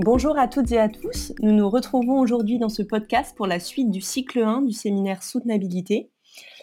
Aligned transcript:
Bonjour 0.00 0.38
à 0.38 0.46
toutes 0.46 0.70
et 0.70 0.78
à 0.78 0.88
tous. 0.88 1.32
Nous 1.42 1.50
nous 1.50 1.68
retrouvons 1.68 2.20
aujourd'hui 2.20 2.60
dans 2.60 2.68
ce 2.68 2.82
podcast 2.84 3.36
pour 3.36 3.48
la 3.48 3.58
suite 3.58 3.90
du 3.90 4.00
cycle 4.00 4.38
1 4.38 4.62
du 4.62 4.72
séminaire 4.72 5.24
Soutenabilité. 5.24 6.12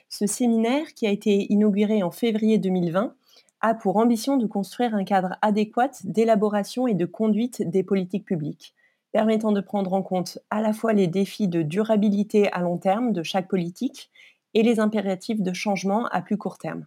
Ce 0.07 0.25
séminaire, 0.25 0.93
qui 0.95 1.05
a 1.05 1.09
été 1.09 1.51
inauguré 1.51 2.01
en 2.01 2.11
février 2.11 2.59
2020, 2.59 3.13
a 3.59 3.73
pour 3.73 3.97
ambition 3.97 4.37
de 4.37 4.47
construire 4.47 4.95
un 4.95 5.03
cadre 5.03 5.35
adéquat 5.41 5.91
d'élaboration 6.05 6.87
et 6.87 6.93
de 6.93 7.05
conduite 7.05 7.61
des 7.69 7.83
politiques 7.83 8.23
publiques, 8.23 8.73
permettant 9.11 9.51
de 9.51 9.59
prendre 9.59 9.91
en 9.91 10.01
compte 10.01 10.39
à 10.49 10.61
la 10.61 10.71
fois 10.71 10.93
les 10.93 11.07
défis 11.07 11.49
de 11.49 11.61
durabilité 11.61 12.49
à 12.53 12.61
long 12.61 12.77
terme 12.77 13.11
de 13.11 13.21
chaque 13.21 13.49
politique 13.49 14.11
et 14.53 14.63
les 14.63 14.79
impératifs 14.79 15.41
de 15.41 15.51
changement 15.51 16.05
à 16.05 16.21
plus 16.21 16.37
court 16.37 16.57
terme. 16.57 16.85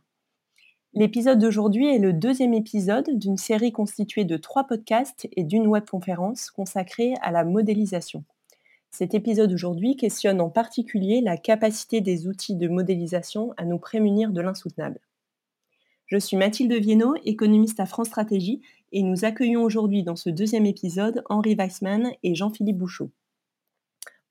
L'épisode 0.95 1.39
d'aujourd'hui 1.39 1.87
est 1.87 1.99
le 1.99 2.15
deuxième 2.15 2.55
épisode 2.55 3.11
d'une 3.19 3.37
série 3.37 3.73
constituée 3.73 4.25
de 4.25 4.39
trois 4.39 4.65
podcasts 4.65 5.29
et 5.37 5.45
d'une 5.45 5.67
webconférence 5.67 6.51
consacrée 6.51 7.13
à 7.21 7.31
la 7.31 7.45
modélisation. 7.45 8.25
Cet 8.91 9.13
épisode 9.13 9.53
aujourd'hui 9.53 9.97
questionne 9.97 10.41
en 10.41 10.49
particulier 10.49 11.21
la 11.21 11.37
capacité 11.37 12.01
des 12.01 12.27
outils 12.27 12.57
de 12.57 12.69
modélisation 12.69 13.53
à 13.59 13.67
nous 13.67 13.79
prémunir 13.79 14.33
de 14.33 14.41
l'insoutenable. 14.41 14.99
Je 16.07 16.17
suis 16.17 16.39
Mathilde 16.39 16.73
Viennot, 16.73 17.17
économiste 17.23 17.81
à 17.81 17.87
France 17.87 18.07
Stratégie, 18.07 18.63
et 18.93 19.03
nous 19.03 19.27
accueillons 19.27 19.63
aujourd'hui 19.63 20.03
dans 20.03 20.17
ce 20.17 20.31
deuxième 20.31 20.65
épisode 20.65 21.23
Henri 21.29 21.55
Weissman 21.55 22.11
et 22.23 22.35
Jean-Philippe 22.35 22.79
Bouchot. 22.79 23.11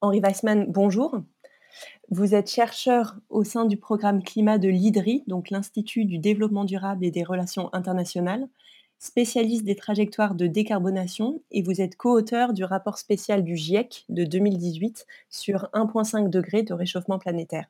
Henri 0.02 0.22
Weissman, 0.22 0.66
bonjour. 0.68 1.22
Vous 2.10 2.34
êtes 2.34 2.50
chercheur 2.50 3.18
au 3.30 3.44
sein 3.44 3.66
du 3.66 3.76
programme 3.76 4.24
climat 4.24 4.58
de 4.58 4.70
l'IDRI, 4.70 5.24
donc 5.28 5.50
l'Institut 5.50 6.06
du 6.06 6.20
développement 6.20 6.64
durable 6.64 7.04
et 7.04 7.12
des 7.12 7.24
relations 7.24 7.70
internationales, 7.74 8.48
spécialiste 8.98 9.66
des 9.66 9.76
trajectoires 9.76 10.34
de 10.34 10.48
décarbonation, 10.48 11.42
et 11.52 11.62
vous 11.62 11.82
êtes 11.82 11.98
co-auteur 11.98 12.54
du 12.54 12.64
rapport 12.64 12.98
spécial 12.98 13.44
du 13.44 13.58
GIEC 13.58 14.06
de 14.08 14.24
2018 14.24 15.06
sur 15.30 15.70
1,5 15.74 16.30
degré 16.30 16.64
de 16.64 16.74
réchauffement 16.74 17.20
planétaire. 17.20 17.68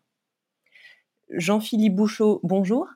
Jean-Philippe 1.32 1.96
Bouchot, 1.96 2.40
bonjour. 2.44 2.88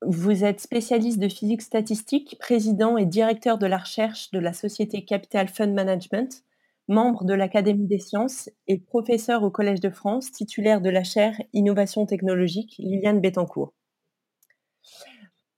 Vous 0.00 0.44
êtes 0.44 0.60
spécialiste 0.60 1.18
de 1.18 1.28
physique 1.28 1.62
statistique, 1.62 2.36
président 2.40 2.96
et 2.96 3.04
directeur 3.04 3.58
de 3.58 3.66
la 3.66 3.76
recherche 3.76 4.30
de 4.30 4.38
la 4.38 4.54
société 4.54 5.04
Capital 5.04 5.46
Fund 5.48 5.74
Management, 5.74 6.42
membre 6.88 7.24
de 7.24 7.34
l'Académie 7.34 7.86
des 7.86 7.98
sciences 7.98 8.50
et 8.66 8.78
professeur 8.78 9.42
au 9.42 9.50
Collège 9.50 9.80
de 9.80 9.90
France, 9.90 10.32
titulaire 10.32 10.80
de 10.80 10.90
la 10.90 11.04
chaire 11.04 11.40
Innovation 11.52 12.06
technologique 12.06 12.74
Liliane 12.78 13.20
Bettencourt. 13.20 13.72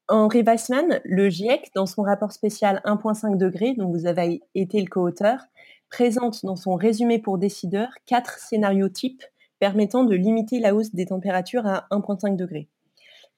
Henri 0.08 0.42
Weissman, 0.42 1.00
le 1.04 1.30
GIEC, 1.30 1.70
dans 1.74 1.86
son 1.86 2.02
rapport 2.02 2.32
spécial 2.32 2.82
1.5 2.84 3.38
degré, 3.38 3.74
dont 3.74 3.90
vous 3.90 4.06
avez 4.06 4.42
été 4.54 4.80
le 4.80 4.86
co-auteur, 4.86 5.40
présente 5.88 6.44
dans 6.44 6.56
son 6.56 6.74
résumé 6.74 7.18
pour 7.18 7.38
décideurs 7.38 7.92
quatre 8.04 8.38
scénarios 8.38 8.90
types 8.90 9.24
permettant 9.58 10.04
de 10.04 10.14
limiter 10.14 10.58
la 10.58 10.74
hausse 10.74 10.94
des 10.94 11.06
températures 11.06 11.66
à 11.66 11.86
1.5 11.90 12.36
degré. 12.36 12.68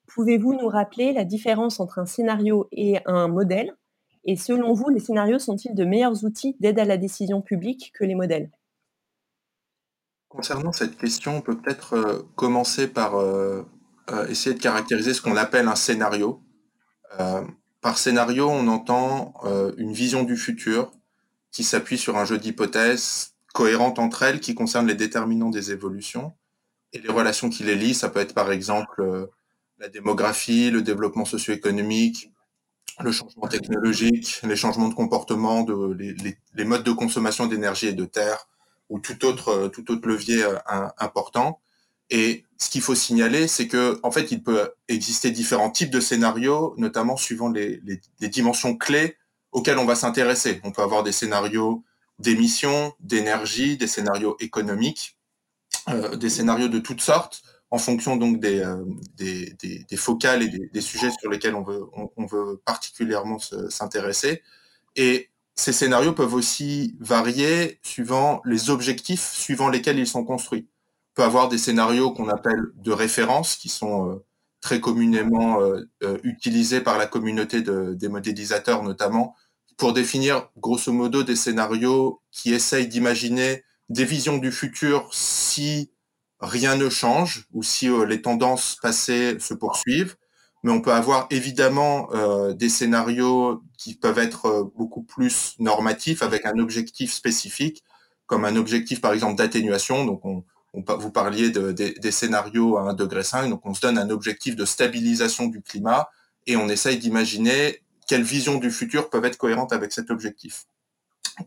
Pouvez-vous 0.06 0.54
nous 0.54 0.68
rappeler 0.68 1.12
la 1.12 1.24
différence 1.24 1.78
entre 1.78 2.00
un 2.00 2.06
scénario 2.06 2.68
et 2.72 2.98
un 3.06 3.28
modèle? 3.28 3.72
Et 4.26 4.36
selon 4.36 4.72
vous, 4.72 4.88
les 4.88 4.98
scénarios 4.98 5.38
sont-ils 5.38 5.74
de 5.74 5.84
meilleurs 5.84 6.24
outils 6.24 6.56
d'aide 6.58 6.80
à 6.80 6.84
la 6.84 6.96
décision 6.96 7.40
publique 7.40 7.92
que 7.94 8.04
les 8.04 8.16
modèles? 8.16 8.50
Concernant 10.28 10.72
cette 10.72 10.98
question, 10.98 11.36
on 11.36 11.40
peut 11.40 11.56
peut-être 11.56 11.94
euh, 11.94 12.22
commencer 12.34 12.88
par 12.88 13.14
euh, 13.14 13.62
euh, 14.10 14.26
essayer 14.26 14.54
de 14.54 14.60
caractériser 14.60 15.14
ce 15.14 15.22
qu'on 15.22 15.36
appelle 15.36 15.68
un 15.68 15.76
scénario. 15.76 16.42
par 17.80 17.98
scénario, 17.98 18.48
on 18.48 18.66
entend 18.66 19.32
une 19.78 19.92
vision 19.92 20.24
du 20.24 20.36
futur 20.36 20.90
qui 21.52 21.62
s'appuie 21.62 21.98
sur 21.98 22.18
un 22.18 22.24
jeu 22.24 22.36
d'hypothèses 22.36 23.36
cohérentes 23.54 23.98
entre 24.00 24.24
elles 24.24 24.40
qui 24.40 24.54
concernent 24.54 24.88
les 24.88 24.96
déterminants 24.96 25.50
des 25.50 25.70
évolutions 25.70 26.34
et 26.92 26.98
les 26.98 27.08
relations 27.08 27.48
qui 27.48 27.62
les 27.62 27.76
lient. 27.76 27.94
Ça 27.94 28.08
peut 28.08 28.20
être 28.20 28.34
par 28.34 28.50
exemple 28.50 29.30
la 29.78 29.88
démographie, 29.88 30.70
le 30.70 30.82
développement 30.82 31.24
socio-économique, 31.24 32.32
le 33.00 33.12
changement 33.12 33.46
technologique, 33.46 34.40
les 34.42 34.56
changements 34.56 34.88
de 34.88 34.94
comportement, 34.94 35.66
les, 35.98 36.64
modes 36.64 36.84
de 36.84 36.92
consommation 36.92 37.46
d'énergie 37.46 37.88
et 37.88 37.92
de 37.92 38.04
terre, 38.04 38.48
ou 38.88 38.98
tout 39.00 39.24
autre, 39.24 39.48
euh, 39.50 39.98
levier 40.04 40.42
euh, 40.42 40.56
important. 40.98 41.60
Et 42.08 42.44
ce 42.56 42.70
qu'il 42.70 42.82
faut 42.82 42.94
signaler, 42.94 43.48
c'est 43.48 43.66
que 43.66 43.98
en 44.02 44.10
fait, 44.10 44.30
il 44.30 44.42
peut 44.42 44.70
exister 44.88 45.30
différents 45.30 45.70
types 45.70 45.90
de 45.90 46.00
scénarios, 46.00 46.74
notamment 46.78 47.16
suivant 47.16 47.48
les, 47.48 47.80
dimensions 48.20 48.76
clés 48.76 49.16
auxquelles 49.52 49.78
on 49.78 49.84
va 49.84 49.96
s'intéresser. 49.96 50.60
On 50.64 50.70
peut 50.70 50.82
avoir 50.82 51.02
des 51.02 51.12
scénarios 51.12 51.84
d'émissions, 52.18 52.94
d'énergie, 53.00 53.76
des 53.76 53.88
scénarios 53.88 54.36
économiques, 54.40 55.18
euh, 55.88 56.16
des 56.16 56.30
scénarios 56.30 56.68
de 56.68 56.78
toutes 56.78 57.00
sortes 57.00 57.42
en 57.76 57.78
fonction 57.78 58.16
donc 58.16 58.40
des, 58.40 58.60
euh, 58.60 59.96
focales 59.96 60.42
et 60.42 60.48
des, 60.48 60.80
sujets 60.80 61.10
sur 61.20 61.30
lesquels 61.30 61.54
on 61.54 61.62
veut, 61.62 62.56
particulièrement 62.64 63.38
s'intéresser. 63.38 64.42
Et 64.96 65.28
ces 65.54 65.74
scénarios 65.74 66.14
peuvent 66.14 66.32
aussi 66.32 66.96
varier 67.00 67.78
suivant 67.82 68.40
les 68.46 68.70
objectifs 68.70 69.30
suivant 69.30 69.68
lesquels 69.68 69.98
ils 69.98 70.06
sont 70.06 70.24
construits. 70.24 70.68
On 71.12 71.14
peut 71.16 71.24
avoir 71.24 71.50
des 71.50 71.58
scénarios 71.58 72.12
qu'on 72.12 72.30
appelle 72.30 72.62
de 72.76 72.92
référence, 72.92 73.56
qui 73.56 73.68
sont 73.68 74.10
euh, 74.10 74.24
très 74.62 74.80
communément 74.80 75.60
euh, 75.60 75.84
utilisés 76.22 76.80
par 76.80 76.96
la 76.96 77.06
communauté 77.06 77.60
de, 77.60 77.92
des 77.92 78.08
modélisateurs 78.08 78.82
notamment, 78.82 79.34
pour 79.76 79.92
définir 79.92 80.48
grosso 80.56 80.90
modo 80.92 81.22
des 81.22 81.36
scénarios 81.36 82.22
qui 82.30 82.54
essayent 82.54 82.88
d'imaginer 82.88 83.64
des 83.90 84.06
visions 84.06 84.38
du 84.38 84.50
futur 84.50 85.10
si 85.12 85.90
rien 86.40 86.76
ne 86.76 86.88
change 86.88 87.46
ou 87.52 87.62
si 87.62 87.88
euh, 87.88 88.04
les 88.04 88.22
tendances 88.22 88.76
passées 88.80 89.38
se 89.40 89.54
poursuivent. 89.54 90.16
Mais 90.62 90.72
on 90.72 90.80
peut 90.80 90.92
avoir 90.92 91.26
évidemment 91.30 92.08
euh, 92.12 92.52
des 92.52 92.68
scénarios 92.68 93.62
qui 93.78 93.94
peuvent 93.94 94.18
être 94.18 94.46
euh, 94.46 94.64
beaucoup 94.76 95.02
plus 95.02 95.54
normatifs 95.58 96.22
avec 96.22 96.44
un 96.44 96.58
objectif 96.58 97.12
spécifique, 97.12 97.84
comme 98.26 98.44
un 98.44 98.56
objectif 98.56 99.00
par 99.00 99.12
exemple 99.12 99.36
d'atténuation. 99.36 100.04
Donc 100.04 100.24
on, 100.24 100.44
vous 100.72 101.10
parliez 101.10 101.50
de, 101.50 101.72
des 101.72 102.10
scénarios 102.10 102.76
à 102.76 102.92
1,5 102.92 102.96
degré, 102.96 103.48
donc 103.48 103.64
on 103.64 103.72
se 103.72 103.80
donne 103.80 103.96
un 103.96 104.10
objectif 104.10 104.56
de 104.56 104.66
stabilisation 104.66 105.46
du 105.46 105.62
climat 105.62 106.10
et 106.46 106.56
on 106.56 106.68
essaye 106.68 106.98
d'imaginer 106.98 107.82
quelles 108.06 108.22
visions 108.22 108.58
du 108.58 108.70
futur 108.70 109.08
peuvent 109.08 109.24
être 109.24 109.38
cohérentes 109.38 109.72
avec 109.72 109.90
cet 109.90 110.10
objectif. 110.10 110.66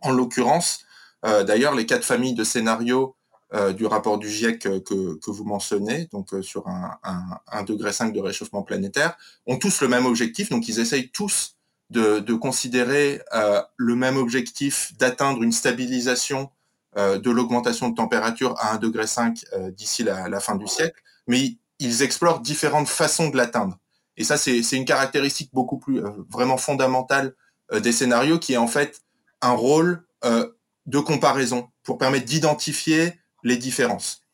En 0.02 0.10
l'occurrence, 0.10 0.84
d'ailleurs, 1.22 1.76
les 1.76 1.86
quatre 1.86 2.04
familles 2.04 2.34
de 2.34 2.44
scénarios 2.44 3.16
euh, 3.56 3.74
du 3.74 3.88
rapport 3.88 4.20
du 4.20 4.30
GIEC 4.30 4.60
que, 4.60 4.78
que 5.16 5.32
vous 5.32 5.44
mentionnez, 5.44 6.08
donc 6.12 6.36
euh, 6.36 6.44
sur 6.44 6.68
un, 6.68 7.00
un, 7.48 7.64
degré 7.64 7.92
5 7.92 8.14
de 8.14 8.20
réchauffement 8.20 8.62
planétaire, 8.62 9.18
ont 9.48 9.58
tous 9.58 9.82
le 9.82 9.88
même 9.88 10.06
objectif, 10.06 10.52
donc 10.52 10.68
ils 10.68 10.80
essayent 10.80 11.10
tous 11.10 11.56
de, 11.90 12.20
de 12.20 12.34
considérer 12.36 13.24
euh, 13.34 13.60
le 13.76 13.96
même 13.96 14.18
objectif 14.18 14.96
d'atteindre 15.00 15.42
une 15.42 15.52
stabilisation 15.52 16.52
de 16.96 17.30
l'augmentation 17.30 17.90
de 17.90 17.96
température 17.96 18.56
à 18.60 18.78
1,5 18.78 18.80
degré 18.80 19.72
d'ici 19.72 20.04
la, 20.04 20.28
la, 20.28 20.40
fin 20.40 20.56
du 20.56 20.68
siècle, 20.68 21.00
mais 21.28 21.58
ils 21.78 22.02
explorent 22.02 22.42
différentes 22.42 22.90
façons 22.90 23.30
de 23.30 23.38
l'atteindre. 23.38 23.78
Et 24.18 24.24
ça, 24.24 24.38
c'est 24.38 24.60
une 24.74 24.86
caractéristique 24.86 25.52
beaucoup 25.54 25.78
plus 25.78 26.02
vraiment 26.30 26.58
fondamentale 26.58 27.36
des 27.72 27.92
scénarios, 27.92 28.40
qui 28.40 28.54
est 28.54 28.58
en 28.58 28.68
fait 28.68 29.02
un 29.42 29.52
rôle 29.52 30.04
de 30.24 31.00
comparaison 31.00 31.70
pour 31.84 32.00
permettre 32.00 32.26
d'identifier 32.26 33.20
les 33.44 33.58
différences. 33.58 34.26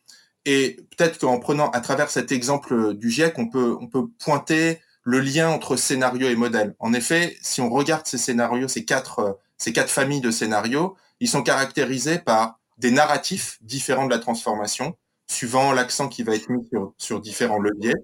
Et 0.45 0.77
peut-être 0.95 1.19
qu'en 1.19 1.39
prenant 1.39 1.69
à 1.71 1.81
travers 1.81 2.09
cet 2.09 2.31
exemple 2.31 2.93
du 2.93 3.09
GIEC, 3.09 3.37
on 3.37 3.47
peut, 3.47 3.77
pointer 4.19 4.79
le 5.03 5.19
lien 5.19 5.49
entre 5.49 5.75
scénario 5.75 6.29
et 6.29 6.35
modèle. 6.35 6.75
En 6.79 6.93
effet, 6.93 7.37
si 7.41 7.61
on 7.61 7.69
regarde 7.69 8.05
ces 8.05 8.17
scénarios, 8.17 8.67
ces 8.67 8.85
quatre, 8.85 9.39
ces 9.57 9.73
quatre 9.73 9.89
familles 9.89 10.21
de 10.21 10.31
scénarios, 10.31 10.95
ils 11.19 11.29
sont 11.29 11.43
caractérisés 11.43 12.19
par 12.19 12.59
des 12.77 12.91
narratifs 12.91 13.57
différents 13.61 14.05
de 14.05 14.11
la 14.11 14.19
transformation, 14.19 14.95
suivant 15.27 15.73
l'accent 15.73 16.09
qui 16.09 16.23
va 16.23 16.35
être 16.35 16.49
mis 16.49 16.67
sur, 16.97 17.21
différents 17.21 17.59
leviers. 17.59 17.95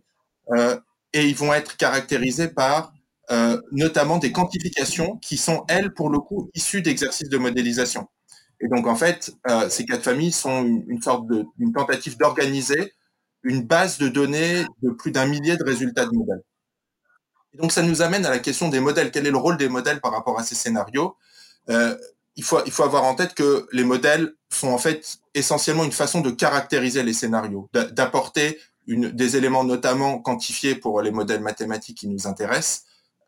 Euh, 0.51 0.79
et 1.13 1.27
ils 1.27 1.35
vont 1.35 1.53
être 1.53 1.77
caractérisés 1.77 2.47
par 2.47 2.93
euh, 3.31 3.61
notamment 3.71 4.17
des 4.17 4.31
quantifications 4.31 5.17
qui 5.17 5.37
sont, 5.37 5.63
elles, 5.67 5.93
pour 5.93 6.09
le 6.09 6.19
coup, 6.19 6.49
issues 6.53 6.81
d'exercices 6.81 7.29
de 7.29 7.37
modélisation. 7.37 8.07
Et 8.61 8.67
donc, 8.67 8.87
en 8.87 8.95
fait, 8.95 9.33
euh, 9.49 9.69
ces 9.69 9.85
quatre 9.85 10.03
familles 10.03 10.31
sont 10.31 10.63
une, 10.63 11.01
sorte 11.01 11.27
de 11.27 11.45
une 11.59 11.73
tentative 11.73 12.17
d'organiser 12.17 12.93
une 13.43 13.63
base 13.63 13.97
de 13.97 14.07
données 14.07 14.65
de 14.83 14.91
plus 14.91 15.11
d'un 15.11 15.25
millier 15.25 15.57
de 15.57 15.63
résultats 15.63 16.05
de 16.05 16.11
modèles. 16.11 16.43
Et 17.53 17.57
donc, 17.57 17.71
ça 17.71 17.81
nous 17.81 18.03
amène 18.03 18.25
à 18.25 18.29
la 18.29 18.39
question 18.39 18.69
des 18.69 18.79
modèles. 18.79 19.11
Quel 19.11 19.25
est 19.25 19.31
le 19.31 19.37
rôle 19.37 19.57
des 19.57 19.67
modèles 19.67 19.99
par 19.99 20.11
rapport 20.11 20.39
à 20.39 20.43
ces 20.43 20.53
scénarios? 20.53 21.15
Euh, 21.69 21.97
il, 22.35 22.43
faut, 22.43 22.59
il 22.65 22.71
faut 22.71 22.83
avoir 22.83 23.03
en 23.03 23.15
tête 23.15 23.33
que 23.33 23.67
les 23.71 23.83
modèles 23.83 24.35
sont 24.49 24.69
en 24.69 24.77
fait 24.77 25.17
essentiellement 25.33 25.83
une 25.83 25.91
façon 25.91 26.21
de 26.21 26.29
caractériser 26.29 27.01
les 27.03 27.13
scénarios, 27.13 27.67
d'apporter 27.73 28.59
des 28.87 29.37
éléments 29.37 29.63
notamment 29.63 30.19
quantifiés 30.19 30.75
pour 30.75 31.01
les 31.01 31.11
modèles 31.11 31.41
mathématiques 31.41 31.97
qui 31.97 32.07
nous 32.07 32.27
intéressent. 32.27 32.83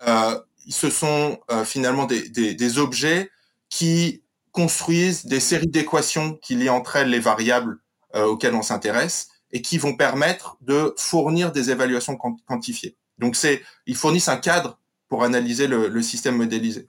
Euh, 0.08 0.40
ce 0.70 0.90
sont 0.90 1.40
finalement 1.66 2.06
des, 2.06 2.30
des 2.30 2.78
objets 2.78 3.30
qui 3.70 4.23
construisent 4.54 5.26
des 5.26 5.42
séries 5.42 5.68
d'équations 5.68 6.36
qui 6.36 6.56
lient 6.56 6.70
entre 6.70 6.96
elles 6.96 7.10
les 7.10 7.20
variables 7.20 7.80
euh, 8.16 8.26
auxquelles 8.26 8.56
on 8.56 8.62
s'intéresse 8.62 9.28
et 9.52 9.62
qui 9.62 9.78
vont 9.78 9.96
permettre 9.96 10.58
de 10.62 10.94
fournir 10.98 11.52
des 11.52 11.70
évaluations 11.70 12.16
quantifiées. 12.16 12.96
Donc 13.18 13.36
c'est, 13.36 13.62
ils 13.86 13.98
fournissent 13.98 14.30
un 14.30 14.38
cadre 14.38 14.80
pour 15.10 15.24
analyser 15.24 15.68
le, 15.68 16.02
système 16.02 16.38
modélisé. 16.38 16.88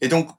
Et 0.00 0.08
donc 0.08 0.30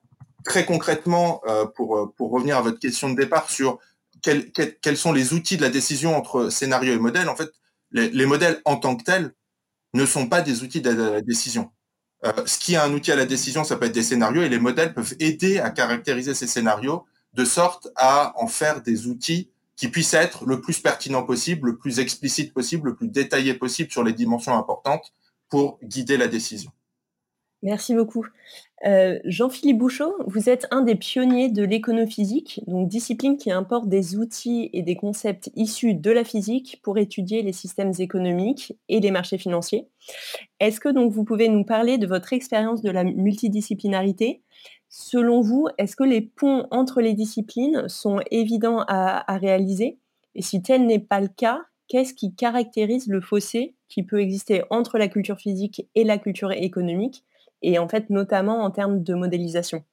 très 0.44 0.65
concrètement, 0.65 1.41
euh, 1.45 1.65
pour 1.65 2.13
pour 2.15 2.31
revenir 2.31 2.57
à 2.57 2.62
votre 2.62 2.79
question 2.79 3.09
de 3.09 3.15
départ 3.15 3.50
sur 3.51 3.79
quels, 4.21 4.97
sont 4.97 5.13
les 5.13 5.33
outils 5.33 5.57
de 5.57 5.62
la 5.62 5.69
décision 5.69 6.15
entre 6.15 6.50
scénario 6.50 6.94
et 6.94 7.00
modèle, 7.00 7.29
en 7.29 7.35
fait, 7.35 7.51
les 7.91 8.25
modèles 8.25 8.62
en 8.65 8.77
tant 8.77 8.95
que 8.95 9.03
tels 9.03 9.33
ne 9.94 10.06
sont 10.06 10.27
pas 10.27 10.41
des 10.41 10.63
outils 10.63 10.81
de 10.81 10.89
la 10.89 11.21
décision. 11.21 11.71
Euh, 12.25 12.45
ce 12.45 12.59
qui 12.59 12.73
est 12.73 12.77
un 12.77 12.94
outil 12.94 13.12
à 13.12 13.15
la 13.15 13.25
décision, 13.25 13.63
ça 13.63 13.77
peut 13.77 13.85
être 13.85 13.94
des 13.94 14.03
scénarios, 14.03 14.44
et 14.44 14.50
les 14.50 14.59
modèles 14.59 14.94
peuvent 14.94 15.15
aider 15.19 15.59
à 15.59 15.71
caractériser 15.71 16.33
ces 16.33 16.47
scénarios 16.47 17.06
de 17.33 17.45
sorte 17.45 17.88
à 17.95 18.33
en 18.38 18.47
faire 18.47 18.81
des 18.81 19.07
outils 19.07 19.50
qui 19.75 19.88
puissent 19.88 20.13
être 20.13 20.45
le 20.45 20.62
plus 20.62 20.79
pertinent 20.79 21.23
possible, 21.23 21.69
le 21.69 21.77
plus 21.77 22.00
explicite 22.00 22.53
possible, 22.53 22.89
le 22.89 22.95
plus 22.95 23.07
détaillé 23.07 23.56
possible 23.56 23.91
sur 23.91 24.03
les 24.03 24.13
dimensions 24.13 24.56
importantes 24.56 25.13
pour 25.50 25.79
guider 25.83 26.18
la 26.18 26.27
décision. 26.27 26.71
Merci 27.63 27.95
beaucoup. 27.95 28.27
Euh, 28.86 29.19
Jean-Philippe 29.25 29.78
Bouchot, 29.78 30.16
vous 30.25 30.50
êtes 30.50 30.68
un 30.72 30.81
des 30.81 30.95
pionniers 30.95 31.50
de 31.50 31.63
l'éconophysique, 31.63 32.62
donc 32.66 32.88
discipline 32.88 33.38
qui 33.38 33.51
importe 33.51 33.88
des 33.88 34.16
outils 34.16 34.72
et 34.74 34.81
des 34.81 34.95
concepts 34.95 35.51
issus 35.56 35.94
de 35.94 36.10
la 36.10 36.24
physique 36.24 36.80
pour 36.81 36.98
étudier 36.98 37.44
les 37.44 37.54
systèmes 37.54 37.92
économiques 38.00 38.74
et 38.89 39.00
les 39.00 39.12
marchés 39.12 39.38
financiers. 39.38 39.88
Est-ce 40.60 40.80
que 40.80 40.89
donc 40.89 41.12
vous 41.12 41.24
pouvez 41.24 41.48
nous 41.48 41.63
parler 41.63 42.00
de 42.00 42.07
votre 42.07 42.33
expérience 42.33 42.81
de 42.81 42.89
la 42.89 43.04
multidisciplinarité? 43.04 44.42
Selon 44.89 45.42
vous, 45.42 45.68
est-ce 45.78 45.95
que 45.95 46.04
les 46.04 46.22
ponts 46.22 46.66
entre 46.72 47.01
les 47.01 47.13
disciplines 47.13 47.88
sont 47.88 48.19
évidents 48.31 48.83
à, 48.88 49.31
à 49.31 49.38
réaliser? 49.38 50.00
Et 50.33 50.42
si 50.42 50.62
tel 50.63 50.88
n'est 50.88 51.00
pas 51.00 51.22
le 51.22 51.28
cas, 51.28 51.62
qu'est-ce 51.88 52.13
qui 52.16 52.33
caractérise 52.33 53.07
le 53.07 53.22
fossé 53.22 53.75
qui 53.89 54.01
peut 54.01 54.22
exister 54.22 54.63
entre 54.69 54.98
la 54.98 55.07
culture 55.07 55.38
physique 55.38 55.88
et 55.94 56.04
la 56.04 56.18
culture 56.18 56.51
économique? 56.51 57.24
Et 57.61 57.79
en 57.79 57.87
fait 57.87 58.09
notamment 58.09 58.63
en 58.63 58.71
termes 58.71 59.03
de 59.03 59.13
modélisation. 59.13 59.83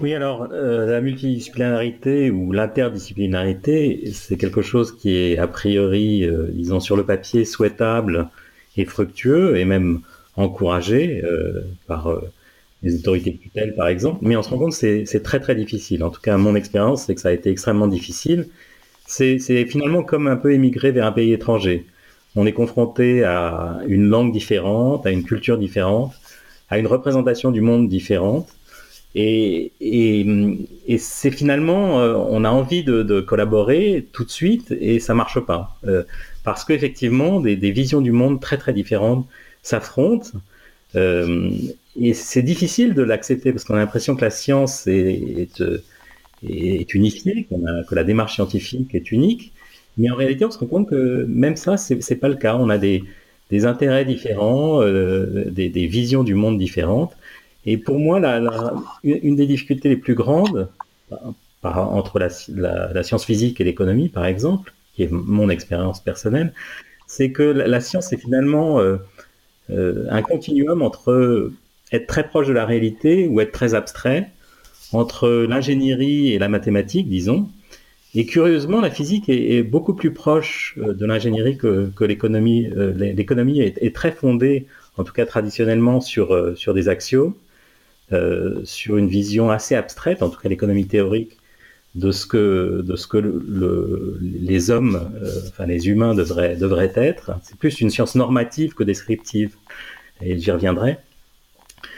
Oui, 0.00 0.12
alors 0.12 0.48
euh, 0.50 0.86
la 0.86 1.00
multidisciplinarité 1.00 2.30
ou 2.30 2.50
l'interdisciplinarité, 2.50 4.10
c'est 4.12 4.36
quelque 4.36 4.60
chose 4.60 4.96
qui 4.96 5.14
est 5.16 5.38
a 5.38 5.46
priori, 5.46 6.24
euh, 6.24 6.48
disons 6.50 6.80
sur 6.80 6.96
le 6.96 7.04
papier, 7.04 7.44
souhaitable 7.44 8.28
et 8.76 8.86
fructueux 8.86 9.56
et 9.56 9.64
même 9.64 10.00
encouragé 10.36 11.22
euh, 11.24 11.60
par 11.86 12.08
euh, 12.08 12.20
les 12.82 12.96
autorités 12.96 13.30
de 13.30 13.36
tutelle, 13.38 13.74
par 13.76 13.86
exemple. 13.86 14.18
Mais 14.22 14.36
on 14.36 14.42
se 14.42 14.50
rend 14.50 14.58
compte 14.58 14.76
que 14.76 15.04
c'est 15.04 15.22
très 15.22 15.38
très 15.38 15.54
difficile. 15.54 16.02
En 16.02 16.10
tout 16.10 16.20
cas, 16.20 16.36
mon 16.38 16.56
expérience, 16.56 17.04
c'est 17.06 17.14
que 17.14 17.20
ça 17.20 17.28
a 17.28 17.32
été 17.32 17.50
extrêmement 17.50 17.86
difficile. 17.86 18.48
C'est 19.06 19.38
finalement 19.66 20.02
comme 20.02 20.26
un 20.26 20.36
peu 20.36 20.52
émigrer 20.52 20.90
vers 20.90 21.06
un 21.06 21.12
pays 21.12 21.32
étranger. 21.32 21.86
On 22.36 22.46
est 22.46 22.52
confronté 22.52 23.22
à 23.22 23.80
une 23.86 24.08
langue 24.08 24.32
différente, 24.32 25.06
à 25.06 25.10
une 25.12 25.24
culture 25.24 25.56
différente 25.58 26.14
à 26.70 26.78
une 26.78 26.86
représentation 26.86 27.50
du 27.50 27.60
monde 27.60 27.88
différente. 27.88 28.48
Et, 29.14 29.72
c'est 30.98 31.30
finalement, 31.30 32.00
euh, 32.00 32.14
on 32.14 32.44
a 32.44 32.50
envie 32.50 32.82
de, 32.82 33.20
collaborer 33.20 34.06
tout 34.12 34.24
de 34.24 34.30
suite 34.30 34.72
et 34.72 34.98
ça 34.98 35.14
marche 35.14 35.40
pas. 35.40 35.78
Euh, 35.86 36.02
parce 36.42 36.64
qu'effectivement, 36.64 37.40
des, 37.40 37.56
des, 37.56 37.70
visions 37.70 38.00
du 38.00 38.12
monde 38.12 38.40
très 38.40 38.58
très 38.58 38.72
différentes 38.72 39.26
s'affrontent. 39.62 40.30
Euh, 40.96 41.50
et 42.00 42.12
c'est 42.12 42.42
difficile 42.42 42.94
de 42.94 43.02
l'accepter 43.02 43.52
parce 43.52 43.64
qu'on 43.64 43.74
a 43.74 43.78
l'impression 43.78 44.16
que 44.16 44.22
la 44.22 44.30
science 44.30 44.86
est, 44.86 45.48
est, 46.48 46.94
unifiée, 46.94 47.46
que 47.88 47.94
la 47.94 48.04
démarche 48.04 48.34
scientifique 48.34 48.94
est 48.94 49.12
unique. 49.12 49.52
Mais 49.96 50.10
en 50.10 50.16
réalité, 50.16 50.44
on 50.44 50.50
se 50.50 50.58
rend 50.58 50.66
compte 50.66 50.88
que 50.88 51.24
même 51.28 51.56
ça, 51.56 51.76
c'est 51.76 52.16
pas 52.16 52.28
le 52.28 52.34
cas. 52.34 52.56
On 52.56 52.68
a 52.68 52.78
des, 52.78 53.04
des 53.50 53.66
intérêts 53.66 54.04
différents, 54.04 54.82
euh, 54.82 55.44
des, 55.50 55.86
visions 55.86 56.24
du 56.24 56.34
monde 56.34 56.58
différentes. 56.58 57.16
Et 57.66 57.76
pour 57.76 57.98
moi, 57.98 58.20
une 59.02 59.36
des 59.36 59.46
difficultés 59.46 59.88
les 59.88 59.96
plus 59.96 60.14
grandes 60.14 60.68
entre 61.62 62.18
la, 62.18 62.28
la, 62.92 63.02
science 63.02 63.24
physique 63.24 63.60
et 63.60 63.64
l'économie, 63.64 64.08
par 64.08 64.26
exemple, 64.26 64.74
qui 64.94 65.04
est 65.04 65.10
mon 65.10 65.48
expérience 65.48 66.00
personnelle, 66.00 66.52
c'est 67.06 67.30
que 67.30 67.42
la, 67.42 67.80
science 67.80 68.12
est 68.12 68.16
finalement 68.16 68.80
euh, 68.80 68.96
euh, 69.70 70.06
un 70.10 70.22
continuum 70.22 70.82
entre 70.82 71.50
être 71.92 72.06
très 72.06 72.26
proche 72.26 72.48
de 72.48 72.52
la 72.52 72.66
réalité 72.66 73.28
ou 73.28 73.40
être 73.40 73.52
très 73.52 73.74
abstrait, 73.74 74.30
entre 74.92 75.28
l'ingénierie 75.28 76.32
et 76.32 76.38
la 76.38 76.48
mathématique, 76.48 77.08
disons, 77.08 77.48
et 78.16 78.26
curieusement, 78.26 78.80
la 78.80 78.90
physique 78.90 79.28
est, 79.28 79.62
beaucoup 79.64 79.94
plus 79.94 80.12
proche 80.12 80.78
euh, 80.78 80.94
de 80.94 81.04
l'ingénierie 81.04 81.56
que, 81.56 81.90
l'économie. 82.04 82.66
Euh, 82.76 82.92
l'économie 82.92 83.60
est, 83.60 83.94
très 83.94 84.12
fondée, 84.12 84.66
en 84.96 85.04
tout 85.04 85.12
cas 85.12 85.26
traditionnellement, 85.26 86.00
sur, 86.00 86.32
euh, 86.32 86.54
sur 86.54 86.74
des 86.74 86.88
axiomes, 86.88 87.34
sur 88.62 88.96
une 88.96 89.08
vision 89.08 89.50
assez 89.50 89.74
abstraite, 89.74 90.22
en 90.22 90.28
tout 90.28 90.38
cas 90.38 90.48
l'économie 90.48 90.86
théorique, 90.86 91.36
de 91.96 92.12
ce 92.12 92.26
que, 92.26 92.82
de 92.86 92.94
ce 92.94 93.08
que 93.08 93.16
le, 93.16 94.20
les 94.20 94.70
hommes, 94.70 95.10
enfin 95.48 95.66
les 95.66 95.88
humains 95.88 96.14
devraient, 96.14 96.54
devraient 96.54 96.92
être. 96.94 97.32
C'est 97.42 97.58
plus 97.58 97.80
une 97.80 97.90
science 97.90 98.14
normative 98.14 98.74
que 98.74 98.84
descriptive, 98.84 99.56
et 100.20 100.38
j'y 100.38 100.52
reviendrai. 100.52 100.98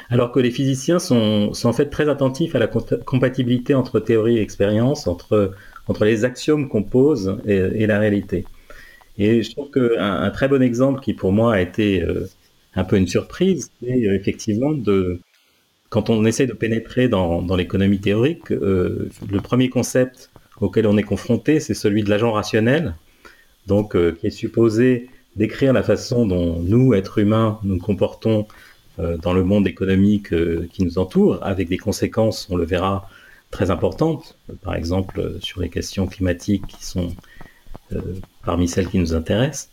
Alors 0.09 0.33
que 0.33 0.41
les 0.41 0.51
physiciens 0.51 0.99
sont, 0.99 1.53
sont 1.53 1.69
en 1.69 1.75
fait 1.75 1.91
très 1.91 2.09
attentifs 2.09 2.55
à 2.55 2.61
la 2.61 2.69
compatibilité 2.69 3.75
entre 3.75 4.01
théorie 4.01 4.39
et 4.39 4.41
expérience, 4.41 5.07
entre 5.07 5.53
entre 5.89 6.05
les 6.05 6.25
axiomes 6.25 6.69
qu'on 6.69 6.83
pose 6.83 7.39
et, 7.47 7.87
la 7.87 7.99
réalité. 7.99 8.45
Et 9.19 9.43
je 9.43 9.51
trouve 9.53 9.71
qu'un 9.71 10.23
un 10.23 10.31
très 10.31 10.49
bon 10.49 10.63
exemple 10.63 11.01
qui 11.01 11.15
pour 11.15 11.33
moi 11.33 11.55
a 11.55 11.61
été 11.61 12.03
euh, 12.03 12.29
un 12.75 12.85
peu 12.85 12.97
une 12.97 13.07
surprise, 13.07 13.71
c'est 13.83 14.07
euh, 14.07 14.15
effectivement 14.15 14.73
de 14.73 15.21
quand 15.89 16.11
on 16.11 16.25
essaie 16.25 16.47
de 16.47 16.53
pénétrer 16.53 17.09
dans, 17.09 17.41
dans 17.43 17.55
l'économie 17.55 18.01
théorique, 18.01 18.51
euh, 18.51 19.09
le 19.31 19.41
premier 19.41 19.71
concept 19.71 20.31
auquel 20.61 20.87
on 20.87 20.97
est 20.99 21.05
confronté, 21.05 21.61
c'est 21.61 21.75
celui 21.75 22.03
de 22.03 22.11
l'agent 22.11 22.33
rationnel, 22.33 22.95
donc 23.67 23.97
qui 24.17 24.27
est 24.27 24.31
supposé 24.31 25.09
décrire 25.37 25.73
la 25.73 25.83
façon 25.83 26.27
dont 26.27 26.59
nous, 26.61 26.95
êtres 26.95 27.19
humains, 27.19 27.61
nous 27.63 27.79
comportons 27.79 28.47
dans 28.97 29.35
le 29.35 29.45
monde 29.45 29.67
économique 29.69 30.31
qui 30.73 30.83
nous 30.83 30.99
entoure, 30.99 31.39
avec 31.43 31.69
des 31.69 31.77
conséquences, 31.77 32.49
on 32.51 32.57
le 32.57 32.65
verra, 32.65 33.07
très 33.51 33.71
importantes, 33.71 34.37
par 34.63 34.75
exemple 34.75 35.37
sur 35.41 35.61
les 35.61 35.69
questions 35.69 36.07
climatiques 36.07 36.67
qui 36.67 36.85
sont 36.85 37.15
euh, 37.93 38.01
parmi 38.45 38.67
celles 38.67 38.89
qui 38.89 38.99
nous 38.99 39.15
intéressent. 39.15 39.71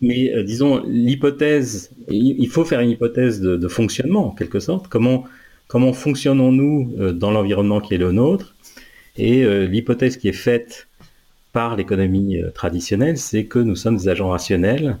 Mais 0.00 0.32
euh, 0.32 0.44
disons, 0.44 0.82
l'hypothèse, 0.86 1.90
il 2.08 2.48
faut 2.48 2.64
faire 2.64 2.80
une 2.80 2.90
hypothèse 2.90 3.40
de, 3.40 3.68
fonctionnement 3.68 4.28
en 4.28 4.30
quelque 4.30 4.60
sorte. 4.60 4.88
Comment, 4.88 5.24
comment 5.66 5.92
fonctionnons-nous 5.92 6.94
euh, 6.98 7.12
dans 7.12 7.30
l'environnement 7.30 7.80
qui 7.80 7.94
est 7.94 7.98
le 7.98 8.12
nôtre? 8.12 8.54
Et 9.16 9.44
l'hypothèse 9.68 10.16
qui 10.16 10.26
est 10.26 10.32
faite 10.32 10.88
par 11.52 11.76
l'économie 11.76 12.36
traditionnelle, 12.52 13.16
c'est 13.16 13.44
que 13.44 13.60
nous 13.60 13.76
sommes 13.76 13.96
des 13.96 14.08
agents 14.08 14.30
rationnels 14.30 14.98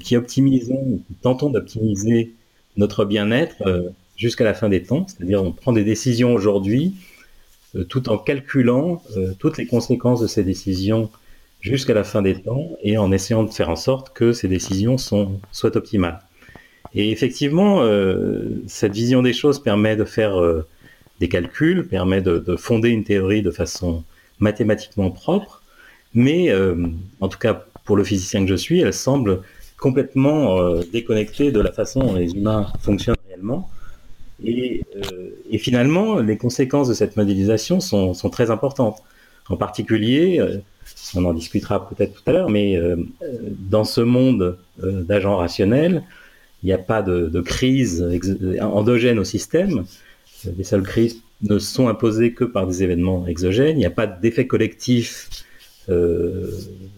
qui 0.00 0.14
optimisons, 0.14 1.00
tentons 1.22 1.48
d'optimiser 1.48 2.34
notre 2.76 3.06
bien-être 3.06 3.62
jusqu'à 4.20 4.44
la 4.44 4.52
fin 4.52 4.68
des 4.68 4.82
temps, 4.82 5.06
c'est-à-dire 5.08 5.42
on 5.42 5.50
prend 5.50 5.72
des 5.72 5.82
décisions 5.82 6.34
aujourd'hui 6.34 6.94
euh, 7.74 7.84
tout 7.84 8.10
en 8.10 8.18
calculant 8.18 9.02
euh, 9.16 9.32
toutes 9.38 9.56
les 9.56 9.66
conséquences 9.66 10.20
de 10.20 10.26
ces 10.26 10.44
décisions 10.44 11.10
jusqu'à 11.62 11.94
la 11.94 12.04
fin 12.04 12.20
des 12.20 12.34
temps 12.34 12.76
et 12.82 12.98
en 12.98 13.12
essayant 13.12 13.44
de 13.44 13.50
faire 13.50 13.70
en 13.70 13.76
sorte 13.76 14.12
que 14.12 14.32
ces 14.32 14.46
décisions 14.46 14.98
sont, 14.98 15.40
soient 15.52 15.74
optimales. 15.74 16.20
Et 16.94 17.10
effectivement, 17.10 17.82
euh, 17.82 18.62
cette 18.66 18.92
vision 18.92 19.22
des 19.22 19.32
choses 19.32 19.62
permet 19.62 19.96
de 19.96 20.04
faire 20.04 20.34
des 21.20 21.28
calculs, 21.28 21.86
permet 21.86 22.20
de, 22.20 22.38
de, 22.38 22.56
fonder 22.56 22.90
une 22.90 23.04
théorie 23.04 23.42
de 23.42 23.50
façon 23.50 24.04
mathématiquement 24.38 25.10
propre, 25.10 25.62
mais 26.14 26.52
en 27.20 27.28
tout 27.28 27.38
cas 27.38 27.64
pour 27.84 27.96
le 27.96 28.04
physicien 28.04 28.42
que 28.44 28.50
je 28.50 28.56
suis, 28.56 28.80
elle 28.80 28.94
semble 28.94 29.42
complètement 29.78 30.74
déconnectée 30.92 31.52
de 31.52 31.60
la 31.60 31.72
façon 31.72 32.00
dont 32.00 32.14
les 32.14 32.32
humains 32.32 32.72
fonctionnent 32.80 33.16
réellement 33.28 33.70
et, 34.44 34.84
euh, 34.96 35.30
et, 35.50 35.58
finalement, 35.58 36.20
les 36.20 36.36
conséquences 36.36 36.88
de 36.88 36.94
cette 36.94 37.16
modélisation 37.16 37.80
sont, 37.80 38.14
très 38.30 38.50
importantes. 38.50 38.98
En 39.48 39.56
particulier, 39.56 40.38
euh, 40.38 40.58
on 41.14 41.24
en 41.24 41.34
discutera 41.34 41.88
peut-être 41.88 42.14
tout 42.14 42.22
à 42.26 42.32
l'heure, 42.32 42.50
mais 42.50 42.76
euh, 42.76 42.96
dans 43.58 43.84
ce 43.84 44.00
monde 44.00 44.58
d'agents 44.78 45.36
rationnels, 45.36 46.02
il 46.62 46.66
n'y 46.66 46.72
a 46.72 46.78
pas 46.78 47.02
de, 47.02 47.40
crise 47.40 48.06
endogène 48.60 49.18
au 49.18 49.24
système. 49.24 49.84
Les 50.56 50.64
seules 50.64 50.82
crises 50.82 51.22
ne 51.42 51.58
sont 51.58 51.88
imposées 51.88 52.32
que 52.32 52.44
par 52.44 52.66
des 52.66 52.82
événements 52.82 53.26
exogènes. 53.26 53.76
Il 53.76 53.80
n'y 53.80 53.86
a 53.86 53.90
pas 53.90 54.06
d'effet 54.06 54.46
collectif 54.46 55.28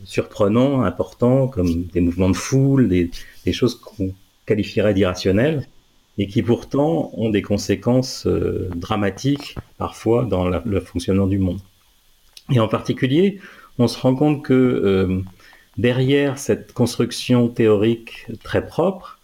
surprenant, 0.05 0.83
important, 0.83 1.49
comme 1.49 1.85
des 1.87 2.01
mouvements 2.01 2.29
de 2.29 2.37
foule, 2.37 2.89
des, 2.89 3.11
des 3.47 3.53
choses 3.53 3.77
qu'on 3.77 4.13
qualifierait 4.45 4.95
d'irrationnelles. 4.95 5.67
Et 6.19 6.27
qui 6.27 6.43
pourtant 6.43 7.11
ont 7.15 7.31
des 7.31 7.43
conséquences 7.43 8.27
euh, 8.27 8.69
dramatiques 8.75 9.57
parfois 9.79 10.25
dans 10.25 10.49
le 10.49 10.81
fonctionnement 10.81 11.27
du 11.27 11.39
monde. 11.39 11.61
Et 12.51 12.61
en 12.61 12.69
particulier, 12.69 13.41
on 13.79 13.89
se 13.89 13.99
rend 13.99 14.15
compte 14.15 14.45
que 14.45 14.53
euh, 14.53 15.21
derrière 15.79 16.39
cette 16.39 16.73
construction 16.73 17.49
théorique 17.49 18.27
très 18.43 18.67
propre, 18.67 19.19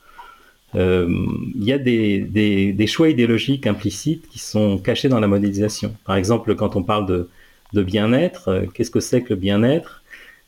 euh, 0.75 1.09
il 1.54 1.64
y 1.64 1.73
a 1.73 1.78
des, 1.78 2.87
choix 2.87 3.09
idéologiques 3.09 3.66
implicites 3.66 4.28
qui 4.28 4.38
sont 4.38 4.78
cachés 4.78 5.09
dans 5.09 5.21
la 5.21 5.26
modélisation. 5.26 5.95
Par 6.04 6.16
exemple, 6.16 6.54
quand 6.54 6.76
on 6.76 6.83
parle 6.83 7.07
de, 7.07 7.28
de 7.73 7.83
bien-être, 7.83 8.66
qu'est-ce 8.75 8.90
que 8.90 9.00
c'est 9.00 9.23
que 9.23 9.30
le 9.30 9.40
bien-être? 9.40 10.02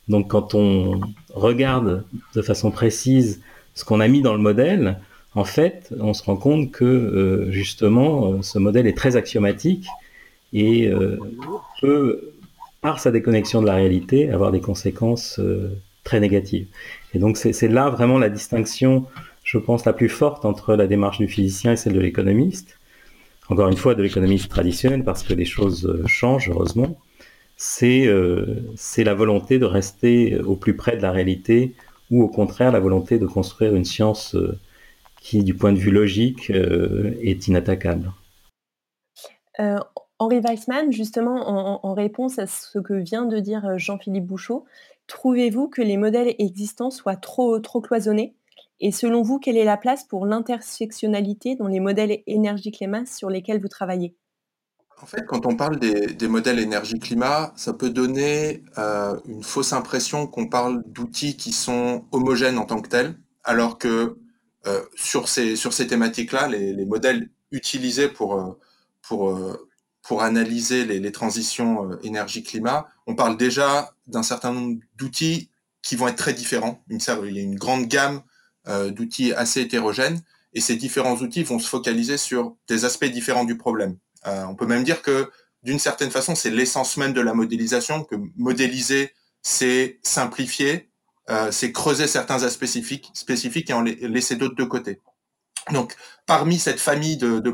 Donc 0.09 0.29
quand 0.29 0.55
on 0.55 1.01
regarde 1.35 2.05
de 2.35 2.43
façon 2.43 2.71
précise 2.71 3.43
ce 3.75 3.85
qu'on 3.85 4.01
a 4.01 4.09
mis 4.09 4.23
dans 4.23 4.35
le 4.35 4.41
modèle, 4.41 4.99
en 5.35 5.45
fait, 5.45 5.93
on 6.01 6.13
se 6.13 6.25
rend 6.25 6.37
compte 6.37 6.73
que 6.73 6.85
euh, 6.85 7.51
justement, 7.53 8.33
euh, 8.33 8.43
ce 8.43 8.59
modèle 8.59 8.87
est 8.87 8.97
très 8.97 9.17
axiomatique 9.17 9.87
et 10.53 10.89
euh, 10.89 11.19
peut, 11.81 12.33
par 12.81 12.99
sa 12.99 13.13
déconnexion 13.13 13.63
de 13.63 13.67
la 13.67 13.75
réalité, 13.75 14.31
avoir 14.31 14.51
des 14.51 14.61
conséquences 14.61 15.41
très 16.03 16.19
négatives. 16.19 16.67
Et 17.15 17.19
donc, 17.19 17.37
c'est 17.37 17.69
là 17.69 17.91
vraiment 17.91 18.19
la 18.19 18.29
distinction, 18.29 19.07
je 19.45 19.59
pense, 19.59 19.85
la 19.85 19.93
plus 19.93 20.09
forte 20.09 20.45
entre 20.45 20.75
la 20.75 20.87
démarche 20.87 21.19
du 21.19 21.29
physicien 21.29 21.73
et 21.73 21.77
celle 21.77 21.93
de 21.93 22.01
l'économiste. 22.01 22.79
Encore 23.49 23.69
une 23.69 23.77
fois, 23.77 23.95
de 23.95 24.03
l'économiste 24.03 24.49
traditionnelle, 24.49 25.05
parce 25.05 25.23
que 25.23 25.35
les 25.35 25.45
choses 25.45 26.03
changent, 26.07 26.49
heureusement. 26.49 26.99
C'est 27.57 28.07
la 28.07 29.15
volonté 29.15 29.59
de 29.59 29.67
rester 29.67 30.39
au 30.39 30.57
plus 30.57 30.75
près 30.75 30.97
de 30.97 31.03
la 31.03 31.13
réalité 31.13 31.75
ou 32.11 32.23
au 32.23 32.29
contraire 32.29 32.73
la 32.73 32.81
volonté 32.81 33.19
de 33.19 33.27
construire 33.27 33.77
une 33.77 33.85
science 33.85 34.35
qui, 35.21 35.45
du 35.45 35.55
point 35.55 35.73
de 35.73 35.79
vue 35.79 35.91
logique, 35.91 36.51
euh, 36.51 37.15
est 37.23 37.47
inattaquable. 37.47 38.13
Euh, 39.61 39.79
Henri 40.19 40.41
Weissmann, 40.41 40.93
justement, 40.93 41.85
en, 41.85 41.95
réponse 41.95 42.39
à 42.39 42.47
ce 42.47 42.79
que 42.79 42.95
vient 42.95 43.27
de 43.27 43.39
dire 43.39 43.65
euh, 43.67 43.79
Jean-Philippe 43.79 44.27
Bouchot, 44.27 44.65
trouvez-vous 45.07 45.69
que 45.69 45.83
les 45.83 45.97
modèles 45.97 46.35
existants 46.39 46.91
soient 46.91 47.17
trop, 47.17 47.59
trop 47.61 47.81
cloisonnés? 47.81 48.35
Et 48.81 48.93
selon 48.93 49.23
vous, 49.23 49.39
quelle 49.39 49.59
est 49.59 49.65
la 49.65 49.77
place 49.77 50.05
pour 50.05 50.25
l'intersectionnalité 50.25 51.55
dans 51.55 51.69
les 51.69 51.81
modèles 51.81 52.23
énergie-climat 52.27 53.05
sur 53.05 53.29
lesquels 53.29 53.61
vous 53.61 53.69
travaillez? 53.69 54.17
En 55.03 55.07
fait, 55.07 55.25
quand 55.27 55.47
on 55.47 55.57
parle 55.57 55.79
des, 55.79 56.29
modèles 56.29 56.59
énergie-climat, 56.59 57.53
ça 57.57 57.73
peut 57.73 57.91
donner 57.91 58.63
une 59.27 59.43
fausse 59.43 59.73
impression 59.73 60.27
qu'on 60.27 60.47
parle 60.47 60.83
d'outils 60.87 61.37
qui 61.37 61.53
sont 61.53 62.05
homogènes 62.13 62.59
en 62.59 62.65
tant 62.65 62.81
que 62.81 62.89
tels, 62.89 63.15
alors 63.45 63.79
que 63.79 64.19
euh, 64.67 64.83
sur 64.95 65.29
ces, 65.29 65.57
thématiques-là, 65.87 66.49
les, 66.49 66.73
les, 66.75 66.85
modèles 66.85 67.31
utilisés 67.51 68.09
pour, 68.09 68.35
euh, 68.35 68.59
euh, 69.13 70.19
analyser 70.19 70.85
les 70.85 71.13
transitions 71.13 71.99
énergie-climat, 72.03 72.89
on 73.07 73.15
parle 73.15 73.37
déjà 73.37 73.95
d'un 74.07 74.25
certain 74.25 74.53
nombre 74.53 74.81
d'outils 74.97 75.51
qui 75.83 75.95
vont 75.95 76.09
être 76.09 76.17
très 76.17 76.35
différents. 76.35 76.83
il 76.89 76.99
y 77.01 77.39
a 77.39 77.43
une 77.43 77.55
grande 77.55 77.87
gamme 77.87 78.23
d'outils 78.67 79.33
assez 79.33 79.61
hétérogènes, 79.61 80.21
et 80.53 80.61
ces 80.61 80.75
différents 80.75 81.17
outils 81.19 81.45
vont 81.45 81.61
se 81.61 81.69
focaliser 81.69 82.17
sur 82.17 82.57
des 82.67 82.85
aspects 82.85 83.05
différents 83.05 83.45
du 83.45 83.57
problème. 83.57 83.97
on 84.27 84.57
peut 84.57 84.67
même 84.67 84.83
dire 84.83 85.01
que 85.01 85.31
d'une 85.63 85.79
certaine 85.79 86.11
façon, 86.11 86.35
c'est 86.35 86.51
l'essence 86.51 86.97
même 86.97 87.13
de 87.13 87.21
la 87.21 87.33
modélisation, 87.33 88.03
que 88.03 88.17
modéliser, 88.37 89.15
c'est 89.43 90.01
simplifier, 90.03 90.90
euh, 91.31 91.53
c'est 91.53 91.73
creuser 91.73 92.07
certains 92.07 92.43
aspects 92.43 92.67
spécifiques, 92.67 93.71
et 93.71 93.73
en 93.73 93.83
laisser 93.83 94.37
d'autres 94.37 94.57
de 94.57 94.65
côté. 94.65 95.01
Donc, 95.73 95.95
parmi 96.27 96.59
ces, 96.59 96.77
familles 96.77 97.19
de 97.19 97.51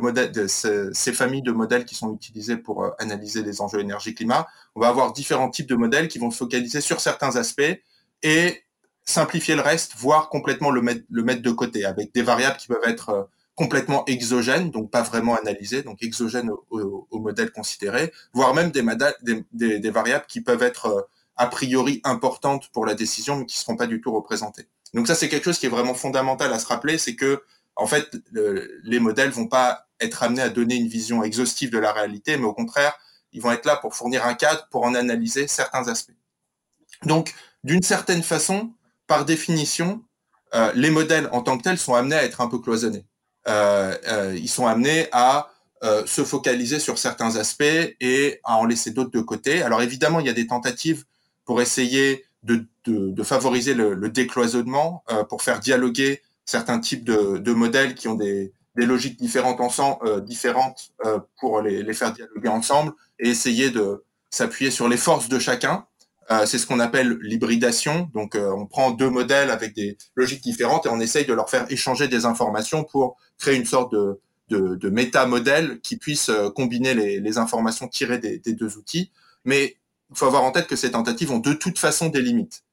modèles 1.53 1.85
qui 1.85 1.95
sont 1.95 2.15
utilisés 2.15 2.57
pour 2.57 2.85
euh, 2.85 2.91
analyser 2.99 3.43
les 3.43 3.61
enjeux 3.61 3.81
énergie-climat, 3.81 4.47
on 4.75 4.81
va 4.81 4.89
avoir 4.89 5.13
différents 5.13 5.51
types 5.51 5.69
de 5.69 5.75
modèles 5.75 6.09
qui 6.09 6.19
vont 6.19 6.31
se 6.31 6.39
focaliser 6.39 6.81
sur 6.81 7.01
certains 7.01 7.37
aspects 7.37 7.83
et 8.23 8.63
simplifier 9.05 9.57
le 9.57 9.63
reste, 9.63 9.93
voire 9.97 10.31
complètement 10.31 10.71
le 10.71 10.81
mettre, 10.81 11.43
de 11.43 11.51
côté, 11.51 11.85
avec 11.85 12.15
des 12.15 12.23
variables 12.23 12.57
qui 12.57 12.69
peuvent 12.69 12.79
être 12.87 13.11
euh, 13.11 13.23
complètement 13.57 14.05
exogènes, 14.07 14.71
donc 14.71 14.91
pas 14.91 15.03
vraiment 15.03 15.37
analysées, 15.37 15.83
donc 15.83 16.03
exogènes 16.03 16.51
au, 16.71 17.07
modèle 17.13 17.51
considéré, 17.51 18.13
voire 18.33 18.55
même 18.55 18.71
des, 18.71 19.91
variables 19.91 20.27
qui 20.29 20.41
peuvent 20.41 20.63
être 20.63 21.09
a 21.37 21.47
priori 21.47 22.01
importantes 22.05 22.71
pour 22.73 22.87
la 22.87 22.95
décision, 22.95 23.37
mais 23.37 23.47
qui 23.47 23.59
ne 23.59 23.61
seront 23.61 23.77
pas 23.77 23.87
du 23.87 24.01
tout 24.01 24.13
représentées. 24.13 24.69
Donc 24.95 25.07
ça, 25.07 25.15
c'est 25.15 25.29
quelque 25.29 25.45
chose 25.45 25.59
qui 25.59 25.67
est 25.67 25.71
vraiment 25.71 25.95
fondamental 25.95 26.53
à 26.53 26.59
se 26.59 26.67
rappeler, 26.67 26.99
c'est 26.99 27.17
que 27.17 27.43
en 27.77 27.87
fait, 27.87 28.11
les 28.85 28.99
modèles 28.99 29.31
vont 29.31 29.49
pas 29.49 29.87
être 30.01 30.23
amenés 30.23 30.43
à 30.43 30.49
donner 30.49 30.77
une 30.77 30.89
vision 30.89 31.23
exhaustive 31.23 31.71
de 31.71 31.79
la 31.79 31.93
réalité, 31.93 32.39
mais 32.39 32.47
au 32.47 32.55
contraire, 32.55 32.99
ils 33.33 33.43
vont 33.43 33.53
être 33.53 33.67
là 33.67 33.77
pour 33.77 33.95
fournir 33.95 34.25
un 34.27 34.35
cadre, 34.35 34.67
pour 34.71 34.85
en 34.85 34.95
analyser 34.95 35.47
certains 35.47 35.87
aspects. 35.89 36.17
Donc, 37.05 37.35
d'une 37.65 37.83
certaine 37.83 38.23
façon, 38.23 38.73
par 39.07 39.27
définition, 39.27 40.03
euh, 40.55 40.73
les 40.75 40.91
modèles 40.91 41.29
en 41.33 41.43
tant 41.43 41.59
que 41.59 41.65
tels 41.65 41.79
sont 41.79 41.95
amenés 41.95 42.17
à 42.17 42.25
être 42.25 42.41
un 42.41 42.49
peu 42.49 42.59
cloisonnés. 42.59 43.05
Euh, 43.49 43.97
euh, 44.09 44.37
ils 44.37 44.49
sont 44.49 44.67
amenés 44.67 45.09
à 45.13 45.51
se 46.07 46.25
focaliser 46.25 46.81
sur 46.81 46.99
certains 46.99 47.37
aspects 47.37 47.63
et 47.63 48.41
à 48.43 48.57
en 48.57 48.65
laisser 48.65 48.91
d'autres 48.91 49.13
de 49.13 49.21
côté. 49.21 49.63
Alors 49.63 49.83
évidemment, 49.83 50.19
il 50.19 50.27
y 50.27 50.29
a 50.29 50.33
des 50.33 50.49
tentatives 50.49 51.05
pour 51.47 51.63
essayer 51.63 52.27
de, 52.43 52.67
de, 52.87 53.23
favoriser 53.23 53.75
le, 53.75 54.09
décloisonnement, 54.09 55.03
euh, 55.11 55.25
pour 55.25 55.43
faire 55.43 55.61
dialoguer 55.61 56.23
certains 56.45 56.79
types 56.79 57.05
de, 57.05 57.39
de 57.39 57.53
modèles 57.53 57.95
qui 57.95 58.09
ont 58.09 58.15
des, 58.15 58.53
des 58.77 58.87
logiques 58.87 59.19
différentes 59.19 59.61
ensemble, 59.61 59.99
euh, 60.07 60.21
différentes 60.21 60.93
euh, 61.05 61.19
pour 61.41 61.61
les, 61.61 61.83
les, 61.83 61.95
faire 61.95 62.13
dialoguer 62.13 62.49
ensemble 62.49 62.93
et 63.19 63.29
essayer 63.29 63.71
de 63.71 64.05
s'appuyer 64.31 64.71
sur 64.71 64.89
les 64.89 64.97
forces 64.97 65.29
de 65.29 65.39
chacun. 65.39 65.87
c'est 66.45 66.59
ce 66.59 66.67
qu'on 66.67 66.81
appelle 66.81 67.19
l'hybridation. 67.23 68.11
Donc, 68.13 68.37
on 68.37 68.67
prend 68.67 68.91
deux 68.91 69.09
modèles 69.09 69.51
avec 69.51 69.73
des 69.75 69.97
logiques 70.17 70.43
différentes 70.43 70.85
et 70.85 70.89
on 70.89 71.01
essaye 71.01 71.25
de 71.25 71.33
leur 71.33 71.49
faire 71.49 71.65
échanger 71.71 72.09
des 72.09 72.27
informations 72.27 72.85
pour 72.85 73.17
créer 73.39 73.57
une 73.57 73.65
sorte 73.65 73.93
de, 73.93 74.21
de, 74.51 74.75
de 74.75 74.91
méta-modèle 74.91 75.81
qui 75.81 75.97
puisse 75.97 76.31
combiner 76.57 76.93
les, 76.95 77.21
les 77.21 77.39
informations 77.39 77.87
tirées 77.89 78.19
des, 78.19 78.39
des, 78.41 78.53
deux 78.53 78.77
outils. 78.77 79.11
Mais 79.45 79.77
il 80.11 80.17
faut 80.17 80.27
avoir 80.27 80.45
en 80.45 80.53
tête 80.53 80.67
que 80.67 80.77
ces 80.77 80.93
tentatives 80.93 81.31
ont 81.33 81.39
de 81.39 81.53
toute 81.53 81.79
façon 81.79 82.09
des 82.09 82.23
limites. 82.23 82.65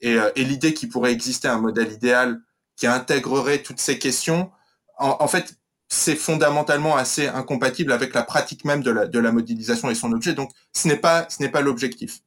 Et, 0.00 0.14
euh, 0.14 0.30
l'idée 0.36 0.74
qu'il 0.74 0.88
pourrait 0.88 1.12
exister 1.12 1.48
un 1.48 1.58
modèle 1.58 1.92
idéal 1.92 2.40
qui 2.76 2.86
intégrerait 2.86 3.62
toutes 3.62 3.80
ces 3.80 3.98
questions, 3.98 4.50
en, 4.98 5.26
fait, 5.26 5.56
c'est 5.88 6.16
fondamentalement 6.16 6.96
assez 6.96 7.26
incompatible 7.26 7.92
avec 7.92 8.14
la 8.14 8.22
pratique 8.22 8.64
même 8.64 8.82
de 8.82 8.90
la, 8.90 9.32
modélisation 9.32 9.90
et 9.90 9.94
son 9.94 10.12
objet. 10.12 10.32
Donc, 10.32 10.50
ce 10.72 10.88
n'est 10.88 10.96
pas, 10.96 11.26
ce 11.28 11.42
n'est 11.42 11.48
pas 11.48 11.60
l'objectif. 11.60 12.20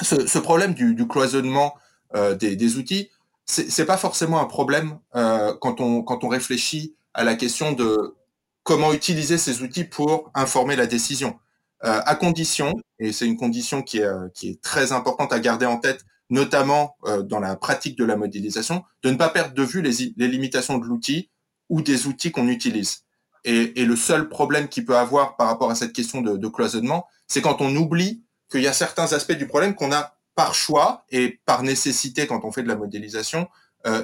Ce, 0.00 0.38
problème 0.38 0.74
du, 0.74 0.94
du 0.94 1.06
cloisonnement 1.06 1.74
euh, 2.14 2.34
des, 2.34 2.56
des, 2.56 2.76
outils, 2.76 3.10
c'est 3.46 3.84
pas 3.84 3.98
forcément 3.98 4.40
un 4.40 4.46
problème 4.46 4.98
euh, 5.14 5.54
quand 5.60 5.80
on 5.80 6.02
quand 6.02 6.24
on 6.24 6.28
réfléchit 6.28 6.94
à 7.12 7.24
la 7.24 7.34
question 7.34 7.72
de 7.72 8.16
comment 8.62 8.92
utiliser 8.92 9.38
ces 9.38 9.62
outils 9.62 9.84
pour 9.84 10.30
informer 10.34 10.76
la 10.76 10.86
décision. 10.86 11.38
Euh, 11.84 12.00
à 12.04 12.14
condition, 12.14 12.74
et 13.00 13.10
c'est 13.10 13.26
une 13.26 13.36
condition 13.36 13.82
qui 13.82 13.98
est, 13.98 14.04
euh, 14.04 14.28
qui 14.34 14.50
est 14.50 14.62
très 14.62 14.92
importante 14.92 15.32
à 15.32 15.40
garder 15.40 15.66
en 15.66 15.78
tête, 15.78 16.04
notamment 16.30 16.96
euh, 17.06 17.22
dans 17.22 17.40
la 17.40 17.56
pratique 17.56 17.98
de 17.98 18.04
la 18.04 18.16
modélisation, 18.16 18.84
de 19.02 19.10
ne 19.10 19.16
pas 19.16 19.28
perdre 19.30 19.52
de 19.52 19.62
vue 19.64 19.82
les, 19.82 20.14
limitations 20.28 20.78
de 20.78 20.84
l'outil 20.84 21.30
ou 21.68 21.82
des 21.82 22.06
outils 22.06 22.30
qu'on 22.30 22.46
utilise. 22.46 23.02
Et, 23.44 23.84
le 23.84 23.96
seul 23.96 24.28
problème 24.28 24.68
qu'il 24.68 24.84
peut 24.84 24.96
avoir 24.96 25.36
par 25.36 25.48
rapport 25.48 25.72
à 25.72 25.74
cette 25.74 25.92
question 25.92 26.20
de, 26.20 26.48
cloisonnement, 26.48 27.08
c'est 27.26 27.42
quand 27.42 27.60
on 27.60 27.74
oublie 27.74 28.22
qu'il 28.48 28.62
y 28.62 28.68
a 28.68 28.72
certains 28.72 29.12
aspects 29.12 29.32
du 29.32 29.48
problème 29.48 29.74
qu'on 29.74 29.90
a 29.90 30.16
par 30.36 30.54
choix 30.54 31.04
et 31.10 31.40
par 31.44 31.64
nécessité 31.64 32.28
quand 32.28 32.44
on 32.44 32.52
fait 32.52 32.62
de 32.62 32.68
la 32.68 32.76
modélisation, 32.76 33.48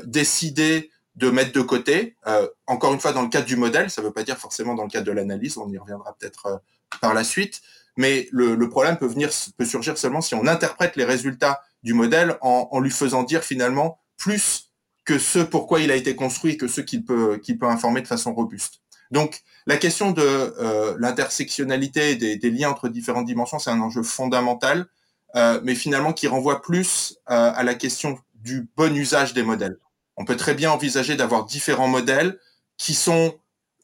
décidé 0.05 0.91
de 1.15 1.31
mettre 1.31 1.53
de 1.53 1.61
côté. 1.61 2.17
Encore 2.67 2.93
une 2.93 2.99
fois, 2.99 3.13
dans 3.13 3.23
le 3.23 3.29
cadre 3.29 3.47
du 3.47 3.55
modèle, 3.55 3.91
ça 3.91 4.03
ne 4.03 4.09
veut 4.09 4.13
pas 4.13 4.25
dire 4.25 4.39
forcément 4.39 4.75
dans 4.75 4.83
le 4.83 4.91
cadre 4.91 5.07
de 5.07 5.13
l'analyse, 5.13 5.57
on 5.57 5.71
y 5.71 5.79
reviendra 5.79 6.17
peut-être 6.19 6.61
par 7.01 7.15
la 7.15 7.25
suite. 7.25 7.61
Mais 7.97 8.29
le, 8.31 8.57
problème 8.69 8.97
peut 8.97 9.07
venir, 9.07 9.31
peut 9.57 9.65
surgir 9.65 9.99
seulement 9.99 10.21
si 10.21 10.35
on 10.35 10.47
interprète 10.47 10.97
les 10.97 11.05
résultats 11.05 11.63
du 11.83 11.95
modèle 11.95 12.37
en, 12.41 12.79
lui 12.81 12.91
faisant 12.91 13.23
dire 13.25 13.43
finalement 13.43 14.01
plus 14.17 14.71
que 15.05 15.19
ce 15.19 15.39
pourquoi 15.41 15.81
il 15.81 15.91
a 15.91 15.97
été 15.97 16.15
construit 16.15 16.57
que 16.57 16.69
ce 16.69 16.81
qu'il 16.81 17.05
peut, 17.05 17.41
informer 17.63 18.01
de 18.01 18.07
façon 18.07 18.35
robuste. 18.35 18.83
Donc, 19.11 19.41
la 19.67 19.79
question 19.79 20.13
de 20.13 20.23
euh, 20.23 20.95
l'intersectionnalité 20.99 22.15
des, 22.15 22.37
des, 22.37 22.51
liens 22.51 22.71
entre 22.71 22.89
différentes 22.89 23.27
dimensions, 23.27 23.59
c'est 23.59 23.71
un 23.71 23.81
enjeu 23.81 24.03
fondamental, 24.03 24.87
euh, 25.37 25.61
mais 25.63 25.75
finalement 25.75 26.13
qui 26.13 26.27
renvoie 26.27 26.63
plus 26.63 27.19
euh, 27.31 27.53
à 27.55 27.63
la 27.63 27.75
question 27.75 28.19
du 28.35 28.69
bon 28.77 28.95
usage 28.97 29.35
des 29.35 29.43
modèles. 29.43 29.79
On 30.17 30.25
peut 30.25 30.37
très 30.37 30.55
bien 30.55 30.71
envisager 30.71 31.17
d'avoir 31.17 31.45
différents 31.45 31.89
modèles 31.89 32.39
qui 32.77 32.95
sont 32.95 33.35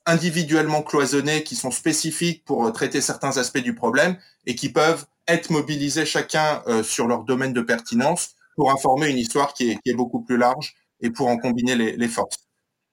individuellement 0.06 0.82
cloisonnés 0.82 1.42
qui 1.44 1.56
sont 1.56 1.70
spécifiques 1.70 2.44
pour 2.44 2.66
euh, 2.66 2.70
traiter 2.70 3.00
certains 3.00 3.36
aspects 3.38 3.58
du 3.58 3.74
problème 3.74 4.16
et 4.46 4.54
qui 4.54 4.68
peuvent 4.68 5.06
être 5.26 5.50
mobilisés 5.50 6.04
chacun 6.04 6.62
euh, 6.66 6.82
sur 6.82 7.06
leur 7.06 7.24
domaine 7.24 7.52
de 7.52 7.62
pertinence 7.62 8.34
pour 8.56 8.70
informer 8.70 9.08
une 9.08 9.18
histoire 9.18 9.54
qui 9.54 9.70
est, 9.70 9.94
beaucoup 9.94 10.20
plus 10.22 10.36
large 10.36 10.74
et 11.00 11.10
pour 11.10 11.28
en 11.28 11.38
combiner 11.38 11.74
les, 11.74 12.08
forces. 12.08 12.36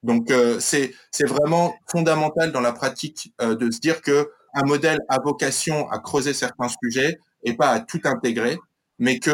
Donc 0.02 0.32
c'est 0.58 0.92
c'est 1.12 1.28
vraiment 1.28 1.72
fondamental 1.86 2.50
dans 2.50 2.60
la 2.60 2.72
pratique 2.72 3.32
de 3.40 3.70
se 3.70 3.78
dire 3.78 4.02
que 4.02 4.28
un 4.54 4.64
modèle 4.64 4.98
a 5.08 5.20
vocation 5.22 5.88
à 5.88 6.00
creuser 6.00 6.34
certains 6.34 6.66
sujets 6.82 7.20
et 7.44 7.54
pas 7.54 7.68
à 7.68 7.78
tout 7.78 8.00
intégrer, 8.02 8.58
mais 8.98 9.20
que 9.20 9.30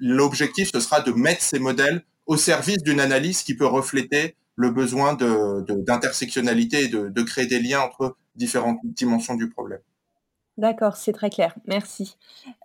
l'objectif 0.00 0.72
ce 0.72 0.80
sera 0.80 1.00
de 1.00 1.12
mettre 1.12 1.42
ces 1.42 1.60
modèles 1.60 2.04
au 2.26 2.36
service 2.36 2.82
d'une 2.82 2.98
analyse 2.98 3.44
qui 3.44 3.54
peut 3.54 3.66
refléter 3.66 4.34
le 4.56 4.70
besoin 4.70 5.14
d'intersectionnalité 5.14 6.84
et 6.84 6.88
de, 6.88 7.22
créer 7.22 7.46
des 7.46 7.60
liens 7.60 7.80
entre 7.80 8.16
différentes 8.34 8.78
dimensions 8.82 9.36
du 9.36 9.48
problème. 9.48 9.80
D'accord, 10.58 10.96
c'est 10.96 11.12
très 11.12 11.28
clair. 11.28 11.54
Merci. 11.66 12.16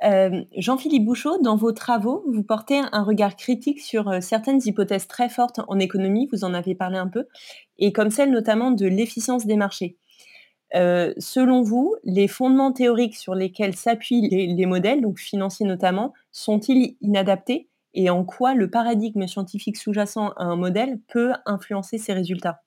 Euh, 0.05 0.45
Jean-Philippe 0.55 1.03
Bouchot, 1.03 1.39
dans 1.41 1.57
vos 1.57 1.73
travaux, 1.73 2.23
vous 2.25 2.41
portez 2.41 2.79
un 2.93 3.03
regard 3.03 3.35
critique 3.35 3.81
sur 3.81 4.07
euh, 4.07 4.21
certaines 4.21 4.61
hypothèses 4.63 5.09
très 5.09 5.27
fortes 5.27 5.59
en 5.67 5.77
économie, 5.77 6.29
vous 6.31 6.45
en 6.45 6.53
avez 6.53 6.73
parlé 6.73 6.97
un 6.97 7.09
peu, 7.09 7.27
et 7.79 7.91
comme 7.91 8.09
celle 8.09 8.31
notamment 8.31 8.71
de 8.71 8.85
l'efficience 8.85 9.45
des 9.45 9.57
marchés. 9.57 9.97
Euh, 10.73 11.13
selon 11.17 11.63
vous, 11.63 11.95
les 12.05 12.29
fondements 12.29 12.71
théoriques 12.71 13.17
sur 13.17 13.35
lesquels 13.35 13.75
s'appuient 13.75 14.29
les, 14.29 14.65
modèles, 14.65 15.01
donc 15.01 15.19
financiers 15.19 15.65
notamment, 15.65 16.13
sont-ils 16.31 16.95
inadaptés 17.01 17.67
et 17.93 18.09
en 18.09 18.23
quoi 18.23 18.53
le 18.53 18.69
paradigme 18.69 19.27
scientifique 19.27 19.77
sous-jacent 19.77 20.33
à 20.37 20.43
un 20.43 20.55
modèle 20.55 20.99
peut 21.07 21.31
influencer 21.45 21.97
ses 21.97 22.13
résultats? 22.13 22.61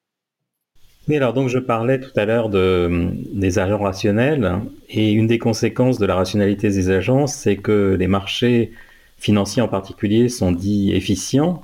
Alors 1.10 1.34
donc 1.34 1.48
je 1.48 1.58
parlais 1.58 2.00
tout 2.00 2.12
à 2.16 2.24
l'heure 2.24 2.48
de, 2.48 3.10
des 3.34 3.58
agents 3.58 3.82
rationnels 3.82 4.60
et 4.88 5.12
une 5.12 5.26
des 5.26 5.38
conséquences 5.38 5.98
de 5.98 6.06
la 6.06 6.14
rationalité 6.14 6.70
des 6.70 6.90
agents, 6.90 7.26
c'est 7.26 7.56
que 7.56 7.94
les 7.98 8.06
marchés 8.06 8.72
financiers 9.18 9.60
en 9.60 9.68
particulier 9.68 10.30
sont 10.30 10.50
dits 10.50 10.92
efficients, 10.94 11.62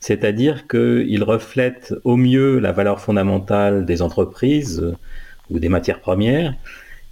c'est-à-dire 0.00 0.66
qu'ils 0.66 1.22
reflètent 1.22 1.94
au 2.02 2.16
mieux 2.16 2.58
la 2.58 2.72
valeur 2.72 3.00
fondamentale 3.00 3.86
des 3.86 4.02
entreprises 4.02 4.92
ou 5.48 5.60
des 5.60 5.68
matières 5.68 6.00
premières 6.00 6.54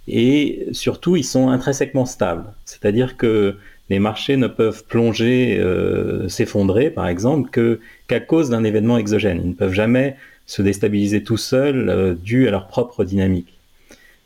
et 0.07 0.67
surtout 0.73 1.15
ils 1.15 1.23
sont 1.23 1.49
intrinsèquement 1.49 2.05
stables, 2.05 2.53
c'est-à-dire 2.65 3.15
que 3.15 3.55
les 3.91 3.99
marchés 3.99 4.37
ne 4.37 4.47
peuvent 4.47 4.85
plonger, 4.85 5.57
euh, 5.59 6.29
s'effondrer, 6.29 6.89
par 6.89 7.09
exemple, 7.09 7.49
que 7.49 7.81
qu'à 8.07 8.21
cause 8.21 8.49
d'un 8.49 8.63
événement 8.63 8.97
exogène. 8.97 9.41
Ils 9.43 9.49
ne 9.49 9.53
peuvent 9.53 9.73
jamais 9.73 10.15
se 10.45 10.61
déstabiliser 10.61 11.23
tout 11.23 11.35
seuls 11.35 11.89
euh, 11.89 12.15
dû 12.15 12.47
à 12.47 12.51
leur 12.51 12.67
propre 12.67 13.03
dynamique. 13.03 13.53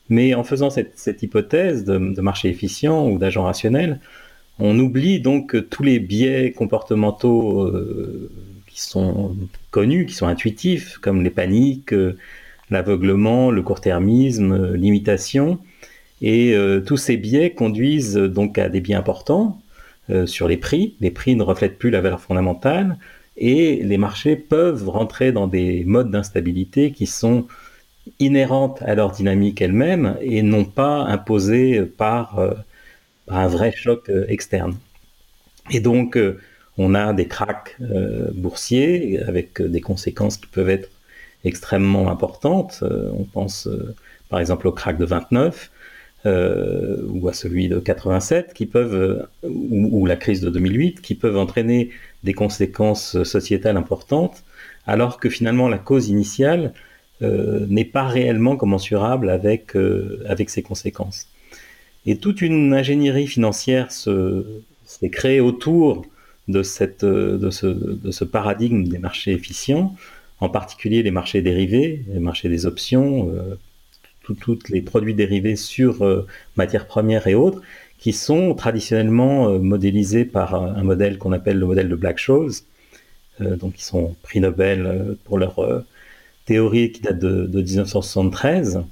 Mais 0.08 0.36
en 0.36 0.44
faisant 0.44 0.70
cette, 0.70 1.24
hypothèse 1.24 1.84
de, 1.84 1.98
marché 2.22 2.48
efficient 2.50 3.10
ou 3.10 3.18
d'agent 3.18 3.44
rationnel, 3.44 4.00
on 4.60 4.78
oublie 4.78 5.20
donc 5.20 5.58
tous 5.72 5.82
les 5.82 6.00
biais 6.00 6.52
comportementaux 6.52 7.64
euh, 7.64 8.30
qui 8.68 8.82
sont 8.82 9.36
connus, 9.72 10.06
qui 10.06 10.14
sont 10.14 10.28
intuitifs, 10.28 11.00
comme 11.00 11.24
les 11.24 11.32
paniques, 11.32 11.96
l'aveuglement, 12.70 13.50
le 13.50 13.64
court-termisme, 13.64 14.76
l'imitation, 14.76 15.58
et 16.22 16.54
euh, 16.54 16.82
tous 16.82 16.98
ces 16.98 17.18
biais 17.18 17.52
conduisent 17.52 18.16
donc 18.16 18.58
à 18.58 18.70
des 18.70 18.82
biais 18.82 18.96
importants 18.96 19.62
euh, 20.10 20.26
sur 20.26 20.48
les 20.48 20.58
prix. 20.58 20.96
Les 21.02 21.12
prix 21.12 21.36
ne 21.36 21.44
reflètent 21.44 21.78
plus 21.78 21.90
la 21.90 22.02
valeur 22.02 22.22
fondamentale 22.22 22.98
et 23.38 23.84
les 23.84 23.98
marchés 23.98 24.36
peuvent 24.36 24.88
rentrer 24.90 25.32
dans 25.32 25.48
des 25.48 25.84
modes 25.86 26.12
d'instabilité 26.12 26.92
qui 26.92 27.06
sont 27.06 27.48
inhérentes 28.20 28.82
à 28.84 28.96
leur 28.96 29.12
dynamique 29.12 29.62
elle-même 29.62 30.18
et 30.22 30.42
non 30.42 30.64
pas 30.64 31.02
imposées 31.02 31.82
par, 31.82 32.40
euh, 32.40 32.54
un 33.28 33.48
vrai 33.48 33.74
choc 33.76 34.12
externe. 34.28 34.78
Et 35.72 35.80
donc, 35.80 36.16
on 36.78 36.94
a 36.94 37.12
des 37.12 37.28
cracks 37.28 37.76
boursiers 38.36 39.20
avec 39.24 39.60
des 39.60 39.82
conséquences 39.82 40.38
qui 40.38 40.46
peuvent 40.46 40.70
être 40.70 40.92
extrêmement 41.44 42.12
importantes. 42.12 42.84
on 42.84 43.24
pense 43.24 43.68
par 44.30 44.40
exemple 44.40 44.68
au 44.68 44.72
crack 44.72 45.00
de 45.00 45.06
29, 45.06 45.72
euh, 46.26 46.98
ou 47.10 47.28
à 47.28 47.34
celui 47.34 47.70
de 47.70 47.78
87, 47.78 48.56
qui 48.56 48.66
peuvent, 48.66 48.96
euh, 48.96 49.48
ou, 49.48 50.08
la 50.08 50.16
crise 50.16 50.42
de 50.42 50.50
2008, 50.50 51.02
qui 51.02 51.14
peuvent 51.14 51.38
entraîner 51.38 51.92
des 52.24 52.34
conséquences 52.34 53.22
sociétales 53.22 53.78
importantes, 53.78 54.44
alors 54.88 55.20
que 55.20 55.30
finalement 55.30 55.70
la 55.70 55.78
cause 55.78 56.10
initiale 56.10 56.74
euh, 57.22 57.68
n'est 57.70 57.86
pas 57.86 58.06
réellement 58.06 58.58
commensurable 58.58 59.30
avec, 59.30 59.76
avec 60.28 60.50
ces 60.50 60.64
conséquences. 60.64 61.28
Et 62.08 62.18
toute 62.18 62.42
une 62.42 62.74
ingénierie 62.74 63.28
financière 63.28 63.92
s'est 63.92 65.10
créée 65.12 65.42
autour 65.42 66.08
de, 66.48 66.64
cette, 66.64 67.06
de, 67.06 67.50
ce, 67.52 67.68
de 67.68 68.10
ce 68.10 68.24
paradigme 68.24 68.86
des 68.86 68.98
marchés 68.98 69.34
efficients, 69.34 69.96
en 70.40 70.50
particulier 70.50 71.04
les 71.04 71.12
marchés 71.12 71.44
dérivés, 71.44 72.04
les 72.12 72.20
marchés 72.20 72.50
des 72.50 72.66
options, 72.66 73.32
tous 74.34 74.60
les 74.70 74.82
produits 74.82 75.14
dérivés 75.14 75.56
sur 75.56 76.04
euh, 76.04 76.26
matières 76.56 76.88
premières 76.88 77.28
et 77.28 77.36
autres, 77.36 77.62
qui 78.00 78.14
sont 78.14 78.54
traditionnellement 78.56 79.50
euh, 79.50 79.60
modélisés 79.60 80.26
par 80.26 80.56
un 80.56 80.84
modèle 80.84 81.18
qu'on 81.18 81.32
appelle 81.32 81.60
le 81.60 81.66
modèle 81.66 81.90
de 81.90 81.96
Black-Scholes, 81.96 82.52
euh, 83.42 83.56
donc 83.56 83.80
ils 83.80 83.84
sont 83.84 84.16
prix 84.24 84.40
Nobel 84.40 85.18
pour 85.26 85.38
leur 85.38 85.84
théorie 86.46 86.92
qui 86.92 87.02
date 87.02 87.20
de, 87.20 87.62
1973, 87.62 88.84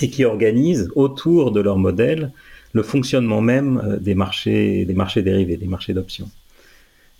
et 0.00 0.10
qui 0.10 0.24
organisent 0.24 0.90
autour 0.94 1.50
de 1.50 1.60
leur 1.60 1.78
modèle 1.78 2.30
le 2.72 2.82
fonctionnement 2.82 3.40
même 3.40 3.98
des 4.00 4.14
marchés, 4.14 4.84
des 4.84 4.92
marchés 4.92 5.22
dérivés, 5.22 5.56
des 5.56 5.66
marchés 5.66 5.94
d'options. 5.94 6.28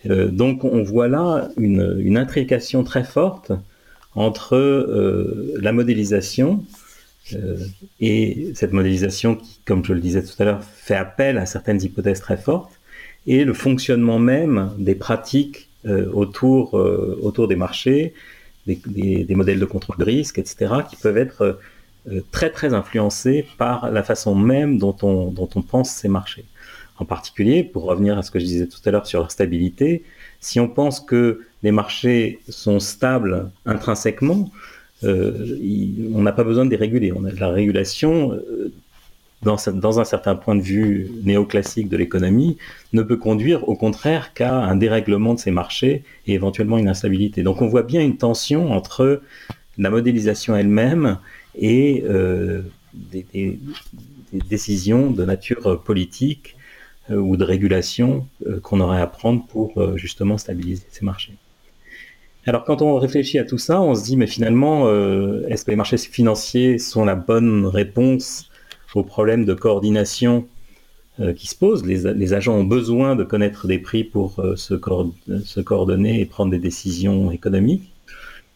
donc 0.04 0.64
on 0.64 0.82
voit 0.82 1.08
là 1.08 1.48
une 1.56 2.18
intrication 2.18 2.84
très 2.84 3.04
forte 3.04 3.52
entre 4.14 4.56
la 5.58 5.72
modélisation 5.72 6.62
euh, 7.34 7.56
et 8.00 8.52
cette 8.54 8.72
modélisation 8.72 9.36
qui, 9.36 9.60
comme 9.64 9.84
je 9.84 9.92
le 9.92 10.00
disais 10.00 10.22
tout 10.22 10.34
à 10.38 10.44
l'heure, 10.44 10.64
fait 10.64 10.94
appel 10.94 11.38
à 11.38 11.46
certaines 11.46 11.82
hypothèses 11.82 12.20
très 12.20 12.36
fortes, 12.36 12.72
et 13.26 13.44
le 13.44 13.54
fonctionnement 13.54 14.18
même 14.18 14.72
des 14.78 14.94
pratiques 14.94 15.68
euh, 15.86 16.10
autour, 16.12 16.78
euh, 16.78 17.18
autour 17.22 17.48
des 17.48 17.56
marchés, 17.56 18.14
des, 18.66 19.26
modèles 19.30 19.60
de 19.60 19.64
contrôle 19.64 19.96
de 19.96 20.04
risque, 20.04 20.38
etc., 20.38 20.74
qui 20.88 20.96
peuvent 20.96 21.16
être 21.16 21.58
très 22.30 22.50
très 22.50 22.74
influencés 22.74 23.46
par 23.56 23.90
la 23.90 24.02
façon 24.02 24.34
même 24.34 24.78
dont 24.78 24.96
on, 25.02 25.30
dont 25.30 25.48
on 25.54 25.62
pense 25.62 25.90
ces 25.90 26.08
marchés. 26.08 26.44
En 26.98 27.06
particulier, 27.06 27.64
pour 27.64 27.84
revenir 27.84 28.18
à 28.18 28.22
ce 28.22 28.30
que 28.30 28.38
je 28.38 28.44
disais 28.44 28.66
tout 28.66 28.80
à 28.84 28.90
l'heure 28.90 29.06
sur 29.06 29.20
leur 29.20 29.30
stabilité, 29.30 30.04
si 30.40 30.60
on 30.60 30.68
pense 30.68 31.00
que 31.00 31.46
les 31.62 31.72
marchés 31.72 32.40
sont 32.48 32.78
stables 32.78 33.50
intrinsèquement, 33.64 34.50
euh, 35.04 35.58
on 36.14 36.22
n'a 36.22 36.32
pas 36.32 36.44
besoin 36.44 36.66
de 36.66 36.74
les 36.74 37.12
la 37.38 37.48
régulation, 37.48 38.32
euh, 38.32 38.72
dans, 39.42 40.00
un 40.00 40.04
certain 40.04 40.34
point 40.34 40.56
de 40.56 40.62
vue 40.62 41.10
néoclassique 41.22 41.88
de 41.88 41.96
l'économie, 41.96 42.56
ne 42.92 43.02
peut 43.02 43.16
conduire 43.16 43.68
au 43.68 43.76
contraire 43.76 44.34
qu'à 44.34 44.56
un 44.56 44.74
dérèglement 44.74 45.34
de 45.34 45.38
ces 45.38 45.52
marchés 45.52 46.02
et 46.26 46.34
éventuellement 46.34 46.78
une 46.78 46.88
instabilité. 46.88 47.42
Donc 47.42 47.62
on 47.62 47.68
voit 47.68 47.84
bien 47.84 48.00
une 48.00 48.16
tension 48.16 48.72
entre 48.72 49.22
la 49.76 49.90
modélisation 49.90 50.56
elle-même 50.56 51.18
et 51.54 52.02
euh, 52.04 52.62
des, 52.92 53.58
décisions 54.32 55.10
de 55.10 55.24
nature 55.24 55.82
politique 55.82 56.56
ou 57.10 57.38
de 57.38 57.44
régulation 57.44 58.26
qu'on 58.62 58.80
aurait 58.80 59.00
à 59.00 59.06
prendre 59.06 59.46
pour 59.46 59.96
justement 59.96 60.36
stabiliser 60.36 60.84
ces 60.90 61.02
marchés. 61.02 61.32
Alors 62.48 62.64
quand 62.64 62.80
on 62.80 62.96
réfléchit 62.96 63.38
à 63.38 63.44
tout 63.44 63.58
ça, 63.58 63.78
on 63.82 63.94
se 63.94 64.02
dit 64.02 64.16
mais 64.16 64.26
finalement, 64.26 64.86
euh, 64.88 65.46
est-ce 65.48 65.66
que 65.66 65.70
les 65.70 65.76
marchés 65.76 65.98
financiers 65.98 66.78
sont 66.78 67.04
la 67.04 67.14
bonne 67.14 67.66
réponse 67.66 68.48
aux 68.94 69.02
problèmes 69.02 69.44
de 69.44 69.52
coordination 69.52 70.48
euh, 71.20 71.34
qui 71.34 71.46
se 71.46 71.54
posent 71.54 71.84
les, 71.84 72.32
agents 72.32 72.54
ont 72.54 72.64
besoin 72.64 73.16
de 73.16 73.24
connaître 73.24 73.66
des 73.66 73.78
prix 73.78 74.02
pour 74.02 74.40
euh, 74.40 74.56
se, 74.56 74.72
coordonner 75.60 76.22
et 76.22 76.24
prendre 76.24 76.50
des 76.50 76.58
décisions 76.58 77.30
économiques. 77.30 77.92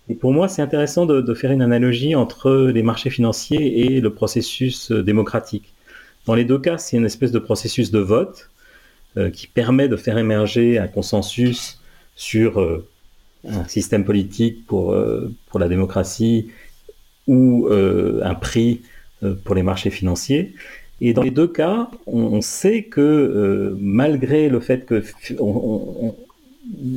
Et 0.09 0.15
pour 0.15 0.33
moi, 0.33 0.49
c'est 0.49 0.63
intéressant 0.63 1.05
de, 1.05 1.35
faire 1.35 1.53
une 1.53 1.61
analogie 1.61 2.15
entre 2.15 2.71
les 2.73 2.83
marchés 2.83 3.11
financiers 3.11 3.81
et 3.81 4.01
le 4.01 4.15
processus 4.15 4.91
démocratique. 4.91 5.75
Dans 6.25 6.35
les 6.35 6.47
deux 6.47 6.59
cas, 6.59 6.79
c'est 6.79 6.97
une 6.97 7.05
espèce 7.05 7.31
de 7.31 7.39
processus 7.39 7.91
de 7.91 7.99
vote 7.99 8.49
qui 9.35 9.49
permet 9.49 9.89
de 9.89 9.97
faire 9.97 10.17
émerger 10.17 10.79
un 10.79 10.89
consensus 10.89 11.79
sur 12.17 12.83
un 13.49 13.65
système 13.69 14.05
politique 14.05 14.67
pour, 14.67 14.93
euh, 14.93 15.33
pour 15.49 15.59
la 15.61 15.69
démocratie 15.69 16.49
ou 17.27 17.67
euh, 17.69 18.21
un 18.23 18.35
prix 18.35 18.83
euh, 19.23 19.35
pour 19.45 19.55
les 19.55 19.63
marchés 19.63 19.91
financiers. 19.91 20.55
Et 21.01 21.13
dans 21.15 21.23
les 21.23 21.31
deux 21.31 21.49
cas, 21.49 21.91
on, 22.07 22.41
sait 22.41 22.85
que 22.85 23.77
malgré 23.81 24.49
le 24.49 24.61
fait 24.61 24.87
que 24.87 25.03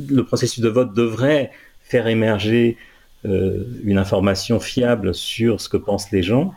le 0.08 0.22
processus 0.22 0.60
de 0.60 0.68
vote 0.68 0.94
devrait 0.94 1.50
faire 1.82 2.06
émerger 2.06 2.76
une 3.24 3.98
information 3.98 4.60
fiable 4.60 5.12
sur 5.12 5.60
ce 5.60 5.68
que 5.68 5.76
pensent 5.76 6.12
les 6.12 6.22
gens, 6.22 6.54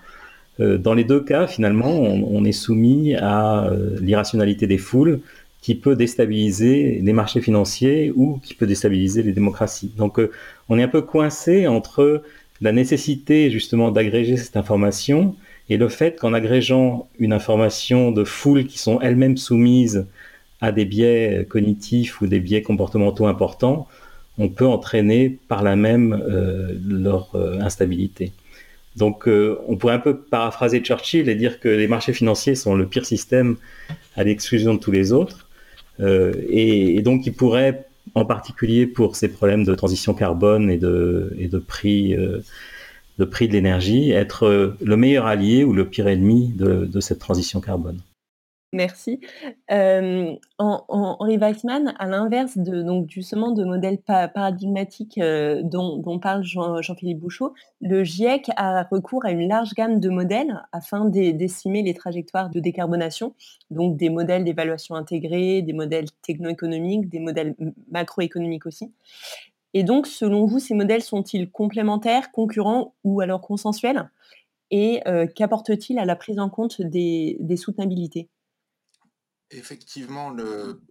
dans 0.59 0.93
les 0.93 1.03
deux 1.03 1.21
cas, 1.21 1.47
finalement, 1.47 1.89
on, 1.89 2.37
on 2.37 2.45
est 2.45 2.51
soumis 2.51 3.15
à 3.15 3.71
l'irrationalité 3.99 4.67
des 4.67 4.77
foules 4.77 5.21
qui 5.61 5.75
peut 5.75 5.95
déstabiliser 5.95 6.99
les 7.03 7.13
marchés 7.13 7.41
financiers 7.41 8.11
ou 8.15 8.39
qui 8.43 8.53
peut 8.53 8.67
déstabiliser 8.67 9.23
les 9.23 9.33
démocraties. 9.33 9.91
Donc 9.97 10.19
euh, 10.19 10.31
on 10.69 10.79
est 10.79 10.83
un 10.83 10.87
peu 10.87 11.01
coincé 11.01 11.67
entre 11.67 12.23
la 12.61 12.71
nécessité 12.71 13.49
justement 13.51 13.91
d'agréger 13.91 14.37
cette 14.37 14.57
information 14.57 15.35
et 15.69 15.77
le 15.77 15.89
fait 15.89 16.17
qu'en 16.17 16.33
agrégeant 16.33 17.07
une 17.19 17.33
information 17.33 18.11
de 18.11 18.23
foule 18.23 18.65
qui 18.65 18.79
sont 18.79 18.99
elles-mêmes 19.01 19.37
soumises 19.37 20.07
à 20.61 20.71
des 20.71 20.85
biais 20.85 21.45
cognitifs 21.49 22.21
ou 22.21 22.27
des 22.27 22.39
biais 22.39 22.61
comportementaux 22.61 23.27
importants, 23.27 23.87
on 24.37 24.49
peut 24.49 24.65
entraîner 24.65 25.37
par 25.47 25.63
là 25.63 25.75
même 25.75 26.13
euh, 26.13 26.73
leur 26.87 27.29
euh, 27.35 27.59
instabilité. 27.59 28.31
Donc 28.95 29.27
on 29.27 29.77
pourrait 29.77 29.93
un 29.93 29.99
peu 29.99 30.17
paraphraser 30.17 30.81
Churchill 30.81 31.29
et 31.29 31.35
dire 31.35 31.61
que 31.61 31.69
les 31.69 31.87
marchés 31.87 32.11
financiers 32.11 32.55
sont 32.55 32.75
le 32.75 32.85
pire 32.85 33.05
système 33.05 33.55
à 34.17 34.25
l'exclusion 34.25 34.73
de 34.73 34.79
tous 34.79 34.91
les 34.91 35.13
autres, 35.13 35.48
et, 35.99 37.01
donc 37.03 37.25
ils 37.25 37.33
pourraient, 37.33 37.85
en 38.15 38.25
particulier 38.25 38.87
pour 38.87 39.15
ces 39.15 39.27
problèmes 39.27 39.63
de 39.63 39.75
transition 39.75 40.13
carbone 40.13 40.69
et 40.69 40.77
de, 40.77 41.35
de 41.39 41.57
prix 41.59 42.15
de 43.19 43.25
prix 43.25 43.49
de 43.49 43.53
l'énergie, 43.53 44.11
être 44.11 44.75
le 44.81 44.97
meilleur 44.97 45.25
allié 45.25 45.65
ou 45.65 45.73
le 45.73 45.85
pire 45.85 46.07
ennemi 46.07 46.53
de, 46.55 46.99
cette 47.01 47.19
transition 47.19 47.59
carbone. 47.59 47.99
Merci. 48.71 49.19
Henri 49.67 51.37
Weissman, 51.37 51.95
à 51.97 52.05
l'inverse 52.05 52.55
de 52.55 52.83
donc 52.83 53.09
justement 53.09 53.51
de 53.51 53.63
modèles 53.63 53.97
paradigmatiques 53.97 55.19
dont, 55.19 56.19
parle 56.19 56.43
Jean-Philippe 56.43 57.19
Bouchot, 57.19 57.55
le 57.81 58.03
GIEC 58.03 58.51
a 58.57 58.83
recours 58.83 59.25
à 59.25 59.31
une 59.31 59.47
large 59.47 59.73
gamme 59.73 59.99
de 59.99 60.09
modèles 60.09 60.61
afin 60.71 61.05
d'estimer 61.05 61.81
les 61.81 61.95
trajectoires 61.95 62.51
de 62.51 62.59
décarbonation, 62.59 63.33
donc 63.71 63.97
des 63.97 64.09
modèles 64.09 64.43
d'évaluation 64.43 64.93
intégrée, 64.93 65.63
des 65.63 65.73
modèles 65.73 66.05
techno-économiques, 66.21 67.09
des 67.09 67.19
modèles 67.19 67.55
macroéconomiques 67.91 68.67
aussi. 68.67 68.91
Et 69.73 69.83
donc, 69.83 70.05
selon 70.05 70.45
vous, 70.45 70.59
ces 70.59 70.75
modèles 70.75 71.01
sont-ils 71.01 71.49
complémentaires, 71.49 72.31
concurrents 72.31 72.93
ou 73.03 73.21
alors 73.21 73.41
consensuels? 73.41 74.11
Et 74.69 75.01
qu'apportent-ils 75.35 75.97
à 75.97 76.05
la 76.05 76.15
prise 76.15 76.37
en 76.37 76.49
compte 76.49 76.83
des, 76.83 77.39
soutenabilités? 77.57 78.29
Effectivement, 79.51 80.29
le, 80.29 80.81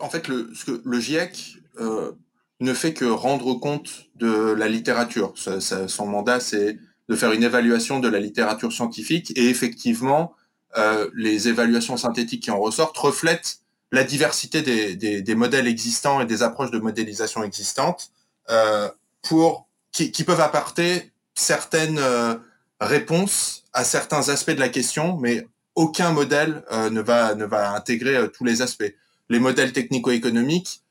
en 0.00 0.08
fait, 0.08 0.28
le, 0.28 0.52
le 0.84 1.00
GIEC 1.00 1.58
euh, 1.78 2.12
ne 2.60 2.74
fait 2.74 2.92
que 2.92 3.04
rendre 3.04 3.54
compte 3.54 4.06
de 4.16 4.52
la 4.52 4.68
littérature. 4.68 5.32
son 5.36 6.06
mandat, 6.06 6.40
c'est 6.40 6.78
de 7.08 7.16
faire 7.16 7.32
une 7.32 7.42
évaluation 7.42 8.00
de 8.00 8.08
la 8.08 8.20
littérature 8.20 8.72
scientifique 8.72 9.32
et 9.36 9.48
effectivement, 9.48 10.34
euh, 10.76 11.10
les 11.14 11.48
évaluations 11.48 11.96
synthétiques 11.96 12.44
qui 12.44 12.50
en 12.50 12.60
ressortent 12.60 12.98
reflètent 12.98 13.60
la 13.92 14.04
diversité 14.04 14.62
des, 14.62 15.34
modèles 15.34 15.66
existants 15.66 16.20
et 16.20 16.26
des 16.26 16.42
approches 16.42 16.70
de 16.70 16.78
modélisation 16.78 17.42
existantes. 17.42 18.10
Euh, 18.50 18.88
pour 19.22 19.68
qui, 19.92 20.24
peuvent 20.24 20.40
apporter 20.40 21.10
certaines 21.34 22.00
réponses 22.80 23.64
à 23.72 23.84
certains 23.84 24.28
aspects 24.28 24.52
de 24.52 24.60
la 24.60 24.68
question, 24.68 25.16
mais 25.18 25.46
aucun 25.80 26.12
modèle 26.12 26.62
euh, 26.72 26.90
ne 26.90 27.00
va 27.00 27.74
intégrer 27.74 28.30
tous 28.32 28.44
les 28.44 28.60
aspects. 28.60 28.92
Les 29.30 29.38
modèles 29.40 29.72
technico-économiques 29.72 30.82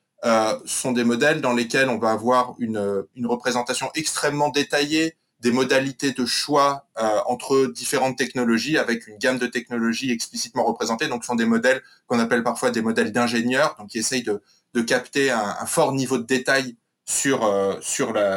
sont 0.65 0.91
des 0.91 1.05
modèles 1.05 1.39
dans 1.39 1.53
lesquels 1.53 1.87
on 1.87 1.97
va 1.97 2.11
avoir 2.11 2.55
une, 2.59 3.05
représentation 3.23 3.89
extrêmement 3.95 4.49
détaillée 4.49 5.15
des 5.39 5.51
modalités 5.51 6.11
de 6.11 6.25
choix 6.25 6.87
entre 7.27 7.67
différentes 7.67 8.17
technologies 8.17 8.77
avec 8.77 9.07
une 9.07 9.17
gamme 9.17 9.37
de 9.37 9.47
technologies 9.47 10.11
explicitement 10.11 10.65
représentées. 10.65 11.07
Donc, 11.07 11.23
ce 11.23 11.27
sont 11.27 11.35
des 11.35 11.45
modèles 11.45 11.81
qu'on 12.07 12.19
appelle 12.19 12.43
parfois 12.43 12.71
des 12.71 12.81
modèles 12.81 13.13
d'ingénieurs, 13.13 13.75
donc 13.79 13.89
qui 13.89 13.99
essayent 13.99 14.23
de, 14.23 14.41
de 14.73 14.81
capter 14.81 15.31
un, 15.31 15.65
fort 15.65 15.93
niveau 15.93 16.17
de 16.17 16.25
détail 16.25 16.75
sur, 17.05 17.45
euh, 17.45 17.79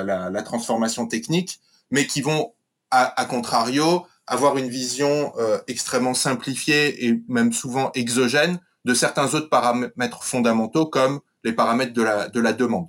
la, 0.04 0.42
transformation 0.42 1.06
technique, 1.06 1.60
mais 1.90 2.06
qui 2.06 2.22
vont, 2.22 2.52
à 2.90 3.24
contrario, 3.24 4.06
avoir 4.26 4.56
une 4.56 4.68
vision 4.68 5.32
euh, 5.38 5.58
extrêmement 5.66 6.14
simplifiée 6.14 7.06
et 7.06 7.22
même 7.28 7.52
souvent 7.52 7.90
exogène 7.94 8.60
de 8.84 8.94
certains 8.94 9.34
autres 9.34 9.48
paramètres 9.48 10.24
fondamentaux 10.24 10.86
comme 10.86 11.20
les 11.44 11.52
paramètres 11.52 11.92
de 11.92 12.02
la, 12.02 12.28
de 12.28 12.40
la 12.40 12.52
demande. 12.52 12.88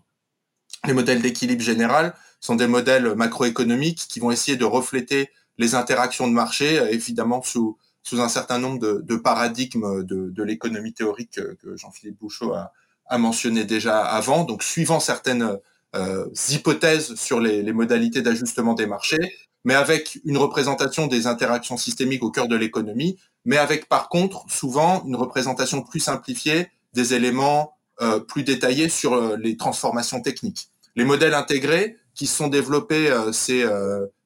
Les 0.85 0.93
modèles 0.93 1.21
d'équilibre 1.21 1.61
général 1.61 2.13
sont 2.39 2.55
des 2.55 2.67
modèles 2.67 3.15
macroéconomiques 3.15 4.07
qui 4.09 4.19
vont 4.19 4.31
essayer 4.31 4.57
de 4.57 4.65
refléter 4.65 5.29
les 5.57 5.75
interactions 5.75 6.27
de 6.27 6.33
marché, 6.33 6.79
euh, 6.79 6.89
évidemment 6.91 7.41
sous, 7.41 7.77
un 8.11 8.29
certain 8.29 8.59
nombre 8.59 8.79
de, 8.79 9.15
paradigmes 9.15 10.03
de, 10.03 10.43
l'économie 10.43 10.93
théorique 10.93 11.39
que 11.61 11.77
Jean-Philippe 11.77 12.19
Bouchot 12.19 12.53
a, 12.53 12.73
a 13.07 13.17
mentionné 13.17 13.63
déjà 13.63 14.01
avant. 14.03 14.43
Donc, 14.43 14.61
suivant 14.61 14.99
certaines 14.99 15.57
euh, 15.95 16.27
hypothèses 16.49 17.15
sur 17.15 17.39
les 17.39 17.71
modalités 17.71 18.21
d'ajustement 18.21 18.73
des 18.73 18.87
marchés, 18.87 19.31
mais 19.63 19.75
avec 19.75 20.19
une 20.25 20.37
représentation 20.37 21.07
des 21.07 21.27
interactions 21.27 21.77
systémiques 21.77 22.23
au 22.23 22.31
cœur 22.31 22.47
de 22.47 22.55
l'économie, 22.55 23.17
mais 23.45 23.57
avec 23.57 23.87
par 23.87 24.09
contre 24.09 24.45
souvent 24.49 25.03
une 25.05 25.15
représentation 25.15 25.81
plus 25.81 25.99
simplifiée 25.99 26.69
des 26.93 27.13
éléments 27.13 27.75
euh, 28.01 28.19
plus 28.19 28.43
détaillés 28.43 28.89
sur 28.89 29.13
euh, 29.13 29.37
les 29.37 29.55
transformations 29.55 30.21
techniques. 30.21 30.69
Les 30.95 31.05
modèles 31.05 31.33
intégrés 31.33 31.97
qui 32.15 32.27
sont 32.27 32.47
développés 32.47 33.09
euh, 33.09 33.31
ces 33.31 33.65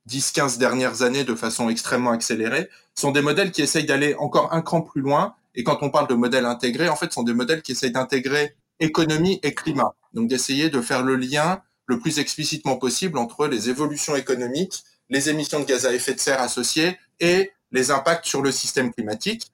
10-15 0.10 0.58
dernières 0.58 1.02
années 1.02 1.24
de 1.24 1.36
façon 1.36 1.70
extrêmement 1.70 2.12
accélérée 2.12 2.70
sont 2.96 3.12
des 3.12 3.22
modèles 3.22 3.52
qui 3.52 3.62
essayent 3.62 3.86
d'aller 3.86 4.16
encore 4.16 4.54
un 4.54 4.62
cran 4.62 4.82
plus 4.82 5.02
loin. 5.02 5.36
Et 5.54 5.64
quand 5.64 5.80
on 5.82 5.90
parle 5.90 6.08
de 6.08 6.14
modèles 6.14 6.46
intégrés, 6.46 6.90
en 6.90 6.96
fait, 6.96 7.12
sont 7.12 7.24
des 7.24 7.34
modèles 7.34 7.62
qui 7.62 7.74
essayent 7.74 7.92
d'intégrer 7.92 8.56
économie 8.80 9.40
et 9.44 9.54
climat. 9.54 9.94
Donc 10.14 10.28
d'essayer 10.30 10.70
de 10.70 10.82
faire 10.82 11.04
le 11.04 11.16
lien 11.16 11.62
le 11.88 12.00
plus 12.00 12.20
explicitement 12.20 12.78
possible 12.78 13.18
entre 13.18 13.48
les 13.48 13.70
évolutions 13.70 14.16
économiques, 14.16 14.84
les 15.10 15.30
émissions 15.30 15.60
de 15.60 15.66
gaz 15.66 15.86
à 15.86 15.94
effet 15.94 16.14
de 16.14 16.20
serre 16.20 16.42
associées 16.42 16.98
et 17.20 17.52
les 17.72 17.92
impacts 17.92 18.26
sur 18.26 18.42
le 18.42 18.52
système 18.52 18.94
climatique, 18.94 19.52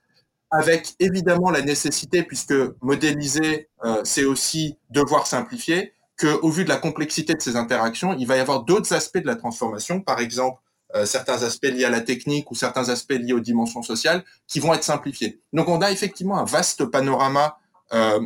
avec 0.52 0.94
évidemment 1.00 1.50
la 1.50 1.62
nécessité, 1.62 2.24
puisque 2.24 2.54
modéliser, 2.82 3.70
euh, 3.84 4.02
c'est 4.04 4.26
aussi 4.26 4.78
devoir 4.90 5.26
simplifier, 5.26 5.94
qu'au 6.20 6.50
vu 6.50 6.64
de 6.64 6.70
la 6.70 6.78
complexité 6.78 7.34
de 7.34 7.42
ces 7.42 7.56
interactions, 7.56 8.14
il 8.14 8.28
va 8.28 8.38
y 8.38 8.40
avoir 8.40 8.64
d'autres 8.64 8.94
aspects 8.94 9.18
de 9.18 9.26
la 9.26 9.36
transformation, 9.36 10.00
par 10.00 10.20
exemple 10.20 10.62
euh, 10.96 11.08
certains 11.08 11.42
aspects 11.42 11.66
liés 11.66 11.86
à 11.86 11.90
la 11.90 12.02
technique 12.02 12.52
ou 12.52 12.56
certains 12.56 12.90
aspects 12.90 13.14
liés 13.14 13.34
aux 13.34 13.40
dimensions 13.40 13.82
sociales, 13.82 14.24
qui 14.48 14.60
vont 14.60 14.76
être 14.76 14.84
simplifiés. 14.84 15.40
Donc 15.52 15.68
on 15.68 15.82
a 15.82 15.92
effectivement 15.92 16.38
un 16.38 16.46
vaste 16.46 16.86
panorama 16.86 17.58
euh, 17.94 18.20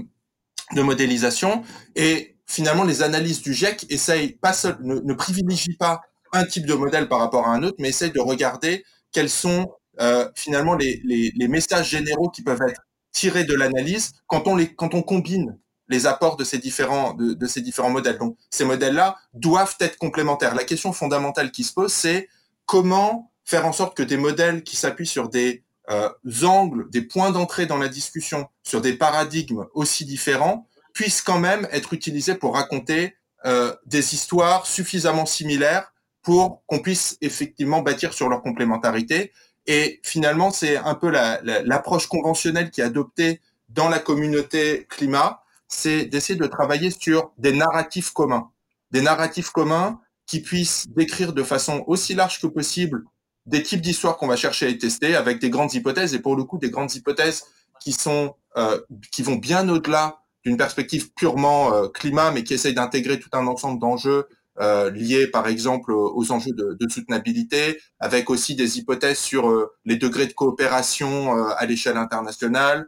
de 0.73 0.81
modélisation 0.81 1.63
et 1.95 2.35
finalement 2.45 2.83
les 2.83 3.03
analyses 3.03 3.41
du 3.41 3.53
GIEC 3.53 3.85
essayent 3.89 4.33
pas 4.33 4.51
seul, 4.51 4.77
ne, 4.81 4.95
ne, 4.95 5.13
privilégient 5.13 5.77
pas 5.79 6.01
un 6.33 6.45
type 6.45 6.65
de 6.65 6.73
modèle 6.73 7.07
par 7.07 7.19
rapport 7.19 7.47
à 7.47 7.51
un 7.51 7.63
autre, 7.63 7.77
mais 7.79 7.89
essayent 7.89 8.11
de 8.11 8.19
regarder 8.19 8.83
quels 9.11 9.29
sont 9.29 9.71
euh, 9.99 10.29
finalement 10.35 10.75
les, 10.75 11.33
messages 11.47 11.89
généraux 11.89 12.29
qui 12.29 12.43
peuvent 12.43 12.61
être 12.67 12.81
tirés 13.11 13.45
de 13.45 13.55
l'analyse 13.55 14.13
quand 14.27 14.47
on 14.47 14.55
les 14.55 14.73
quand 14.75 14.93
on 14.93 15.01
combine 15.01 15.57
les 15.87 16.05
apports 16.05 16.35
de 16.35 16.43
ces 16.43 16.59
différents 16.59 17.13
de, 17.13 17.33
de 17.33 17.47
ces 17.47 17.61
différents 17.61 17.89
modèles. 17.89 18.17
Donc 18.17 18.37
ces 18.51 18.65
modèles-là 18.65 19.15
doivent 19.33 19.75
être 19.79 19.97
complémentaires. 19.97 20.53
La 20.53 20.65
question 20.65 20.93
fondamentale 20.93 21.51
qui 21.51 21.63
se 21.63 21.73
pose, 21.73 21.93
c'est 21.93 22.27
comment 22.65 23.31
faire 23.43 23.65
en 23.65 23.71
sorte 23.71 23.95
que 23.95 24.03
des 24.03 24.17
modèles 24.17 24.63
qui 24.63 24.75
s'appuient 24.75 25.07
sur 25.07 25.29
des 25.29 25.63
euh, 25.89 26.09
angles, 26.43 26.89
des 26.89 27.01
points 27.01 27.31
d'entrée 27.31 27.65
dans 27.65 27.77
la 27.77 27.87
discussion, 27.87 28.47
sur 28.61 28.81
des 28.81 28.93
paradigmes 28.93 29.65
aussi 29.73 30.05
différents, 30.05 30.67
puissent 30.93 31.21
quand 31.21 31.39
même 31.39 31.67
être 31.71 31.93
utilisés 31.93 32.35
pour 32.35 32.55
raconter 32.55 33.15
euh, 33.45 33.73
des 33.85 34.13
histoires 34.13 34.65
suffisamment 34.65 35.25
similaires 35.25 35.93
pour 36.27 36.61
qu'on 36.65 36.79
puisse 36.79 37.17
effectivement 37.21 37.81
bâtir 37.81 38.11
sur 38.11 38.27
leur 38.27 38.41
complémentarité. 38.41 39.31
Et 39.65 40.01
finalement, 40.03 40.51
c'est 40.51 40.75
un 40.75 40.93
peu 40.93 41.09
l'approche 41.09 42.03
la, 42.03 42.09
conventionnelle 42.09 42.69
qui 42.69 42.81
est 42.81 42.83
adoptée 42.83 43.39
dans 43.69 43.87
la 43.87 43.99
communauté 43.99 44.87
climat, 44.89 45.41
c'est 45.69 46.03
d'essayer 46.03 46.37
de 46.37 46.45
travailler 46.45 46.91
sur 46.91 47.31
des 47.37 47.53
narratifs 47.53 48.11
communs, 48.11 48.51
des 48.91 48.99
narratifs 48.99 49.51
communs 49.51 50.01
qui 50.25 50.41
puissent 50.41 50.85
décrire 50.89 51.31
de 51.31 51.43
façon 51.43 51.85
aussi 51.87 52.13
large 52.13 52.41
que 52.41 52.47
possible 52.47 53.05
des 53.45 53.63
types 53.63 53.79
d'histoires 53.79 54.17
qu'on 54.17 54.27
va 54.27 54.35
chercher 54.35 54.67
à 54.67 54.73
tester 54.73 55.15
avec 55.15 55.39
des 55.39 55.49
grandes 55.49 55.73
hypothèses 55.75 56.13
et 56.13 56.19
pour 56.19 56.35
le 56.35 56.43
coup 56.43 56.57
des 56.57 56.69
grandes 56.69 56.93
hypothèses 56.93 57.45
qui 57.79 57.93
sont 57.93 58.35
euh, 58.57 58.81
qui 59.13 59.23
vont 59.23 59.37
bien 59.37 59.69
au-delà 59.69 60.17
d'une 60.43 60.57
perspective 60.57 61.13
purement 61.13 61.73
euh, 61.73 61.87
climat 61.87 62.31
mais 62.31 62.43
qui 62.43 62.53
essayent 62.53 62.73
d'intégrer 62.73 63.17
tout 63.17 63.29
un 63.31 63.47
ensemble 63.47 63.79
d'enjeux 63.79 64.27
euh, 64.59 64.89
liés 64.89 65.27
par 65.27 65.47
exemple 65.47 65.91
aux 65.91 66.31
enjeux 66.31 66.51
de, 66.51 66.89
soutenabilité 66.89 67.79
avec 67.99 68.31
aussi 68.31 68.55
des 68.55 68.79
hypothèses 68.79 69.19
sur 69.19 69.51
euh, 69.51 69.71
les 69.85 69.97
degrés 69.97 70.25
de 70.25 70.33
coopération 70.33 71.37
euh, 71.37 71.49
à 71.57 71.67
l'échelle 71.67 71.97
internationale 71.97 72.87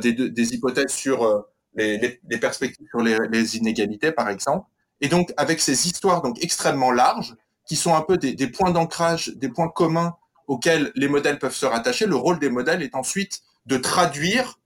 des, 0.00 0.12
des, 0.12 0.54
hypothèses 0.54 0.92
sur 0.92 1.44
les, 1.74 2.20
perspectives 2.40 2.86
sur 2.90 3.00
les, 3.00 3.56
inégalités 3.56 4.12
par 4.12 4.28
exemple 4.28 4.66
et 5.00 5.08
donc 5.08 5.32
avec 5.36 5.60
ces 5.60 5.88
histoires 5.88 6.22
donc 6.22 6.42
extrêmement 6.42 6.92
larges 6.92 7.36
qui 7.66 7.74
sont 7.74 7.94
un 7.94 8.02
peu 8.02 8.16
des, 8.16 8.46
points 8.46 8.70
d'ancrage, 8.70 9.32
des 9.36 9.48
points 9.48 9.68
communs 9.68 10.16
auxquels 10.46 10.92
les 10.96 11.06
modèles 11.06 11.38
peuvent 11.38 11.54
se 11.54 11.66
rattacher. 11.66 12.06
Le 12.06 12.16
rôle 12.16 12.40
des 12.40 12.50
modèles 12.50 12.82
est 12.82 12.96
ensuite 12.96 13.42
de 13.66 13.76
traduire 13.76 14.58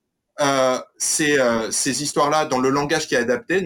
ces, 0.97 2.03
histoires-là 2.03 2.47
dans 2.47 2.59
le 2.59 2.71
langage 2.71 3.07
qui 3.07 3.15
est 3.15 3.19
adapté. 3.19 3.63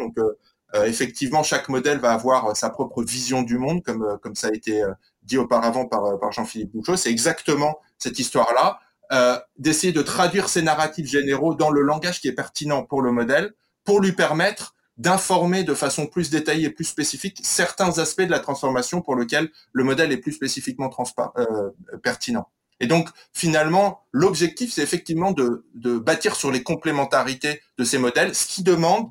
Effectivement, 0.75 1.43
chaque 1.43 1.69
modèle 1.69 1.99
va 1.99 2.13
avoir 2.13 2.57
sa 2.57 2.71
propre 2.71 3.03
vision 3.03 3.43
du 3.43 3.59
monde, 3.59 3.83
comme, 3.83 4.19
comme 4.23 4.35
ça 4.35 4.49
a 4.49 4.53
été 4.53 4.83
dit 5.23 5.39
auparavant 5.39 5.87
par, 5.87 6.19
par 6.21 6.33
Jean-Philippe 6.33 6.73
Bouchot. 6.73 6.97
C'est 6.97 7.11
exactement 7.11 7.79
cette 7.99 8.19
histoire-là. 8.19 8.81
Euh, 9.11 9.39
d'essayer 9.57 9.95
de 9.95 10.03
traduire 10.03 10.51
ces 10.51 10.61
narratifs 10.61 11.07
généraux 11.07 11.55
dans 11.55 11.71
le 11.71 11.81
langage 11.81 12.21
qui 12.21 12.29
est 12.29 12.35
pertinent 12.35 12.85
pour 12.85 13.01
le 13.01 13.11
modèle, 13.11 13.55
pour 13.85 14.01
lui 14.01 14.13
permettre 14.13 14.75
d'informer 14.99 15.65
de 15.65 15.73
façon 15.73 16.07
plus 16.07 16.29
détaillée 16.29 16.67
et 16.67 16.71
plus 16.71 16.85
spécifique 16.85 17.41
certains 17.43 17.99
aspects 17.99 18.23
de 18.23 18.31
la 18.31 18.41
transformation 18.41 19.01
pour 19.01 19.17
lesquels 19.17 19.51
le 19.73 19.83
modèle 19.85 20.13
est 20.13 20.19
plus 20.19 20.33
spécifiquement 20.33 20.91
euh, 21.39 21.71
pertinent. 22.03 22.51
Et 22.81 22.87
donc, 22.87 23.09
finalement, 23.33 24.03
l'objectif, 24.13 24.75
c'est 24.75 24.83
effectivement 24.83 25.33
de, 25.33 25.65
de, 25.75 25.99
bâtir 25.99 26.37
sur 26.37 26.51
les 26.51 26.63
complémentarités 26.63 27.63
de 27.79 27.85
ces 27.85 27.97
modèles, 27.97 28.35
ce 28.35 28.47
qui 28.47 28.63
demande 28.63 29.07
euh, 29.07 29.11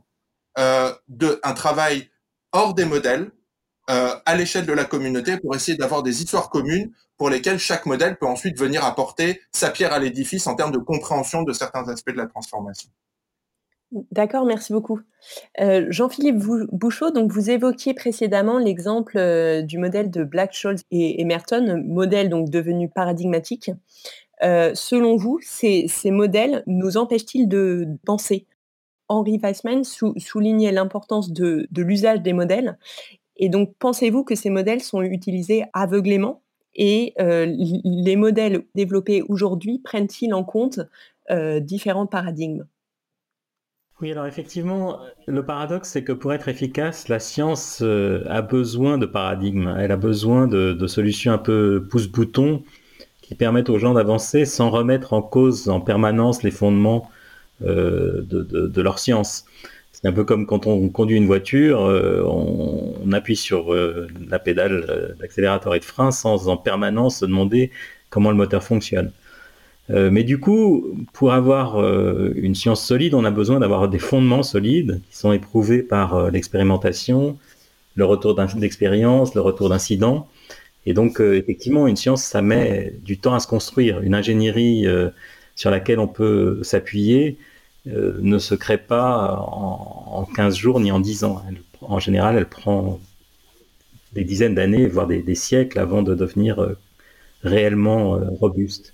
de, 0.58 1.40
un 1.44 1.54
travail 1.54 2.10
hors 2.52 2.74
des 2.74 2.86
modèles, 2.86 3.32
euh, 3.90 4.10
à 4.26 4.36
l'échelle 4.36 4.66
de 4.66 4.74
la 4.74 4.84
communauté, 4.84 5.38
pour 5.38 5.56
essayer 5.56 5.78
d'avoir 5.78 6.04
des 6.04 6.22
histoires 6.22 6.50
communes 6.50 6.92
pour 7.18 7.30
lesquels 7.30 7.58
chaque 7.58 7.86
modèle 7.86 8.18
peut 8.18 8.28
ensuite 8.28 8.60
venir 8.60 8.84
apporter 8.84 9.42
sa 9.54 9.70
pierre 9.70 9.94
à 9.94 10.00
l'édifice 10.00 10.46
en 10.46 10.56
termes 10.56 10.72
de 10.72 10.78
compréhension 10.78 11.44
de 11.44 11.54
certains 11.54 11.88
aspects 11.88 12.12
de 12.12 12.18
la 12.18 12.28
transformation. 12.28 12.90
D'accord, 14.12 14.46
merci 14.46 14.74
beaucoup. 14.74 15.00
Euh, 15.62 15.86
Jean-Philippe 15.90 16.38
Bouchot, 16.74 17.12
donc 17.12 17.32
vous 17.32 17.50
évoquiez 17.50 17.94
précédemment 17.94 18.58
l'exemple 18.58 19.18
euh, 19.18 19.62
du 19.62 19.78
modèle 19.78 20.12
de 20.12 20.26
Black-Scholes 20.26 20.80
et 20.92 21.22
Emerton, 21.22 21.82
modèle 21.86 22.28
donc 22.28 22.50
devenu 22.50 22.90
paradigmatique. 22.90 23.72
Euh, 24.44 24.72
selon 24.76 25.16
vous, 25.16 25.40
ces, 25.42 25.88
modèles 26.12 26.64
nous 26.68 26.98
empêchent-ils 26.98 27.48
de 27.48 27.88
penser? 28.06 28.46
Henri 29.10 29.40
Weissman 29.42 29.84
soulignait 29.84 30.72
l'importance 30.72 31.32
de 31.32 31.68
l'usage 31.76 32.22
des 32.22 32.34
modèles. 32.34 32.78
Et 33.38 33.50
donc, 33.50 33.76
pensez-vous 33.80 34.24
que 34.24 34.36
ces 34.36 34.50
modèles 34.50 34.82
sont 34.82 35.02
utilisés 35.02 35.66
aveuglément? 35.74 36.42
Et 36.78 37.14
euh, 37.20 37.48
les 37.84 38.16
modèles 38.16 38.64
développés 38.76 39.24
aujourd'hui 39.24 39.80
prennent-ils 39.80 40.34
en 40.34 40.44
compte 40.44 40.80
euh, 41.32 41.60
différents 41.60 42.06
paradigmes? 42.06 42.68
Oui, 44.00 44.12
alors 44.12 44.28
effectivement, 44.28 45.00
le 45.26 45.44
paradoxe, 45.44 45.90
c'est 45.90 46.04
que 46.04 46.12
pour 46.12 46.32
être 46.32 46.50
efficace, 46.50 47.10
la 47.10 47.18
science 47.18 47.80
euh, 47.82 48.24
a 48.28 48.44
besoin 48.44 49.00
de 49.00 49.08
paradigmes, 49.08 49.76
elle 49.80 49.92
a 49.92 49.98
besoin 49.98 50.46
de, 50.46 50.86
solutions 50.86 51.32
un 51.32 51.40
peu 51.40 51.88
pouce-bouton 51.90 52.64
qui 53.24 53.34
permettent 53.34 53.72
aux 53.72 53.80
gens 53.80 53.96
d'avancer 53.96 54.46
sans 54.46 54.70
remettre 54.70 55.14
en 55.14 55.24
cause 55.24 55.68
en 55.68 55.82
permanence 55.82 56.44
les 56.44 56.52
fondements 56.52 57.10
de, 57.62 58.82
leur 58.82 59.00
science. 59.00 59.46
C'est 60.00 60.08
un 60.08 60.14
peu 60.14 60.24
comme 60.24 60.46
quand 60.46 60.68
on 60.68 60.90
conduit 60.90 61.18
une 61.18 61.26
voiture, 61.26 61.84
euh, 61.84 62.22
on, 62.24 63.12
appuie 63.14 63.36
sur 63.36 63.74
euh, 63.74 64.08
la 64.30 64.38
pédale 64.38 64.86
euh, 64.88 65.14
d'accélérateur 65.20 65.74
et 65.74 65.80
de 65.80 65.86
frein 65.86 66.12
sans 66.12 66.50
en 66.50 66.58
permanence 66.58 67.22
se 67.22 67.26
demander 67.26 67.72
comment 68.12 68.30
le 68.30 68.38
moteur 68.38 68.64
fonctionne. 68.64 69.12
mais 69.90 70.24
du 70.24 70.40
coup, 70.40 70.86
pour 71.14 71.34
avoir 71.34 71.80
une 72.36 72.56
science 72.56 72.86
solide, 72.86 73.14
on 73.16 73.26
a 73.26 73.32
besoin 73.32 73.60
d'avoir 73.60 73.90
des 73.90 74.00
fondements 74.00 74.44
solides 74.44 75.02
qui 75.10 75.18
sont 75.18 75.32
éprouvés 75.32 75.82
par 75.82 76.30
l'expérimentation, 76.30 77.38
le 77.96 78.06
retour 78.06 78.36
d'expérience, 78.36 79.34
le 79.34 79.42
retour 79.42 79.70
d'incidents. 79.70 80.28
Et 80.86 80.94
donc, 80.94 81.20
effectivement, 81.22 81.88
une 81.88 81.96
science, 81.96 82.24
ça 82.24 82.42
met 82.42 82.94
du 83.04 83.18
temps 83.18 83.34
à 83.34 83.40
se 83.40 83.48
construire. 83.48 84.02
Une 84.02 84.14
ingénierie 84.14 84.86
sur 85.58 85.72
laquelle 85.72 86.00
on 86.00 86.08
peut 86.08 86.60
s'appuyer, 86.64 87.38
euh, 87.88 88.18
ne 88.22 88.38
se 88.38 88.56
crée 88.56 88.78
pas 88.78 89.36
en, 89.42 90.26
15 90.36 90.56
jours 90.56 90.80
ni 90.80 90.92
en 90.92 91.00
10 91.00 91.24
ans. 91.26 91.44
en 91.82 92.00
général, 92.00 92.38
elle 92.38 92.48
prend 92.48 93.00
des 94.14 94.24
dizaines 94.24 94.56
d'années, 94.56 94.88
voire 94.88 95.08
des, 95.08 95.36
siècles 95.36 95.80
avant 95.80 96.04
de 96.04 96.16
devenir 96.16 96.60
euh, 96.60 96.78
réellement 97.44 98.16
euh, 98.16 98.26
robuste. 98.40 98.94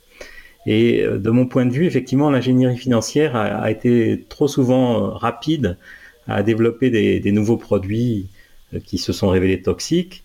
Et 0.66 1.04
de 1.06 1.30
mon 1.30 1.46
point 1.46 1.66
de 1.66 1.74
vue, 1.74 1.86
effectivement, 1.86 2.30
l'ingénierie 2.30 2.78
financière 2.78 3.36
a, 3.36 3.70
été 3.70 4.24
trop 4.30 4.48
souvent 4.48 5.10
rapide 5.10 5.78
à 6.26 6.42
développer 6.42 6.90
des, 6.90 7.32
nouveaux 7.34 7.58
produits 7.58 8.28
qui 8.86 8.98
se 8.98 9.12
sont 9.12 9.28
révélés 9.28 9.62
toxiques, 9.62 10.24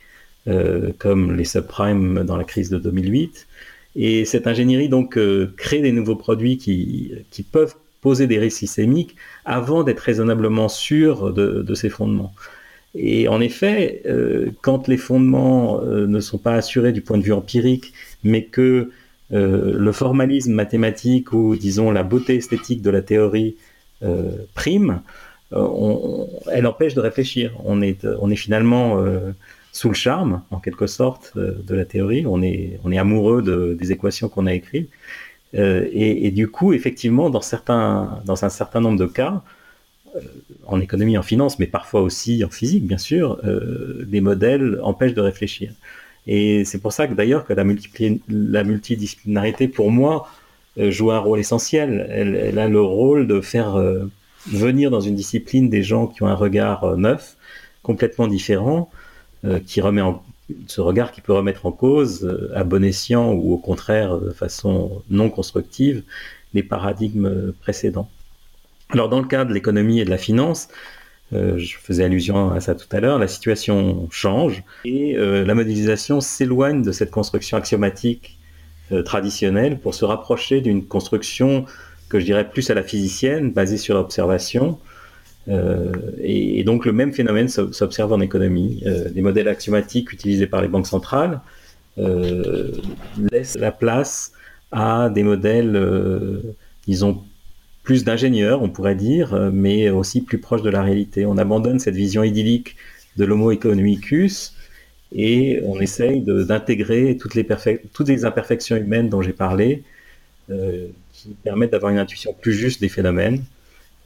comme 0.99 1.35
les 1.35 1.45
subprimes 1.45 2.23
dans 2.23 2.37
la 2.37 2.45
crise 2.45 2.71
de 2.71 2.79
2008. 2.79 3.48
Et 3.99 4.25
cette 4.25 4.47
ingénierie 4.47 4.89
donc 4.89 5.19
crée 5.57 5.81
des 5.83 5.93
nouveaux 5.93 6.17
produits 6.17 6.57
qui, 6.57 7.13
qui 7.31 7.43
peuvent 7.43 7.75
poser 8.01 8.27
des 8.27 8.39
risques 8.39 8.59
systémiques 8.59 9.17
avant 9.45 9.83
d'être 9.83 10.01
raisonnablement 10.01 10.69
sûr 10.69 11.33
de, 11.33 11.75
ses 11.75 11.91
fondements. 11.91 12.33
Et 12.95 13.29
en 13.29 13.41
effet, 13.41 14.03
euh, 14.07 14.51
quand 14.63 14.89
les 14.89 14.97
fondements 14.97 15.81
euh, 15.83 16.07
ne 16.07 16.21
sont 16.21 16.39
pas 16.39 16.55
assurés 16.55 16.93
du 16.93 17.03
point 17.03 17.19
de 17.19 17.23
vue 17.23 17.33
empirique, 17.33 17.93
mais 18.25 18.45
que 18.45 18.91
euh, 19.33 19.73
le 19.77 19.93
formalisme 19.93 20.53
mathématique 20.53 21.33
ou, 21.33 21.57
disons, 21.57 21.91
la 21.91 22.03
beauté 22.03 22.37
esthétique 22.37 22.83
de 22.83 22.91
la 22.91 23.03
théorie 23.03 23.57
prime, 24.55 25.01
elle 26.53 26.67
empêche 26.69 26.95
de 26.95 27.01
réfléchir. 27.01 27.53
On 27.65 27.83
est, 27.83 28.07
on 28.21 28.31
est 28.31 28.37
finalement 28.37 29.03
sous 29.73 29.89
le 29.89 29.95
charme, 29.95 30.43
en 30.51 30.59
quelque 30.59 30.87
sorte, 30.87 31.37
de 31.37 31.75
la 31.75 31.85
théorie. 31.85 32.25
On 32.27 32.43
est, 32.43 32.99
amoureux 32.99 33.77
des 33.79 33.93
équations 33.93 34.29
qu'on 34.29 34.47
a 34.47 34.55
écrites. 34.55 34.91
Euh, 35.55 35.89
et, 35.93 36.31
du 36.31 36.49
coup, 36.49 36.73
effectivement, 36.73 37.31
dans, 37.31 37.41
un 37.41 38.49
certain 38.49 38.81
nombre 38.81 38.99
de 38.99 39.07
cas, 39.07 39.43
euh, 40.17 40.21
en 40.67 40.81
économie, 40.81 41.17
en 41.19 41.23
finance, 41.23 41.59
mais 41.59 41.67
parfois 41.67 42.03
aussi 42.03 42.45
en 42.45 42.51
physique, 42.51 42.87
bien 42.87 42.99
sûr, 42.99 43.41
euh, 43.45 44.07
les 44.11 44.21
modèles 44.21 44.79
empêchent 44.83 45.15
de 45.15 45.21
réfléchir. 45.21 45.73
Et 46.27 46.65
c'est 46.65 46.79
pour 46.79 46.93
ça 46.93 47.07
que 47.07 47.15
d'ailleurs 47.15 47.47
que 47.47 47.55
la, 47.55 47.65
multidisciplinarité, 48.65 49.69
pour 49.69 49.91
moi, 49.91 50.29
joue 50.77 51.11
un 51.11 51.19
rôle 51.19 51.41
essentiel. 51.41 52.07
Elle, 52.11 52.59
a 52.59 52.69
le 52.69 52.83
rôle 52.83 53.27
de 53.27 53.41
faire 53.41 53.83
venir 54.47 54.91
dans 54.91 55.01
une 55.01 55.15
discipline 55.15 55.71
des 55.71 55.83
gens 55.83 56.07
qui 56.07 56.23
ont 56.23 56.27
un 56.27 56.35
regard 56.35 56.99
neuf, 56.99 57.37
complètement 57.83 58.29
différent, 58.29 58.91
qui 59.67 59.81
remet 59.81 60.03
ce 60.67 60.81
regard 60.81 61.13
qui 61.13 61.21
peut 61.21 61.33
remettre 61.33 61.67
en 61.67 61.73
cause, 61.73 62.25
euh, 62.25 62.51
à 62.55 62.65
bon 62.65 62.85
escient 62.85 63.33
ou 63.33 63.53
au 63.53 63.59
contraire 63.59 64.19
de 64.19 64.31
façon 64.31 65.03
non 65.11 65.31
constructive, 65.31 66.03
les 66.55 66.63
paradigmes 66.63 67.53
précédents. 67.61 68.09
Alors 68.91 69.09
dans 69.09 69.21
le 69.21 69.27
cas 69.27 69.45
de 69.45 69.53
l'économie 69.53 70.01
et 70.01 70.05
de 70.05 70.11
la 70.11 70.19
finance, 70.19 70.69
euh, 71.35 71.59
je 71.59 71.77
faisais 71.77 72.05
allusion 72.05 72.51
à 72.51 72.61
ça 72.61 72.75
tout 72.75 72.87
à 72.91 73.01
l'heure, 73.01 73.19
la 73.19 73.29
situation 73.29 74.09
change 74.11 74.63
et 74.87 75.17
euh, 75.17 75.45
la 75.45 75.55
modélisation 75.55 76.23
s'éloigne 76.23 76.83
de 76.83 76.93
cette 76.93 77.11
construction 77.11 77.57
axiomatique 77.57 78.37
traditionnelle 79.05 79.79
pour 79.79 79.95
se 79.95 80.07
rapprocher 80.07 80.63
d'une 80.63 80.83
construction 80.83 81.67
que 82.09 82.19
je 82.19 82.25
dirais 82.25 82.49
plus 82.49 82.71
à 82.71 82.75
la 82.75 82.83
physicienne, 82.83 83.51
basée 83.53 83.77
sur 83.77 83.95
l'observation, 83.95 84.79
euh, 85.49 85.93
et, 86.21 86.63
donc 86.65 86.85
le 86.85 86.93
même 86.93 87.13
phénomène 87.13 87.49
s'observe 87.49 88.13
en 88.13 88.21
économie. 88.21 88.83
Euh, 88.87 89.09
les 89.15 89.23
modèles 89.23 89.49
axiomatiques 89.49 90.13
utilisés 90.13 90.47
par 90.47 90.63
les 90.63 90.69
banques 90.69 90.87
centrales 90.87 91.41
euh, 91.99 92.73
laissent 93.33 93.57
la 93.59 93.73
place 93.73 94.33
à 94.71 95.09
des 95.09 95.23
modèles, 95.23 95.81
disons, 96.87 97.23
plus 97.83 98.05
d'ingénieurs, 98.05 98.63
on 98.63 98.69
pourrait 98.69 98.95
dire, 98.95 99.51
mais 99.51 99.89
aussi 99.89 100.21
plus 100.21 100.39
proches 100.39 100.63
de 100.63 100.69
la 100.69 100.83
réalité. 100.83 101.25
On 101.25 101.39
abandonne 101.39 101.79
cette 101.79 101.95
vision 101.95 102.23
idyllique 102.23 102.77
de 103.17 103.25
l'homo 103.25 103.51
economicus 103.51 104.55
et 105.11 105.61
on 105.65 105.81
essaye 105.81 106.21
d'intégrer 106.21 107.17
toutes 107.17 107.35
les, 107.35 107.47
toutes 107.95 108.09
les 108.09 108.27
imperfections 108.27 108.77
humaines 108.77 109.09
dont 109.09 109.23
j'ai 109.23 109.33
parlé, 109.33 109.85
qui 111.15 111.35
permettent 111.43 111.73
d'avoir 111.73 111.91
une 111.91 111.99
intuition 111.99 112.35
plus 112.39 112.53
juste 112.53 112.83
des 112.83 112.91
phénomènes. 112.91 113.43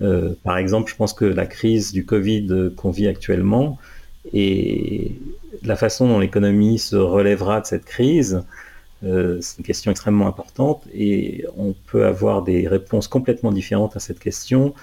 Euh, 0.02 0.34
par 0.42 0.58
exemple, 0.58 0.90
je 0.90 0.96
pense 0.96 1.12
que 1.12 1.24
la 1.24 1.46
crise 1.46 1.92
du 1.92 2.04
Covid 2.04 2.72
qu'on 2.76 2.90
vit 2.90 3.06
actuellement 3.06 3.78
et 4.32 5.12
la 5.62 5.76
façon 5.76 6.08
dont 6.08 6.18
l'économie 6.18 6.78
se 6.78 6.96
relèvera 6.96 7.60
de 7.60 7.66
cette 7.66 7.84
crise, 7.84 8.44
euh, 9.04 9.40
c'est 9.40 9.58
une 9.58 9.64
question 9.64 9.90
extrêmement 9.90 10.26
importante 10.26 10.86
et 10.92 11.44
on 11.56 11.74
peut 11.86 12.06
avoir 12.06 12.42
des 12.42 12.68
réponses 12.68 13.08
complètement 13.08 13.52
différentes 13.52 13.96
à 13.96 14.00
cette 14.00 14.20
question 14.20 14.74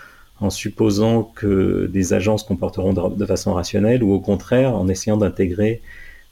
en 0.42 0.50
supposant 0.50 1.24
que 1.24 1.88
des 1.88 2.14
agents 2.14 2.38
se 2.38 2.46
comporteront 2.46 2.94
de, 2.94 3.26
façon 3.26 3.54
rationnelle 3.54 4.04
ou 4.04 4.14
au 4.14 4.20
contraire 4.20 4.76
en 4.76 4.88
essayant 4.88 5.18
d'intégrer 5.18 5.82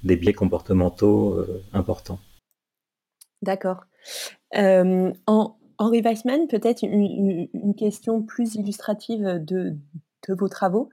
des 0.04 0.16
biais 0.16 0.34
comportementaux 0.34 1.34
euh, 1.34 1.64
importants. 1.74 2.20
D'accord. 3.42 3.84
Henri 5.80 6.02
Weissman, 6.02 6.48
peut-être 6.48 6.82
une, 6.84 7.48
question 7.78 8.24
plus 8.24 8.56
illustrative 8.56 9.44
de, 9.44 9.76
vos 10.30 10.50
travaux. 10.50 10.90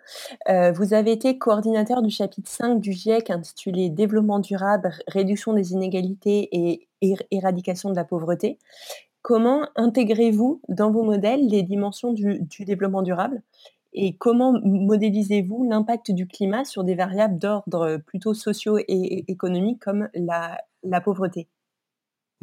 Euh, 0.49 0.71
vous 0.71 0.95
avez 0.95 1.11
été 1.11 1.39
coordinateur 1.39 2.03
du 2.03 2.11
chapitre 2.11 2.49
5 2.49 2.81
du 2.81 2.93
GIEC 2.93 3.31
intitulé 3.31 3.91
Développement 3.91 4.39
durable, 4.39 4.93
réduction 5.09 5.55
des 5.55 5.73
inégalités 5.73 6.49
et 6.53 6.89
éradication 7.33 7.91
de 7.91 7.97
la 7.97 8.05
pauvreté. 8.05 8.59
comment 9.23 9.67
intégrez-vous 9.75 10.61
dans 10.69 10.93
vos 10.93 11.03
modèles 11.03 11.49
les 11.49 11.63
dimensions 11.63 12.13
du, 12.13 12.47
développement 12.61 13.03
durable? 13.03 13.43
Et 13.93 14.17
comment 14.17 14.53
modélisez-vous 14.63 15.65
l'impact 15.65 16.13
du 16.13 16.27
climat 16.27 16.65
sur 16.65 16.85
des 16.85 16.95
variables 16.95 17.39
d'ordre 17.39 17.97
plutôt 18.07 18.35
sociaux 18.35 18.79
et 18.79 19.25
économiques 19.29 19.81
comme 19.83 20.09
la 20.15 21.01
pauvreté? 21.01 21.49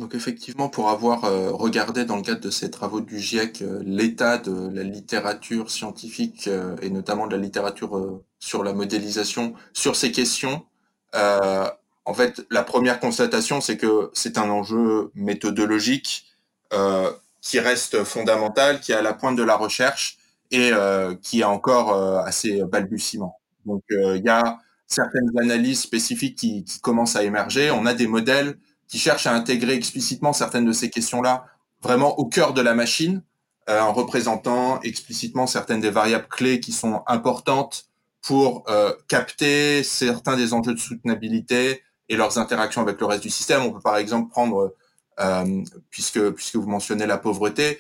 Donc 0.02 0.16
effectivement, 0.16 0.68
pour 0.68 0.90
avoir 0.90 1.26
euh, 1.26 1.52
regardé 1.52 2.06
dans 2.06 2.16
le 2.16 2.24
cadre 2.24 2.42
de 2.42 2.50
ces 2.50 2.72
travaux 2.72 3.02
du 3.02 3.20
GIEC 3.20 3.62
euh, 3.62 3.84
l'état 3.86 4.40
de 4.40 4.68
la 4.74 4.82
littérature 4.82 5.70
scientifique 5.70 6.48
euh, 6.48 6.76
et 6.82 6.90
notamment 6.90 7.28
de 7.28 7.36
la 7.36 7.42
littérature 7.42 8.20
sur 8.40 8.64
la 8.64 8.74
modélisation 8.74 9.54
sur 9.74 9.96
ces 9.96 10.12
questions, 10.12 10.66
en 11.14 12.14
fait, 12.16 12.42
la 12.50 12.64
première 12.64 13.00
constatation, 13.00 13.62
c'est 13.62 13.78
que 13.78 14.10
c'est 14.14 14.40
un 14.40 14.50
enjeu 14.50 15.12
méthodologique 15.14 16.26
qui 17.42 17.60
reste 17.60 18.04
fondamental, 18.04 18.80
qui 18.80 18.94
est 18.94 18.96
à 18.96 19.04
la 19.04 19.14
pointe 19.14 19.36
de 19.36 19.44
la 19.44 19.56
recherche 19.56 20.18
et 20.50 20.72
qui 21.22 21.42
est 21.42 21.46
encore 21.46 21.94
assez 22.26 22.64
balbutiement. 22.64 23.40
Donc 23.66 23.84
il 23.90 24.24
y 24.26 24.30
a 24.30 24.58
certaines 24.88 25.30
analyses 25.38 25.82
spécifiques 25.82 26.38
qui, 26.38 26.64
qui 26.64 26.80
commencent 26.80 27.16
à 27.16 27.24
émerger. 27.24 27.70
On 27.70 27.86
a 27.86 27.94
des 27.94 28.08
modèles 28.08 28.58
qui 28.92 29.00
cherche 29.00 29.26
à 29.26 29.34
intégrer 29.34 29.74
explicitement 29.74 30.34
certaines 30.34 30.66
de 30.66 30.74
ces 30.74 30.90
questions-là 30.90 31.46
vraiment 31.82 32.20
au 32.20 32.26
cœur 32.26 32.54
de 32.54 32.62
la 32.62 32.76
machine, 32.76 33.24
euh, 33.70 33.80
en 33.80 33.94
représentant 33.94 34.82
explicitement 34.82 35.48
certaines 35.48 35.80
des 35.80 35.90
variables 35.90 36.28
clés 36.28 36.60
qui 36.60 36.74
sont 36.74 37.02
importantes 37.08 37.86
pour 38.22 38.64
euh, 38.70 38.94
capter 39.08 39.82
certains 39.84 40.36
des 40.36 40.54
enjeux 40.54 40.74
de 40.74 40.80
soutenabilité 40.80 41.82
et 42.10 42.18
leurs 42.18 42.38
interactions 42.38 42.82
avec 42.82 43.00
le 43.00 43.06
reste 43.06 43.24
du 43.24 43.30
système. 43.30 43.62
On 43.64 43.72
peut 43.72 43.80
par 43.80 43.96
exemple 43.96 44.30
prendre, 44.30 44.76
euh, 45.22 45.64
puisque 45.90 46.30
puisque 46.32 46.58
vous 46.58 46.68
mentionnez 46.68 47.06
la 47.06 47.18
pauvreté, 47.18 47.80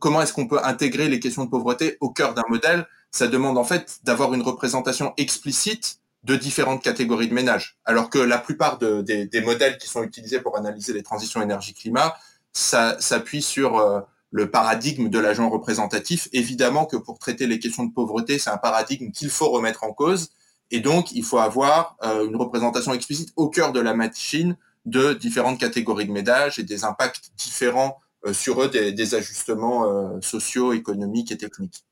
comment 0.00 0.22
est-ce 0.22 0.32
qu'on 0.32 0.46
peut 0.46 0.64
intégrer 0.64 1.08
les 1.08 1.18
questions 1.18 1.44
de 1.44 1.50
pauvreté 1.50 1.98
au 2.00 2.10
cœur 2.10 2.34
d'un 2.34 2.44
modèle? 2.48 2.86
Ça 3.10 3.26
demande 3.26 3.58
en 3.58 3.64
fait 3.64 3.98
d'avoir 4.04 4.32
une 4.32 4.42
représentation 4.42 5.12
explicite 5.16 5.98
de 6.24 6.36
différentes 6.36 6.82
catégories 6.82 7.28
de 7.28 7.34
ménages. 7.34 7.78
Alors 7.84 8.08
que 8.10 8.18
la 8.18 8.38
plupart 8.38 8.78
des, 8.78 9.42
modèles 9.44 9.76
qui 9.78 9.88
sont 9.88 10.02
utilisés 10.02 10.40
pour 10.40 10.56
analyser 10.56 10.92
les 10.92 11.02
transitions 11.02 11.42
énergie-climat, 11.42 12.16
ça 12.52 12.96
s'appuie 12.98 13.42
sur 13.42 13.78
euh, 13.78 14.00
le 14.30 14.50
paradigme 14.50 15.10
de 15.10 15.18
l'agent 15.18 15.50
représentatif. 15.50 16.28
Évidemment 16.32 16.86
que 16.86 16.96
pour 16.96 17.18
traiter 17.18 17.46
les 17.46 17.58
questions 17.58 17.84
de 17.84 17.92
pauvreté, 17.92 18.38
c'est 18.38 18.50
un 18.50 18.56
paradigme 18.56 19.10
qu'il 19.12 19.28
faut 19.28 19.50
remettre 19.50 19.84
en 19.84 19.92
cause. 19.92 20.30
Et 20.70 20.80
donc, 20.80 21.12
il 21.12 21.24
faut 21.24 21.38
avoir 21.38 21.96
euh, 22.02 22.26
une 22.26 22.36
représentation 22.36 22.94
explicite 22.94 23.32
au 23.36 23.50
cœur 23.50 23.72
de 23.72 23.80
la 23.80 23.92
machine 23.92 24.56
de 24.86 25.12
différentes 25.12 25.60
catégories 25.60 26.06
de 26.06 26.12
ménages 26.12 26.58
et 26.58 26.62
des 26.62 26.84
impacts 26.84 27.32
différents 27.36 28.00
euh, 28.26 28.32
sur 28.32 28.62
eux 28.62 28.68
des, 28.68 28.92
des 28.92 29.14
ajustements 29.14 30.20
sociaux, 30.22 30.72
économiques 30.72 31.32
et 31.32 31.36
techniques. 31.36 31.84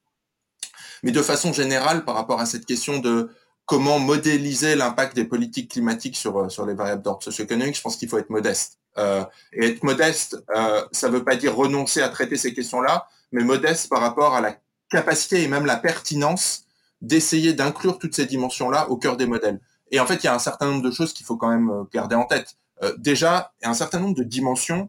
Mais 1.02 1.10
de 1.10 1.20
façon 1.20 1.52
générale, 1.52 2.04
par 2.04 2.14
rapport 2.14 2.40
à 2.40 2.46
cette 2.46 2.64
question 2.64 2.98
de 2.98 3.30
comment 3.66 3.98
modéliser 3.98 4.74
l'impact 4.74 5.14
des 5.16 5.24
politiques 5.24 5.70
climatiques 5.70 6.16
sur, 6.16 6.36
euh, 6.38 6.66
les 6.66 6.74
variables 6.74 7.02
d'ordre 7.02 7.22
socio-économique, 7.22 7.76
je 7.76 7.82
pense 7.82 7.96
qu'il 7.96 8.08
faut 8.08 8.18
être 8.18 8.30
modeste. 8.30 8.78
Euh, 8.98 9.24
et 9.52 9.66
être 9.66 9.82
modeste, 9.82 10.42
euh, 10.54 10.84
ça 10.92 11.08
ne 11.08 11.14
veut 11.14 11.24
pas 11.24 11.36
dire 11.36 11.56
renoncer 11.56 12.02
à 12.02 12.08
traiter 12.08 12.36
ces 12.36 12.52
questions-là, 12.52 13.08
mais 13.30 13.44
modeste 13.44 13.88
par 13.88 14.00
rapport 14.00 14.34
à 14.34 14.40
la 14.40 14.56
capacité 14.90 15.42
et 15.42 15.48
même 15.48 15.64
la 15.64 15.76
pertinence 15.76 16.64
d'essayer 17.00 17.54
d'inclure 17.54 17.98
toutes 17.98 18.14
ces 18.14 18.26
dimensions-là 18.26 18.90
au 18.90 18.96
cœur 18.96 19.16
des 19.16 19.26
modèles. 19.26 19.60
Et 19.90 20.00
en 20.00 20.06
fait, 20.06 20.16
il 20.16 20.26
y 20.26 20.28
a 20.28 20.34
un 20.34 20.38
certain 20.38 20.66
nombre 20.66 20.82
de 20.82 20.90
choses 20.90 21.12
qu'il 21.12 21.24
faut 21.24 21.36
quand 21.36 21.48
même 21.48 21.86
garder 21.92 22.14
en 22.14 22.24
tête. 22.24 22.56
Déjà, 22.98 23.52
il 23.60 23.64
y 23.64 23.66
a 23.66 23.70
un 23.70 23.74
certain 23.74 24.00
nombre 24.00 24.14
de 24.14 24.22
dimensions 24.22 24.88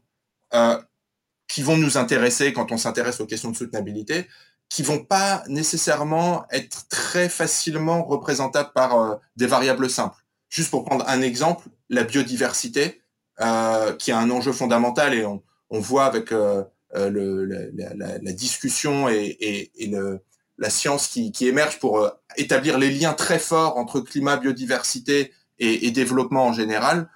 qui 1.47 1.61
vont 1.61 1.77
nous 1.77 1.97
intéresser 1.97 2.53
quand 2.53 2.71
on 2.71 2.77
s'intéresse 2.77 3.19
aux 3.19 3.25
questions 3.25 3.51
de 3.51 3.55
soutenabilité 3.55 4.27
qui 4.73 4.81
vont 4.81 5.05
pas 5.05 5.43
nécessairement 5.49 6.45
être 6.49 6.87
très 6.87 7.29
facilement 7.29 8.03
représentables 8.03 8.71
par 8.73 8.99
euh, 8.99 9.15
des 9.35 9.45
variables 9.45 9.87
simples. 9.87 10.17
Juste 10.49 10.71
pour 10.71 10.83
prendre 10.83 11.07
un 11.07 11.21
exemple, 11.21 11.67
la 11.89 12.03
biodiversité, 12.03 13.03
euh, 13.39 13.93
qui 13.93 14.09
est 14.09 14.15
un 14.15 14.31
enjeu 14.31 14.51
fondamental 14.51 15.13
et 15.13 15.25
on, 15.25 15.43
voit 15.69 16.05
avec 16.05 16.31
euh, 16.31 16.63
la, 16.91 18.31
discussion 18.31 19.09
et, 19.09 19.69
la 20.57 20.69
science 20.71 21.07
qui, 21.07 21.47
émerge 21.47 21.77
pour 21.77 22.09
établir 22.35 22.79
les 22.79 22.89
liens 22.89 23.13
très 23.13 23.37
forts 23.37 23.77
entre 23.77 23.99
climat, 23.99 24.37
biodiversité 24.37 25.33
et, 25.59 25.91
développement 25.91 26.47
en 26.47 26.53
général. 26.53 27.09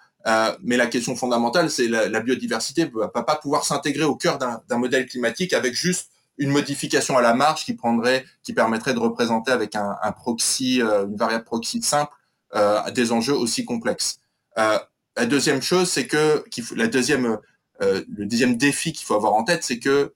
Mais 0.62 0.78
la 0.78 0.86
question 0.86 1.15
fondamentale, 1.15 1.72
c'est 1.72 1.88
la, 1.88 2.08
la 2.08 2.20
biodiversité 2.20 2.86
ne 2.86 2.91
va 2.91 3.10
pas 3.10 3.36
pouvoir 3.36 3.65
s'intégrer 3.65 4.04
au 4.04 4.15
cœur 4.15 4.38
d'un 4.38 4.78
modèle 4.78 5.08
climatique 5.08 5.54
avec 5.54 5.74
juste 5.74 6.12
une 6.38 6.52
modification 6.52 7.17
à 7.17 7.21
la 7.21 7.34
marge 7.34 7.65
qui 7.65 7.73
prendrait, 7.73 8.26
qui 8.43 8.54
permettrait 8.54 8.93
de 8.93 9.00
représenter 9.00 9.52
avec 9.52 9.76
un, 9.76 9.95
un 10.02 10.12
proxy, 10.12 10.82
euh, 10.82 11.08
une 11.08 11.15
variable 11.15 11.45
proxy 11.45 11.82
simple, 11.82 12.12
euh, 12.56 12.89
des 12.91 13.12
enjeux 13.12 13.34
aussi 13.34 13.65
complexes. 13.65 14.19
Euh, 14.58 14.80
la 15.15 15.26
deuxième 15.26 15.62
chose, 15.62 15.89
c'est 15.89 16.08
que 16.08 16.43
la 16.76 16.88
deuxième, 16.88 17.39
euh, 17.82 18.04
le 18.15 18.26
deuxième 18.26 18.56
défi 18.56 18.93
qu'il 18.93 19.06
faut 19.06 19.15
avoir 19.15 19.34
en 19.34 19.43
tête, 19.43 19.63
c'est 19.63 19.80
que 19.80 20.13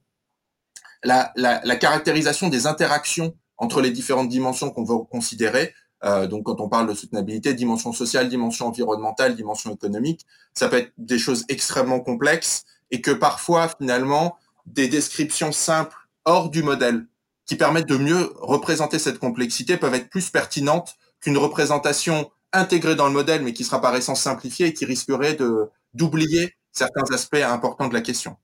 la, 1.03 1.31
la, 1.36 1.62
la, 1.63 1.75
caractérisation 1.75 2.47
des 2.49 2.67
interactions 2.67 3.34
entre 3.57 3.81
les 3.81 3.89
différentes 3.89 4.29
dimensions 4.29 4.69
qu'on 4.69 4.84
veut 4.84 4.99
considérer, 5.10 5.73
euh, 6.03 6.27
donc 6.27 6.45
quand 6.45 6.60
on 6.60 6.69
parle 6.69 6.88
de 6.88 6.93
soutenabilité, 6.93 7.53
dimension 7.53 7.93
sociale, 7.93 8.29
dimension 8.29 8.67
environnementale, 8.67 9.36
dimension 9.36 9.73
économique, 9.73 10.25
ça 10.53 10.67
peut 10.67 10.77
être 10.77 10.93
des 10.97 11.19
choses 11.19 11.45
extrêmement 11.49 11.99
complexes 11.99 12.63
et 12.89 13.01
que 13.01 13.12
parfois 13.12 13.69
finalement 13.69 14.38
des 14.65 14.88
descriptions 14.88 15.51
simples 15.51 15.97
hors 16.25 16.49
du 16.49 16.63
modèle, 16.63 17.05
qui 17.45 17.55
permettent 17.55 17.89
de 17.89 17.97
mieux 17.97 18.31
représenter 18.36 18.99
cette 18.99 19.19
complexité, 19.19 19.77
peuvent 19.77 19.93
être 19.93 20.10
plus 20.10 20.29
pertinentes 20.29 20.95
qu'une 21.19 21.38
représentation 21.38 22.31
intégrée 22.53 22.95
dans 22.95 23.07
le 23.07 23.13
modèle, 23.13 23.43
mais 23.43 23.53
qui 23.53 23.63
sera 23.63 23.81
par 23.81 23.95
essence 23.95 24.21
simplifiée 24.21 24.67
et 24.67 24.73
qui 24.73 24.86
risquerait 24.86 25.36
de 25.36 25.69
d'oublier 25.93 26.55
certains 26.71 27.03
aspects 27.13 27.36
importants 27.36 27.88
de 27.88 27.93
la 27.93 28.01
question. 28.01 28.38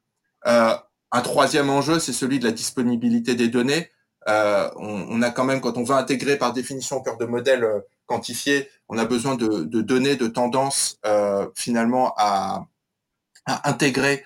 Euh, 0.48 0.76
un 1.12 1.22
troisième 1.22 1.70
enjeu, 1.70 2.00
c'est 2.00 2.14
celui 2.14 2.40
de 2.40 2.46
la 2.46 2.52
disponibilité 2.52 3.36
des 3.36 3.48
données. 3.48 3.90
Euh, 4.28 4.70
on, 4.76 5.22
a 5.22 5.30
quand 5.30 5.46
même, 5.46 5.62
quand 5.62 5.78
on 5.78 5.84
veut 5.84 5.96
intégrer 5.96 6.38
par 6.38 6.52
définition 6.52 6.98
au 6.98 7.02
cœur 7.02 7.18
de 7.18 7.26
modèles 7.26 7.64
euh, 7.64 7.80
quantifiés, 8.06 8.70
on 8.90 8.98
a 8.98 9.06
besoin 9.06 9.36
de, 9.36 9.64
données, 9.64 10.18
de 10.18 10.28
tendances 10.28 11.00
finalement 11.56 12.14
à, 12.18 12.68
intégrer 13.64 14.24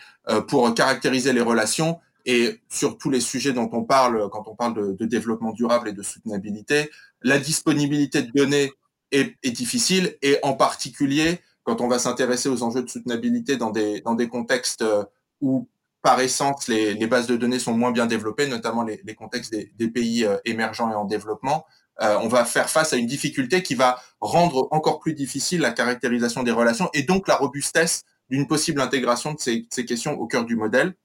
pour 0.48 0.74
caractériser 0.74 1.34
les 1.34 1.42
relations 1.42 2.00
et 2.26 2.62
sur 2.70 2.98
tous 2.98 3.10
les 3.10 3.20
sujets 3.20 3.54
dont 3.54 3.70
on 3.74 3.84
parle 3.84 4.30
quand 4.30 4.48
on 4.48 4.56
parle 4.56 4.96
de, 4.98 5.06
développement 5.06 5.52
durable 5.52 5.90
et 5.90 5.94
de 5.94 6.04
soutenabilité, 6.04 6.90
la 7.22 7.40
disponibilité 7.40 8.24
de 8.24 8.32
données 8.32 8.72
est, 9.12 9.36
difficile 9.52 10.18
et 10.22 10.38
en 10.44 10.54
particulier 10.54 11.40
quand 11.64 11.82
on 11.82 11.88
va 11.88 12.00
s'intéresser 12.00 12.50
aux 12.50 12.64
enjeux 12.64 12.82
de 12.84 12.90
soutenabilité 12.90 13.58
dans 13.58 13.70
des, 13.72 14.02
dans 14.02 14.16
des 14.16 14.28
contextes 14.28 14.82
euh, 14.82 15.04
où 15.42 15.68
par 16.02 16.20
essence 16.20 16.68
les, 16.68 16.94
les 16.94 17.08
bases 17.08 17.28
de 17.28 17.36
données 17.36 17.60
sont 17.60 17.74
moins 17.74 17.92
bien 17.92 18.08
développées, 18.08 18.48
notamment 18.48 18.84
les, 18.84 19.00
les 19.04 19.14
contextes 19.16 19.54
des, 19.54 19.88
pays 19.90 20.26
euh, 20.26 20.38
émergents 20.46 20.92
et 20.92 20.96
en 20.96 21.06
développement, 21.06 21.66
euh, 22.02 22.18
on 22.22 22.28
va 22.28 22.46
faire 22.46 22.70
face 22.70 22.94
à 22.94 22.98
une 22.98 23.06
difficulté 23.06 23.62
qui 23.62 23.76
va 23.76 24.02
rendre 24.20 24.68
encore 24.72 25.00
plus 25.00 25.14
difficile 25.14 25.62
la 25.62 25.72
caractérisation 25.72 26.42
des 26.42 26.52
relations 26.52 26.90
et 26.94 27.04
donc 27.04 27.28
la 27.28 27.36
robustesse 27.36 28.04
d'une 28.30 28.48
possible 28.48 28.82
intégration 28.82 29.34
de 29.34 29.40
ces, 29.40 29.68
ces, 29.70 29.86
questions 29.86 30.14
au 30.14 30.26
cœur 30.26 30.46
du 30.46 30.56
modèle. 30.56 30.96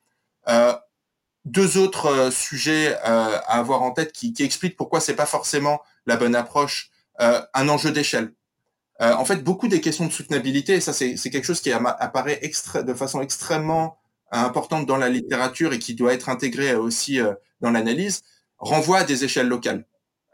Deux 1.47 1.79
autres 1.79 2.07
euh, 2.07 2.31
sujets 2.31 2.95
euh, 2.97 3.39
à 3.47 3.59
avoir 3.59 3.83
en 3.83 3.93
tête 3.93 4.13
qui, 4.13 4.35
qui 4.35 4.43
expliquent 4.43 4.77
pourquoi 4.77 5.01
c'est 5.01 5.17
pas 5.17 5.27
forcément 5.27 5.81
la 6.05 6.17
bonne 6.17 6.35
approche. 6.35 6.91
Euh, 7.21 7.41
un 7.55 7.69
enjeu 7.69 7.93
d'échelle. 7.93 8.33
Euh, 9.01 9.15
en 9.15 9.25
fait, 9.25 9.43
beaucoup 9.43 9.69
des 9.69 9.81
questions 9.81 10.07
de 10.07 10.13
soutenabilité, 10.13 10.75
et 10.75 10.81
ça 10.81 10.93
c'est 10.93 11.17
quelque 11.17 11.45
chose 11.45 11.61
qui 11.61 11.73
apparaît 11.73 12.39
extra, 12.43 12.83
de 12.83 12.95
façon 12.95 13.23
extrêmement 13.23 13.99
importante 14.33 14.87
dans 14.87 14.97
la 14.97 15.09
littérature 15.09 15.73
et 15.73 15.79
qui 15.79 15.95
doit 15.95 16.13
être 16.13 16.29
intégré 16.29 16.75
aussi 16.75 17.21
euh, 17.21 17.33
dans 17.61 17.71
l'analyse, 17.71 18.23
renvoient 18.59 18.99
à 18.99 19.05
des 19.05 19.25
échelles 19.25 19.49
locales. 19.49 19.87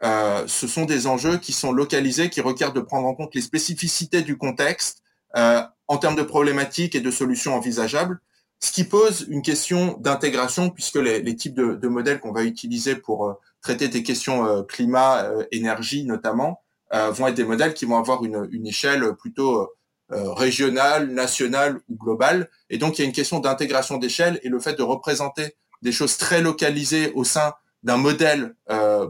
ce 0.03 0.67
sont 0.67 0.85
des 0.85 1.07
enjeux 1.07 1.39
qui 1.39 1.53
sont 1.53 1.73
localisés, 1.73 2.31
qui 2.31 2.41
requièrent 2.41 2.73
de 2.73 2.81
prendre 2.81 3.07
en 3.07 3.15
compte 3.15 3.35
les 3.35 3.41
spécificités 3.41 4.23
du 4.23 4.37
contexte 4.37 5.03
en 5.35 5.99
termes 5.99 6.17
de 6.17 6.23
problématiques 6.23 6.95
et 6.95 7.01
de 7.01 7.11
solutions 7.11 7.55
envisageables 7.55 8.21
ce 8.63 8.71
qui 8.71 8.85
pose 8.85 9.27
une 9.29 9.43
question 9.43 9.99
d'intégration, 9.99 10.71
puisque 10.71 10.95
les, 10.95 11.37
types 11.37 11.55
de, 11.55 11.89
modèles 11.89 12.21
qu'on 12.21 12.33
va 12.33 12.45
utiliser 12.45 12.95
pour 12.95 13.29
euh, 13.29 13.35
traiter 13.61 13.89
des 13.89 14.05
questions 14.05 14.47
euh, 14.47 14.63
climat, 14.63 15.25
euh, 15.25 15.45
énergie 15.51 16.05
notamment, 16.05 16.63
vont 16.93 17.27
être 17.27 17.35
des 17.35 17.45
modèles 17.45 17.73
qui 17.73 17.87
vont 17.87 17.97
avoir 17.97 18.23
une, 18.23 18.67
échelle 18.67 19.15
plutôt 19.15 19.73
régionale, 20.11 21.09
nationale 21.09 21.81
ou 21.89 21.97
globale. 21.97 22.51
Et 22.69 22.77
donc, 22.77 22.99
il 22.99 23.01
y 23.01 23.05
a 23.07 23.07
une 23.07 23.15
question 23.15 23.39
d'intégration 23.39 23.97
d'échelle 23.97 24.39
et 24.43 24.51
le 24.51 24.61
fait 24.61 24.75
de 24.75 24.83
représenter 24.83 25.57
des 25.81 25.91
choses 25.91 26.19
très 26.19 26.43
localisées 26.43 27.11
au 27.15 27.25
sein 27.25 27.55
d'un 27.83 27.97
modèle 27.97 28.55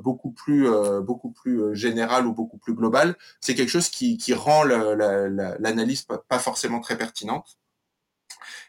beaucoup 0.00 0.30
plus 0.30 0.70
beaucoup 1.00 1.32
plus 1.32 1.74
général 1.74 2.24
ou 2.24 2.32
beaucoup 2.32 2.58
plus 2.58 2.74
global, 2.74 3.16
c'est 3.40 3.56
quelque 3.56 3.70
chose 3.70 3.88
qui, 3.88 4.32
rend 4.32 4.62
l'analyse 4.62 6.06
pas, 6.28 6.38
forcément 6.38 6.78
très 6.78 6.96
pertinente. 6.96 7.58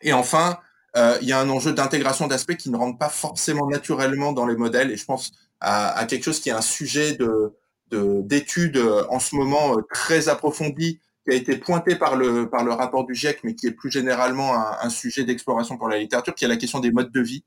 Et 0.01 0.11
enfin, 0.11 0.57
il 0.95 1.27
y 1.27 1.31
a 1.31 1.39
un 1.39 1.49
enjeu 1.49 1.73
d'intégration 1.73 2.27
d'aspects 2.27 2.55
qui 2.55 2.69
ne 2.69 2.77
rentrent 2.77 2.99
pas 2.99 3.09
forcément 3.09 3.67
naturellement 3.67 4.31
dans 4.31 4.45
les 4.45 4.55
modèles. 4.55 4.91
Et 4.91 4.97
je 4.97 5.05
pense 5.05 5.31
à, 5.59 6.05
quelque 6.07 6.23
chose 6.23 6.39
qui 6.39 6.49
est 6.49 6.53
un 6.53 6.61
sujet 6.61 7.13
de 7.15 7.53
d'études 7.91 8.81
en 9.09 9.19
ce 9.19 9.35
moment 9.35 9.75
très 9.93 10.27
approfondi 10.27 10.99
qui 11.23 11.31
a 11.31 11.35
été 11.35 11.57
pointé 11.57 11.95
par 11.95 12.15
le, 12.15 12.49
rapport 12.71 13.05
du 13.05 13.15
GIEC, 13.15 13.41
mais 13.43 13.55
qui 13.55 13.67
est 13.67 13.71
plus 13.71 13.91
généralement 13.91 14.53
un, 14.55 14.89
sujet 14.89 15.23
d'exploration 15.23 15.77
pour 15.77 15.87
la 15.87 15.97
littérature, 15.97 16.35
qui 16.35 16.45
est 16.45 16.49
la 16.49 16.57
question 16.57 16.79
des 16.79 16.91
modes 16.91 17.11
de 17.11 17.21
vie. 17.21 17.43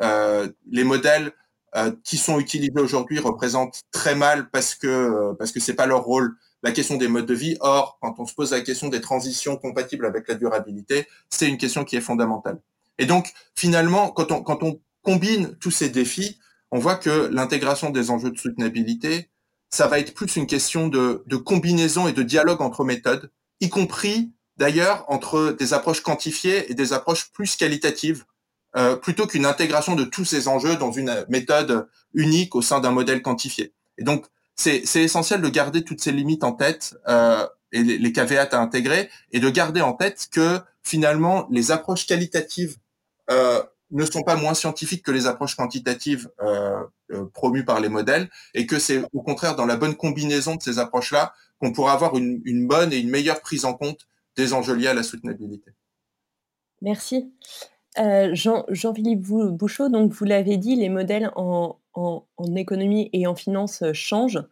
Euh, 0.00 0.48
les 0.70 0.84
modèles 0.84 1.32
euh, 1.76 1.92
qui 2.04 2.16
sont 2.16 2.38
utilisés 2.38 2.80
aujourd'hui 2.80 3.18
représentent 3.18 3.82
très 3.90 4.14
mal 4.14 4.48
parce 4.50 4.74
que 4.74 4.86
euh, 4.86 5.34
parce 5.34 5.50
que 5.50 5.58
c'est 5.60 5.74
pas 5.74 5.86
leur 5.86 6.04
rôle 6.04 6.36
la 6.62 6.70
question 6.72 6.96
des 6.96 7.08
modes 7.08 7.26
de 7.26 7.34
vie. 7.34 7.56
Or, 7.60 7.98
quand 8.00 8.14
on 8.18 8.26
se 8.26 8.34
pose 8.34 8.52
la 8.52 8.60
question 8.60 8.88
des 8.88 9.00
transitions 9.00 9.56
compatibles 9.56 10.06
avec 10.06 10.28
la 10.28 10.34
durabilité, 10.34 11.06
c'est 11.28 11.48
une 11.48 11.58
question 11.58 11.84
qui 11.84 11.96
est 11.96 12.00
fondamentale. 12.00 12.60
Et 12.98 13.06
donc, 13.06 13.32
finalement, 13.54 14.10
quand 14.10 14.32
on, 14.32 14.42
quand 14.42 14.62
on 14.62 14.80
combine 15.02 15.56
tous 15.60 15.70
ces 15.70 15.88
défis, 15.88 16.38
on 16.70 16.78
voit 16.78 16.96
que 16.96 17.30
l'intégration 17.32 17.90
des 17.90 18.10
enjeux 18.10 18.30
de 18.30 18.38
soutenabilité, 18.38 19.30
ça 19.70 19.86
va 19.86 19.98
être 19.98 20.14
plus 20.14 20.36
une 20.36 20.46
question 20.46 20.88
de, 20.88 21.22
de 21.26 21.36
combinaison 21.36 22.08
et 22.08 22.12
de 22.12 22.22
dialogue 22.22 22.60
entre 22.60 22.84
méthodes, 22.84 23.30
y 23.60 23.68
compris 23.68 24.32
d'ailleurs 24.56 25.04
entre 25.08 25.56
des 25.58 25.72
approches 25.72 26.02
quantifiées 26.02 26.70
et 26.70 26.74
des 26.74 26.92
approches 26.92 27.30
plus 27.32 27.56
qualitatives, 27.56 28.24
euh, 28.76 28.96
plutôt 28.96 29.26
qu'une 29.26 29.46
intégration 29.46 29.94
de 29.94 30.04
tous 30.04 30.24
ces 30.24 30.48
enjeux 30.48 30.76
dans 30.76 30.92
une 30.92 31.24
méthode 31.28 31.88
unique 32.12 32.54
au 32.54 32.62
sein 32.62 32.80
d'un 32.80 32.90
modèle 32.90 33.22
quantifié. 33.22 33.72
Et 33.96 34.04
donc, 34.04 34.26
c'est 34.56 34.82
essentiel 34.96 35.40
de 35.40 35.48
garder 35.48 35.84
toutes 35.84 36.00
ces 36.00 36.10
limites 36.10 36.42
en 36.42 36.52
tête 36.52 36.96
euh, 37.06 37.46
et 37.70 37.84
les, 37.84 37.96
les 37.96 38.12
caveats 38.12 38.42
à 38.42 38.58
intégrer, 38.58 39.08
et 39.30 39.38
de 39.38 39.48
garder 39.50 39.80
en 39.80 39.92
tête 39.92 40.28
que 40.32 40.60
finalement, 40.82 41.46
les 41.50 41.70
approches 41.70 42.06
qualitatives 42.06 42.76
euh, 43.30 43.62
ne 43.90 44.04
sont 44.04 44.22
pas 44.22 44.36
moins 44.36 44.54
scientifiques 44.54 45.04
que 45.04 45.10
les 45.10 45.26
approches 45.26 45.56
quantitatives 45.56 46.30
euh, 46.42 46.82
euh, 47.10 47.24
promues 47.32 47.64
par 47.64 47.80
les 47.80 47.88
modèles, 47.88 48.28
et 48.54 48.66
que 48.66 48.78
c'est 48.78 49.02
au 49.12 49.22
contraire 49.22 49.56
dans 49.56 49.66
la 49.66 49.76
bonne 49.76 49.94
combinaison 49.94 50.56
de 50.56 50.62
ces 50.62 50.78
approches-là 50.78 51.32
qu'on 51.58 51.72
pourra 51.72 51.92
avoir 51.92 52.16
une, 52.16 52.66
bonne 52.68 52.92
et 52.92 52.98
une 52.98 53.10
meilleure 53.10 53.40
prise 53.40 53.64
en 53.64 53.74
compte 53.74 54.06
des 54.36 54.52
enjeux 54.52 54.74
liés 54.74 54.88
à 54.88 54.94
la 54.94 55.02
soutenabilité. 55.02 55.72
Merci. 56.82 57.32
Euh, 57.98 58.30
Jean, 58.32 58.64
Jean-Philippe 58.68 59.22
Bouchot, 59.22 59.88
donc 59.88 60.12
vous 60.12 60.24
l'avez 60.24 60.56
dit, 60.56 60.76
les 60.76 60.88
modèles 60.88 61.32
en, 61.34 61.76
en, 61.98 62.54
économie 62.56 63.10
et 63.12 63.26
en 63.26 63.34
finance 63.34 63.82
euh, 63.82 63.92
changent, 63.92 64.42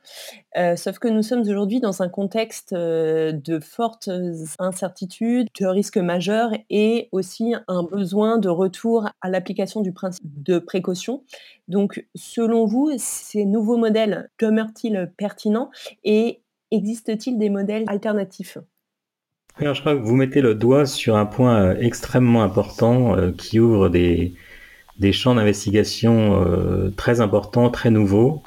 euh, 0.57 0.77
sauf 0.77 0.99
que 0.99 1.09
nous 1.09 1.23
sommes 1.23 1.41
aujourd'hui 1.41 1.81
dans 1.81 2.03
un 2.03 2.09
contexte 2.09 2.75
de 2.75 3.61
fortes 3.61 4.11
incertitudes, 4.59 5.49
de 5.61 5.67
risques 5.67 5.99
majeurs 5.99 6.51
et 6.71 7.09
aussi 7.13 7.55
un 7.69 7.83
besoin 7.83 8.39
de 8.39 8.49
retour 8.49 9.09
à 9.21 9.31
l'application 9.31 9.81
du 9.81 9.93
principe 9.93 10.25
de 10.43 10.59
précaution. 10.59 11.23
Donc, 11.69 12.07
selon 12.15 12.67
vous, 12.67 12.93
ces 12.97 13.45
nouveaux 13.45 13.77
modèles 13.77 14.31
demeurent-ils 14.41 15.13
pertinents 15.17 15.71
et 16.05 16.43
existe-t-il 16.71 17.39
des 17.39 17.51
modèles 17.51 17.85
alternatifs? 17.87 18.59
Alors, 19.59 19.75
je 19.75 19.81
crois 19.81 19.95
que 19.95 20.03
vous 20.03 20.17
mettez 20.17 20.43
le 20.43 20.55
doigt 20.55 20.85
sur 20.85 21.17
un 21.17 21.25
point 21.25 21.63
euh, 21.63 21.77
extrêmement 21.79 22.43
important 22.43 23.17
euh, 23.17 23.33
qui 23.33 23.59
ouvre 23.59 23.89
des, 23.89 24.35
des 24.99 25.13
champs 25.13 25.35
d'investigation 25.35 26.43
euh, 26.43 26.91
très 26.97 27.21
importants, 27.21 27.71
très 27.71 27.91
nouveaux. 27.91 28.43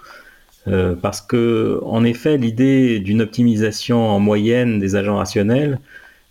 parce 1.01 1.21
que, 1.21 1.79
en 1.83 2.03
effet, 2.03 2.37
l'idée 2.37 2.99
d'une 2.99 3.21
optimisation 3.23 4.07
en 4.07 4.19
moyenne 4.19 4.79
des 4.79 4.95
agents 4.95 5.17
rationnels 5.17 5.79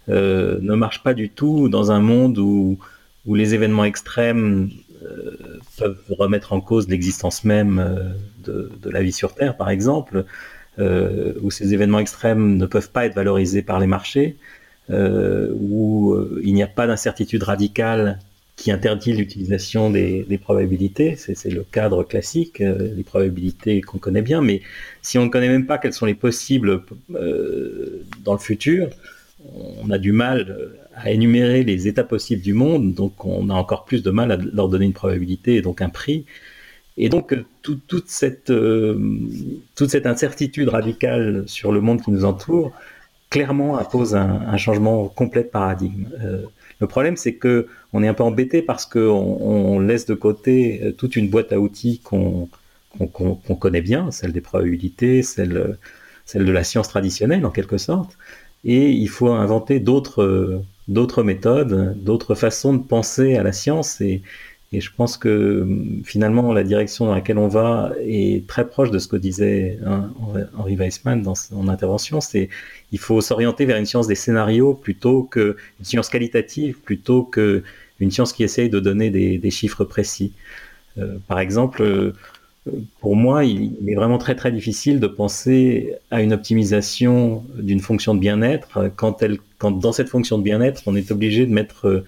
ne 0.07 0.75
marche 0.75 1.03
pas 1.03 1.13
du 1.13 1.29
tout 1.29 1.69
dans 1.69 1.91
un 1.91 1.99
monde 1.99 2.39
où, 2.39 2.79
les 3.27 3.55
événements 3.55 3.85
extrêmes 3.85 4.71
peuvent 5.77 6.05
remettre 6.11 6.53
en 6.53 6.61
cause 6.61 6.89
l'existence 6.89 7.43
même 7.43 7.77
de, 8.45 8.71
la 8.85 9.03
vie 9.03 9.11
sur 9.13 9.35
Terre, 9.35 9.57
par 9.57 9.71
exemple, 9.71 10.25
où 10.79 11.51
ces 11.51 11.75
événements 11.75 11.99
extrêmes 11.99 12.59
ne 12.59 12.67
peuvent 12.67 12.93
pas 12.93 13.07
être 13.07 13.17
valorisés 13.17 13.63
par 13.63 13.81
les 13.81 13.89
marchés 13.89 14.37
euh, 14.91 15.53
où 15.61 16.15
euh, 16.15 16.41
il 16.43 16.55
n'y 16.55 16.63
a 16.63 16.67
pas 16.67 16.87
d'incertitude 16.87 17.43
radicale 17.43 18.21
qui 18.59 18.73
interdit 18.73 19.13
l'utilisation 19.13 19.89
des, 19.89 20.41
probabilités. 20.43 21.15
C'est 21.17 21.49
le 21.49 21.63
cadre 21.63 22.03
classique, 22.03 22.61
euh, 22.61 22.93
les 22.95 23.05
probabilités 23.05 23.81
qu'on 23.81 23.99
connaît 23.99 24.21
bien. 24.21 24.43
Mais 24.43 24.63
si 25.01 25.17
on 25.17 25.27
ne 25.27 25.31
connaît 25.31 25.49
même 25.49 25.65
pas 25.65 25.79
quelles 25.79 25.93
sont 25.93 26.07
les 26.07 26.15
possibles 26.15 26.83
euh, 27.15 28.05
dans 28.25 28.33
le 28.33 28.41
futur, 28.41 28.89
on 29.81 29.89
a 29.91 29.99
du 29.99 30.11
mal 30.11 30.73
à 30.97 31.13
énumérer 31.13 31.63
les 31.63 31.87
états 31.87 32.03
possibles 32.03 32.43
du 32.43 32.53
monde, 32.53 32.95
donc 32.95 33.25
on 33.25 33.49
a 33.49 33.55
encore 33.55 33.85
plus 33.85 34.03
de 34.03 34.11
mal 34.11 34.33
à 34.33 34.37
leur 34.37 34.69
donner 34.69 34.87
une 34.87 34.93
probabilité 34.93 35.55
et 35.55 35.63
donc 35.63 35.81
un 35.81 35.89
prix. 35.89 36.27
Et 36.97 37.09
donc 37.09 37.37
tout, 37.63 37.79
toute, 37.87 38.09
cette, 38.09 38.51
euh, 38.51 38.99
toute 39.77 39.91
cette 39.91 40.07
incertitude 40.07 40.69
radicale 40.69 41.45
sur 41.47 41.71
le 41.71 41.81
monde 41.81 42.03
qui 42.03 42.11
nous 42.11 42.25
entoure 42.25 42.73
clairement 43.31 43.79
impose 43.79 44.17
un, 44.17 44.43
un, 44.49 44.57
changement 44.57 45.07
complet 45.07 45.45
de 45.45 45.49
paradigme. 45.49 46.07
Le 46.81 46.87
problème, 46.87 47.17
c'est 47.17 47.35
que 47.35 47.67
on 47.93 48.03
est 48.03 48.09
un 48.09 48.15
peu 48.15 48.23
embêté 48.23 48.63
parce 48.63 48.87
qu'on 48.87 49.01
on 49.01 49.81
laisse 49.81 50.07
de 50.07 50.15
côté 50.15 50.81
euh, 50.83 50.93
toute 50.93 51.17
une 51.17 51.29
boîte 51.29 51.53
à 51.53 51.59
outils 51.59 52.01
qu'on 52.01 52.49
connaît 53.59 53.83
bien, 53.83 54.11
celle 54.11 54.33
des 54.33 54.41
probabilités, 54.41 55.23
celle, 55.23 55.77
de 56.35 56.53
la 56.53 56.65
science 56.65 56.89
traditionnelle 56.89 57.45
en 57.47 57.51
quelque 57.51 57.79
sorte, 57.79 58.17
et 58.65 58.91
il 58.91 59.09
faut 59.09 59.31
inventer 59.31 59.81
d'autres 59.81 60.63
d'autres 60.89 61.23
méthodes, 61.23 61.97
d'autres 62.03 62.35
façons 62.35 62.73
de 62.75 62.83
penser 62.83 63.37
à 63.37 63.43
la 63.43 63.53
science 63.53 64.01
et, 64.01 64.23
et 64.71 64.81
je 64.83 64.91
pense 64.95 65.17
que 65.17 65.67
finalement, 66.05 66.53
la 66.53 66.63
direction 66.63 67.07
dans 67.07 67.15
laquelle 67.15 67.39
on 67.39 67.49
va 67.49 67.93
est 68.01 68.47
très 68.47 68.69
proche 68.69 68.91
de 68.91 68.99
ce 68.99 69.09
que 69.09 69.17
disait 69.17 69.79
hein, 69.87 70.13
Henri 70.59 70.77
Weissmann 70.77 71.23
dans 71.23 71.35
son 71.35 71.69
intervention. 71.69 72.21
C'est 72.21 72.51
il 72.93 72.99
faut 72.99 73.23
s'orienter 73.23 73.65
vers 73.65 73.79
une 73.79 73.87
science 73.87 74.07
des 74.07 74.15
scénarios 74.15 74.75
plutôt 74.75 75.23
que 75.23 75.57
une 75.79 75.87
science 75.87 76.11
qualitative 76.11 76.81
plutôt 76.81 77.23
que 77.23 77.63
une 78.01 78.11
science 78.11 78.35
qui 78.35 78.45
essaye 78.45 78.69
de 78.69 78.79
donner 78.79 79.11
des, 79.11 79.51
chiffres 79.51 79.85
précis. 79.85 80.33
Euh, 80.99 81.17
par 81.27 81.41
exemple, 81.41 81.83
euh, 81.83 82.13
pour 83.01 83.17
moi, 83.17 83.45
il, 83.45 83.73
il, 83.81 83.91
est 83.91 83.95
vraiment 83.95 84.19
très 84.19 84.37
très 84.37 84.53
difficile 84.53 85.01
de 85.01 85.07
penser 85.07 85.95
à 86.11 86.21
une 86.23 86.33
optimisation 86.35 87.43
d'une 87.57 87.81
fonction 87.81 88.15
de 88.15 88.21
bien-être 88.21 88.91
quand 88.97 89.25
quand 89.57 89.71
dans 89.73 89.93
cette 89.93 90.11
fonction 90.11 90.37
de 90.37 90.43
bien-être, 90.43 90.83
on 90.87 90.95
est 90.95 91.11
obligé 91.11 91.47
de 91.47 91.53
mettre 91.53 91.89
euh, 91.89 92.05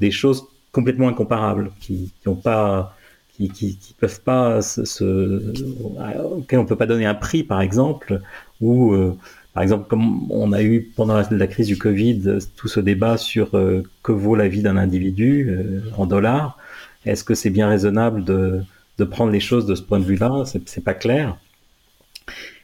des 0.00 0.10
choses 0.10 0.44
complètement 0.72 1.08
incomparables, 1.08 1.70
qui 1.80 2.12
n'ont 2.26 2.34
pas, 2.34 2.96
qui, 3.36 3.94
peuvent 3.98 4.22
pas 4.22 4.62
se, 4.62 4.84
se, 4.84 5.04
auxquels 6.34 6.58
on 6.58 6.64
peut 6.64 6.76
pas 6.76 6.86
donner 6.86 7.06
un 7.06 7.14
prix, 7.14 7.44
par 7.44 7.60
exemple, 7.60 8.20
ou 8.60 8.92
euh, 8.92 9.16
par 9.54 9.62
exemple, 9.62 9.86
comme 9.88 10.30
on 10.30 10.52
a 10.52 10.62
eu 10.62 10.90
pendant 10.96 11.22
la, 11.30 11.46
crise 11.46 11.66
du 11.66 11.76
Covid 11.76 12.38
tout 12.56 12.68
ce 12.68 12.80
débat 12.80 13.18
sur 13.18 13.54
euh, 13.54 13.82
que 14.02 14.12
vaut 14.12 14.34
la 14.34 14.48
vie 14.48 14.62
d'un 14.62 14.78
individu 14.78 15.50
euh, 15.50 15.80
en 15.96 16.06
dollars, 16.06 16.56
est-ce 17.04 17.22
que 17.22 17.34
c'est 17.34 17.50
bien 17.50 17.68
raisonnable 17.68 18.24
de, 18.24 18.62
prendre 19.10 19.32
les 19.32 19.40
choses 19.40 19.66
de 19.66 19.74
ce 19.74 19.82
point 19.82 19.98
de 19.98 20.04
vue-là? 20.04 20.44
C'est 20.64 20.84
pas 20.84 20.94
clair. 20.94 21.36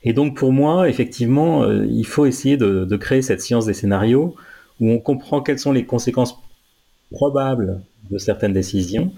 Et 0.04 0.12
donc 0.12 0.36
pour 0.36 0.52
moi, 0.52 0.88
effectivement, 0.88 1.68
il 1.68 2.06
faut 2.06 2.26
essayer 2.26 2.56
de 2.56 2.96
créer 2.96 3.22
cette 3.22 3.40
science 3.40 3.66
des 3.66 3.74
scénarios 3.74 4.36
où 4.78 4.90
on 4.92 5.00
comprend 5.00 5.40
quelles 5.40 5.58
sont 5.58 5.72
les 5.72 5.84
conséquences 5.84 6.38
probables 7.10 7.80
de 8.10 8.18
certaines 8.18 8.52
décisions. 8.52 9.12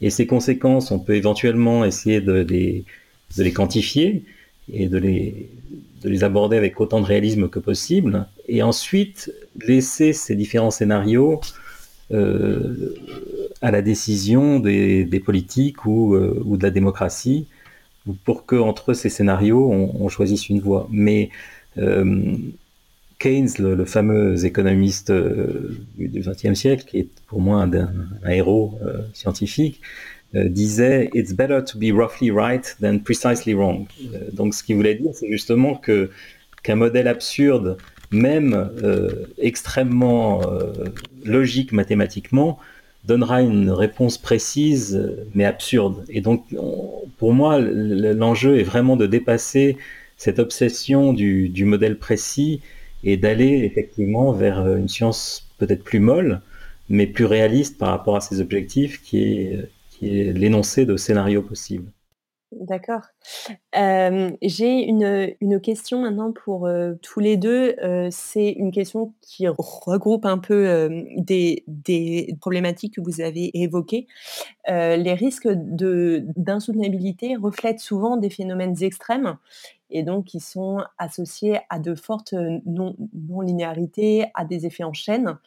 Et 0.00 0.10
ces 0.10 0.26
conséquences, 0.26 0.90
on 0.90 0.98
peut 0.98 1.14
éventuellement 1.14 1.84
essayer 1.84 2.20
de 2.20 2.46
les, 2.48 3.52
quantifier 3.52 4.24
et 4.72 4.88
de 4.88 4.98
les, 4.98 5.48
de 6.02 6.08
les 6.08 6.24
aborder 6.24 6.56
avec 6.56 6.80
autant 6.80 7.00
de 7.00 7.06
réalisme 7.06 7.48
que 7.48 7.58
possible. 7.58 8.26
Et 8.48 8.62
ensuite, 8.62 9.32
laisser 9.66 10.12
ces 10.12 10.36
différents 10.36 10.70
scénarios 10.70 11.40
euh, 12.12 12.94
à 13.60 13.70
la 13.70 13.82
décision 13.82 14.60
des, 14.60 15.22
politiques 15.24 15.84
ou, 15.84 16.14
euh, 16.14 16.40
ou, 16.44 16.56
de 16.56 16.62
la 16.62 16.70
démocratie 16.70 17.46
pour 18.24 18.46
que 18.46 18.56
entre 18.56 18.94
ces 18.94 19.10
scénarios, 19.10 19.70
on, 19.70 19.94
on 20.00 20.08
choisisse 20.08 20.48
une 20.48 20.60
voie. 20.60 20.88
Mais 20.90 21.30
euh, 21.76 22.36
Keynes, 23.18 23.48
le, 23.58 23.84
fameux 23.84 24.44
économiste 24.44 25.10
euh, 25.10 25.76
du 25.96 26.20
XXe 26.20 26.54
siècle, 26.54 26.84
qui 26.86 26.98
est 26.98 27.08
pour 27.26 27.40
moi 27.40 27.62
un, 27.62 28.30
héros 28.30 28.78
euh, 28.82 29.00
scientifique, 29.12 29.80
euh, 30.34 30.48
disait 30.48 31.10
It's 31.14 31.32
better 31.32 31.60
to 31.64 31.78
be 31.78 31.92
roughly 31.92 32.30
right 32.30 32.76
than 32.80 33.00
precisely 33.00 33.54
wrong. 33.54 33.86
Donc, 34.32 34.54
ce 34.54 34.62
qu'il 34.62 34.76
voulait 34.76 34.94
dire, 34.94 35.10
c'est 35.14 35.30
justement 35.30 35.74
qu'un 35.74 36.76
modèle 36.76 37.08
absurde, 37.08 37.76
même 38.10 38.70
extrêmement 39.36 40.40
logique 41.24 41.72
mathématiquement, 41.72 42.58
donnera 43.04 43.42
une 43.42 43.70
réponse 43.70 44.16
précise 44.16 45.14
mais 45.34 45.44
absurde. 45.44 46.04
Et 46.08 46.20
donc, 46.20 46.44
on, 46.56 47.02
pour 47.18 47.34
moi, 47.34 47.58
l'enjeu 47.60 48.58
est 48.58 48.62
vraiment 48.62 48.96
de 48.96 49.06
dépasser 49.06 49.76
cette 50.16 50.38
obsession 50.38 51.12
du 51.12 51.64
modèle 51.64 51.98
précis 51.98 52.60
et 53.04 53.16
d'aller 53.16 53.64
effectivement 53.64 54.32
vers 54.32 54.76
une 54.76 54.88
science 54.88 55.48
peut-être 55.58 55.84
plus 55.84 56.00
molle, 56.00 56.40
mais 56.88 57.06
plus 57.06 57.24
réaliste 57.24 57.78
par 57.78 57.90
rapport 57.90 58.16
à 58.16 58.20
ces 58.20 58.40
objectifs, 58.40 59.02
qui 59.02 59.22
est, 59.22 59.70
qui 59.90 60.20
est 60.20 60.32
l'énoncé 60.32 60.86
de 60.86 60.96
scénarios 60.96 61.42
possibles. 61.42 61.90
D'accord. 62.52 63.02
J'ai 63.74 64.84
une, 64.86 65.34
une 65.40 65.60
question 65.60 66.02
maintenant 66.02 66.32
pour, 66.32 66.68
tous 67.02 67.20
les 67.20 67.36
deux. 67.36 67.76
c'est 68.10 68.50
une 68.50 68.70
question 68.70 69.12
qui 69.20 69.46
regroupe 69.48 70.24
un 70.24 70.38
peu, 70.38 70.88
des 71.16 71.64
des 71.66 72.34
problématiques 72.40 72.94
que 72.94 73.00
vous 73.00 73.20
avez 73.20 73.50
évoquées. 73.54 74.06
les 74.66 75.14
risques 75.14 75.48
d'insoutenabilité 75.48 77.36
reflètent 77.36 77.80
souvent 77.80 78.16
des 78.16 78.30
phénomènes 78.30 78.76
extrêmes 78.82 79.36
et 79.90 80.02
donc 80.02 80.26
qui 80.26 80.40
sont 80.40 80.84
associés 80.98 81.58
à 81.70 81.78
de 81.78 81.94
fortes 81.94 82.34
non-linéarités, 82.66 84.26
à 84.34 84.44
des 84.44 84.66
effets 84.66 84.84
en 84.84 84.92
chaîne, 84.92 85.38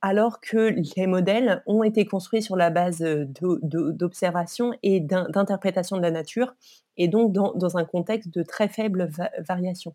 alors 0.00 0.40
que 0.40 0.74
les 0.96 1.06
modèles 1.06 1.62
ont 1.66 1.82
été 1.82 2.04
construits 2.06 2.42
sur 2.42 2.56
la 2.56 2.70
base 2.70 3.00
d'observation 3.00 4.72
et 4.82 5.00
d'interprétation 5.00 5.96
de 5.96 6.02
la 6.02 6.10
nature, 6.10 6.54
et 6.96 7.08
donc 7.08 7.32
dans, 7.32 7.76
un 7.76 7.84
contexte 7.84 8.32
de 8.32 8.42
très 8.42 8.68
faible 8.68 9.10
variation. 9.46 9.94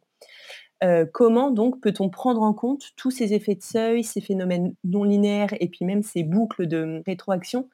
comment 1.13 1.51
donc 1.51 1.79
peut-on 1.81 2.09
prendre 2.09 2.41
en 2.41 2.53
compte 2.53 2.91
tous 2.95 3.11
ces 3.11 3.33
effets 3.33 3.55
de 3.55 3.63
seuil, 3.63 4.03
ces 4.03 4.21
phénomènes 4.21 4.73
non 4.83 5.03
linéaires 5.03 5.53
et 5.59 5.67
puis 5.67 5.85
même 5.85 6.03
ces 6.03 6.23
boucles 6.23 6.67
de 6.67 7.01
rétroaction? 7.05 7.69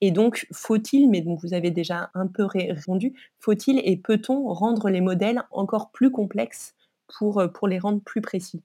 Et 0.00 0.10
donc, 0.10 0.46
faut-il, 0.52 1.08
mais 1.08 1.22
donc 1.22 1.40
vous 1.42 1.54
avez 1.54 1.70
déjà 1.70 2.10
un 2.12 2.26
peu 2.26 2.44
répondu, 2.44 3.14
faut-il 3.40 3.80
et 3.84 3.96
peut-on 3.96 4.52
rendre 4.52 4.90
les 4.90 5.00
modèles 5.00 5.42
encore 5.50 5.90
plus 5.92 6.10
complexes 6.10 6.74
pour, 7.18 7.40
euh, 7.40 7.48
pour 7.48 7.68
les 7.68 7.78
rendre 7.78 8.02
plus 8.02 8.20
précis? 8.20 8.62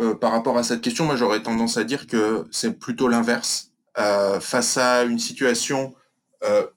Euh, 0.00 0.16
Par 0.16 0.32
rapport 0.32 0.58
à 0.58 0.64
cette 0.64 0.80
question, 0.80 1.04
moi 1.04 1.14
j'aurais 1.14 1.42
tendance 1.42 1.76
à 1.76 1.84
dire 1.84 2.08
que 2.08 2.46
c'est 2.50 2.78
plutôt 2.78 3.06
l'inverse. 3.06 3.70
Euh, 3.96 4.40
face 4.40 4.76
à 4.76 5.04
une 5.04 5.20
situation 5.20 5.94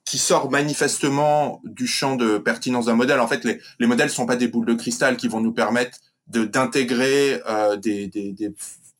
qui 0.05 0.17
sort 0.17 0.49
manifestement 0.49 1.61
du 1.65 1.87
champ 1.87 2.15
de 2.15 2.37
pertinence 2.37 2.85
d'un 2.85 2.95
modèle, 2.95 3.19
en 3.19 3.27
fait, 3.27 3.43
les, 3.43 3.59
les 3.79 3.87
modèles 3.87 4.07
ne 4.07 4.11
sont 4.11 4.25
pas 4.25 4.37
des 4.37 4.47
boules 4.47 4.65
de 4.65 4.73
cristal 4.73 5.17
qui 5.17 5.27
vont 5.27 5.41
nous 5.41 5.51
permettre 5.51 5.97
d'intégrer 6.27 7.41
des, 7.81 8.07
des, 8.07 8.53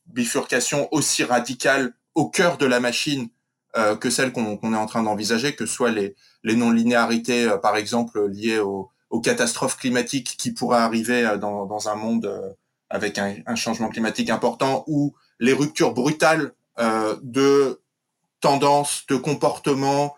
bifurcations 0.06 0.88
aussi 0.92 1.24
radicales 1.24 1.92
au 2.14 2.28
cœur 2.28 2.58
de 2.58 2.66
la 2.66 2.80
machine 2.80 3.28
euh, 3.76 3.96
que 3.96 4.10
celles 4.10 4.32
qu'on 4.32 4.56
est 4.56 4.76
en 4.76 4.86
train 4.86 5.02
d'envisager, 5.02 5.54
que 5.54 5.66
soit 5.66 5.90
les, 5.90 6.16
les 6.42 6.56
non-linéarités, 6.56 7.44
euh, 7.44 7.58
par 7.58 7.76
exemple, 7.76 8.26
liées 8.28 8.58
aux, 8.58 8.90
catastrophes 9.22 9.76
climatiques 9.76 10.36
qui 10.38 10.52
pourraient 10.52 10.78
arriver 10.78 11.24
euh, 11.24 11.36
dans, 11.36 11.66
dans 11.66 11.88
un 11.88 11.94
monde 11.94 12.56
avec 12.90 13.18
un, 13.18 13.36
un, 13.46 13.54
changement 13.54 13.88
climatique 13.88 14.30
important, 14.30 14.84
ou 14.86 15.14
les 15.38 15.52
ruptures 15.52 15.92
brutales 15.92 16.52
de 17.22 17.80
tendances, 18.40 19.04
de 19.08 19.16
comportements 19.16 20.14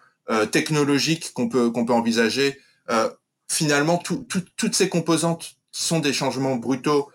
technologiques 0.53 1.33
qu'on 1.33 1.49
peut, 1.49 1.73
envisager. 1.89 2.59
finalement, 3.49 3.99
toutes 3.99 4.75
ces 4.75 4.89
composantes 4.89 5.57
qui 5.73 5.85
sont 5.85 5.99
des 5.99 6.13
changements 6.13 6.57
brutaux 6.57 7.11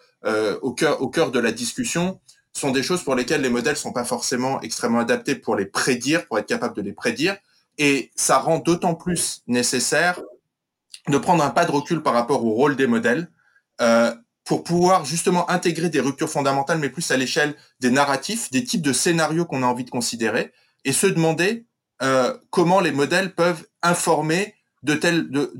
au, 0.61 0.71
cœur, 0.73 1.01
au 1.01 1.09
cœur 1.09 1.31
de 1.31 1.39
la 1.39 1.51
discussion, 1.51 2.19
sont 2.53 2.71
des 2.71 2.83
choses 2.83 3.03
pour 3.03 3.15
lesquelles 3.15 3.41
les 3.41 3.49
modèles 3.49 3.77
sont 3.77 3.91
pas 3.91 4.05
forcément 4.05 4.61
extrêmement 4.61 4.99
adaptés 4.99 5.35
pour 5.35 5.55
les 5.55 5.65
prédire, 5.65 6.25
pour 6.27 6.39
être 6.39 6.47
capable 6.47 6.75
de 6.75 6.81
les 6.81 6.93
prédire. 6.93 7.37
Et 7.77 8.11
ça 8.15 8.37
rend 8.37 8.59
d'autant 8.59 8.95
plus 8.95 9.43
nécessaire 9.47 10.21
de 11.07 11.17
prendre 11.17 11.43
un 11.43 11.49
pas 11.49 11.65
de 11.65 11.71
recul 11.71 12.01
par 12.01 12.13
rapport 12.13 12.45
au 12.45 12.51
rôle 12.51 12.75
des 12.75 12.87
modèles 12.87 13.29
euh, 13.81 14.13
pour 14.43 14.63
pouvoir 14.63 15.05
justement 15.05 15.49
intégrer 15.49 15.89
des 15.89 15.99
ruptures 15.99 16.29
fondamentales, 16.29 16.79
mais 16.79 16.89
plus 16.89 17.11
à 17.11 17.17
l'échelle 17.17 17.55
des 17.79 17.91
narratifs, 17.91 18.51
des 18.51 18.63
types 18.63 18.81
de 18.81 18.93
scénarios 18.93 19.45
qu'on 19.45 19.63
a 19.63 19.65
envie 19.65 19.83
de 19.83 19.89
considérer, 19.89 20.53
et 20.85 20.93
se 20.93 21.07
demander 21.07 21.65
euh, 22.01 22.37
comment 22.49 22.79
les 22.79 22.91
modèles 22.91 23.33
peuvent 23.33 23.65
informer 23.81 24.55
de 24.83 24.93
tels 24.93 25.29
de. 25.29 25.51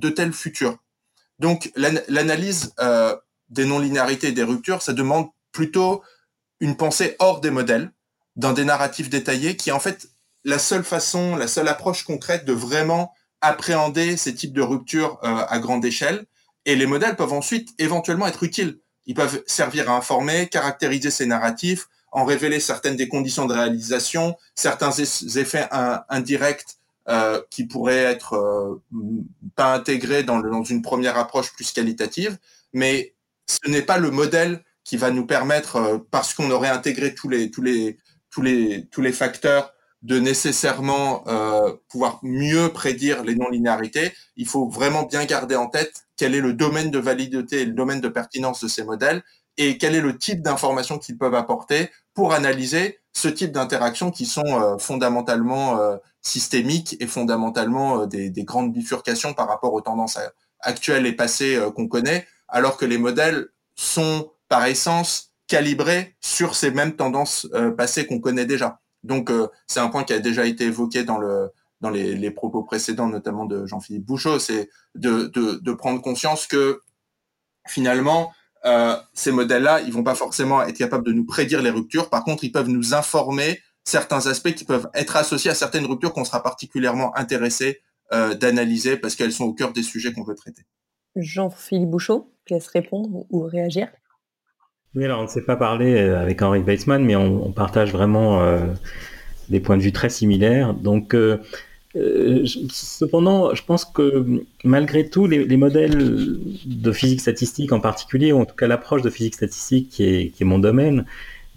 Donc 1.39 1.71
l'analyse 1.75 2.73
euh, 2.79 3.15
des 3.49 3.65
non-linéarités 3.65 4.27
et 4.27 4.31
des 4.31 4.43
ruptures, 4.43 4.81
ça 4.81 4.93
demande 4.93 5.27
plutôt 5.51 6.03
une 6.59 6.77
pensée 6.77 7.15
hors 7.19 7.41
des 7.41 7.51
modèles, 7.51 7.91
dans 8.36 8.53
des 8.53 8.65
narratifs 8.65 9.09
détaillés, 9.09 9.55
qui 9.55 9.69
est 9.69 9.73
en 9.73 9.79
fait 9.79 10.09
la 10.43 10.59
seule 10.59 10.83
façon, 10.83 11.36
la 11.36 11.47
seule 11.47 11.67
approche 11.67 12.03
concrète 12.03 12.45
de 12.45 12.53
vraiment 12.53 13.13
appréhender 13.41 14.17
ces 14.17 14.33
types 14.33 14.53
de 14.53 14.61
ruptures 14.61 15.19
euh, 15.23 15.45
à 15.47 15.59
grande 15.59 15.86
échelle. 15.86 16.25
Et 16.65 16.75
les 16.75 16.86
modèles 16.86 17.15
peuvent 17.15 17.33
ensuite 17.33 17.69
éventuellement 17.79 18.27
être 18.27 18.43
utiles. 18.43 18.79
Ils 19.05 19.15
peuvent 19.15 19.43
servir 19.45 19.89
à 19.89 19.95
informer, 19.95 20.47
caractériser 20.49 21.11
ces 21.11 21.25
narratifs, 21.25 21.88
en 22.16 22.24
révéler 22.24 22.61
certaines 22.61 22.95
des 22.95 23.09
conditions 23.09 23.45
de 23.45 23.53
réalisation, 23.53 24.38
certains 24.55 24.91
effets 24.91 25.68
indirects 26.09 26.78
euh, 27.09 27.41
qui 27.49 27.66
pourraient 27.66 28.05
être 28.05 28.36
euh, 28.36 28.82
pas 29.55 29.74
intégrés 29.76 30.24
dans, 30.24 30.63
une 30.63 30.82
première 30.82 31.18
approche 31.18 31.53
plus 31.53 31.74
qualitative. 31.74 32.38
Mais 32.72 33.13
ce 33.47 33.70
n'est 33.70 33.82
pas 33.82 33.97
le 33.97 34.11
modèle 34.11 34.63
qui 34.86 34.95
va 34.95 35.11
nous 35.11 35.26
permettre, 35.26 35.76
euh, 35.76 35.97
parce 36.09 36.34
qu'on 36.34 36.49
aurait 36.51 36.70
intégré 36.70 37.13
tous 37.13 37.28
les, 37.28 37.51
tous 37.51 37.61
les, 37.61 37.97
tous 38.32 38.41
les, 38.41 38.88
tous 38.91 39.01
les 39.01 39.11
facteurs, 39.11 39.74
de 40.01 40.20
nécessairement 40.20 41.24
pouvoir 41.89 42.20
mieux 42.22 42.70
prédire 42.70 43.24
les 43.24 43.34
non-linéarités, 43.34 44.13
il 44.36 44.47
faut 44.47 44.70
vraiment 44.70 45.01
bien 45.01 45.26
garder 45.26 45.55
en 45.55 45.66
tête 45.66 46.05
quel 46.16 46.36
est 46.36 46.41
le 46.41 46.53
domaine 46.53 46.91
de 46.91 46.99
validité 46.99 47.61
et 47.61 47.66
le 47.66 47.72
domaine 47.72 48.01
de 48.01 48.07
pertinence 48.07 48.63
de 48.63 48.68
ces 48.68 48.84
modèles 48.84 49.24
et 49.58 49.78
quel 49.78 49.95
est 49.95 50.01
le 50.01 50.18
type 50.18 50.41
d'informations 50.41 50.97
qu'ils 50.97 51.18
peuvent 51.18 51.36
apporter 51.36 51.89
pour 52.14 52.34
analyser 52.34 52.99
ce 53.14 53.28
type 53.28 53.51
d'interactions 53.51 54.12
qui 54.12 54.26
sont 54.26 54.45
euh, 54.45 54.78
fondamentalement 54.78 55.80
euh, 55.80 55.97
systémiques 56.22 56.97
et 56.99 57.08
fondamentalement 57.08 58.06
des, 58.06 58.30
des, 58.30 58.43
grandes 58.43 58.74
bifurcations 58.74 59.34
par 59.34 59.47
rapport 59.47 59.74
aux 59.74 59.82
tendances 59.82 60.18
actuelles 60.60 61.06
et 61.06 61.14
passées 61.14 61.60
qu'on 61.76 61.88
connaît, 61.88 62.28
alors 62.47 62.78
que 62.78 62.86
les 62.86 62.97
modèles 62.97 63.47
sont 63.76 64.32
par 64.49 64.66
essence 64.66 65.32
calibré 65.47 66.16
sur 66.22 66.56
ces 66.56 66.72
mêmes 66.72 66.95
tendances 66.95 67.47
euh, 67.53 67.72
passées 67.72 68.08
qu'on 68.08 68.20
connaît 68.20 68.45
déjà. 68.45 68.80
Donc 69.03 69.30
euh, 69.30 69.47
c'est 69.68 69.80
un 69.80 69.89
point 69.89 70.03
qui 70.03 70.14
a 70.14 70.20
déjà 70.20 70.45
été 70.45 70.66
évoqué 70.66 71.03
dans 71.03 71.18
le 71.18 71.51
dans 71.82 71.89
les, 71.91 72.32
propos 72.32 72.64
précédents, 72.64 73.08
notamment 73.08 73.45
de 73.45 73.68
Jean-Philippe 73.68 74.06
Bouchot, 74.06 74.39
c'est 74.39 74.70
de, 74.95 75.28
de, 75.28 75.74
prendre 75.74 76.01
conscience 76.01 76.47
que 76.47 76.82
finalement 77.68 78.34
euh, 78.66 78.95
ces 79.13 79.32
modèles-là, 79.32 79.82
ils 79.82 79.93
vont 79.93 80.03
pas 80.03 80.16
forcément 80.16 80.61
être 80.63 80.78
capables 80.78 81.05
de 81.05 81.11
nous 81.11 81.26
prédire 81.26 81.61
les 81.61 81.70
ruptures. 81.70 82.09
Par 82.09 82.24
contre, 82.24 82.43
ils 82.43 82.51
peuvent 82.51 82.70
nous 82.70 82.93
informer 82.93 83.59
certains 83.84 84.28
aspects 84.28 84.53
qui 84.53 84.66
peuvent 84.66 84.89
être 84.93 85.16
associés 85.16 85.51
à 85.51 85.55
certaines 85.55 85.86
ruptures 85.86 86.13
qu'on 86.13 86.26
sera 86.26 86.41
particulièrement 86.41 87.16
intéressé 87.18 87.82
euh, 88.13 88.34
d'analyser 88.34 88.97
parce 88.97 89.16
qu'elles 89.16 89.34
sont 89.34 89.45
au 89.45 89.53
cœur 89.53 89.74
des 89.74 89.84
sujets 89.84 90.13
qu'on 90.13 90.24
veut 90.24 90.36
traiter. 90.36 90.63
Jean-Philippe 91.16 91.89
Bouchot, 91.89 92.32
je 92.45 92.55
laisse 92.55 92.68
répondre 92.68 93.26
ou 93.30 93.41
réagir. 93.41 93.88
Oui, 94.95 95.03
alors 95.03 95.20
on 95.20 95.24
ne 95.24 95.28
s'est 95.28 95.43
pas 95.43 95.57
parlé 95.57 95.93
euh, 95.93 96.20
avec 96.20 96.41
Henri 96.41 96.61
Weissman, 96.61 97.03
mais 97.03 97.18
on, 97.18 97.51
partage 97.51 97.91
vraiment 97.91 98.41
euh, 98.41 98.59
des 99.49 99.59
points 99.59 99.78
de 99.78 99.82
vue 99.82 99.91
très 99.91 100.09
similaires. 100.09 100.74
Donc, 100.74 101.13
euh, 101.13 101.39
cependant, 101.95 103.55
je 103.55 103.63
pense 103.63 103.85
que 103.85 104.43
malgré 104.63 105.09
tout, 105.09 105.27
les, 105.27 105.57
modèles 105.57 106.37
de 106.65 106.91
physique 106.91 107.21
statistique 107.21 107.71
en 107.71 107.79
particulier, 107.79 108.31
ou 108.31 108.41
en 108.41 108.45
tout 108.45 108.55
cas 108.55 108.67
l'approche 108.67 109.01
de 109.01 109.09
physique 109.09 109.35
statistique 109.35 109.89
qui 109.89 110.03
est, 110.03 110.41
mon 110.41 110.59
domaine, 110.59 111.05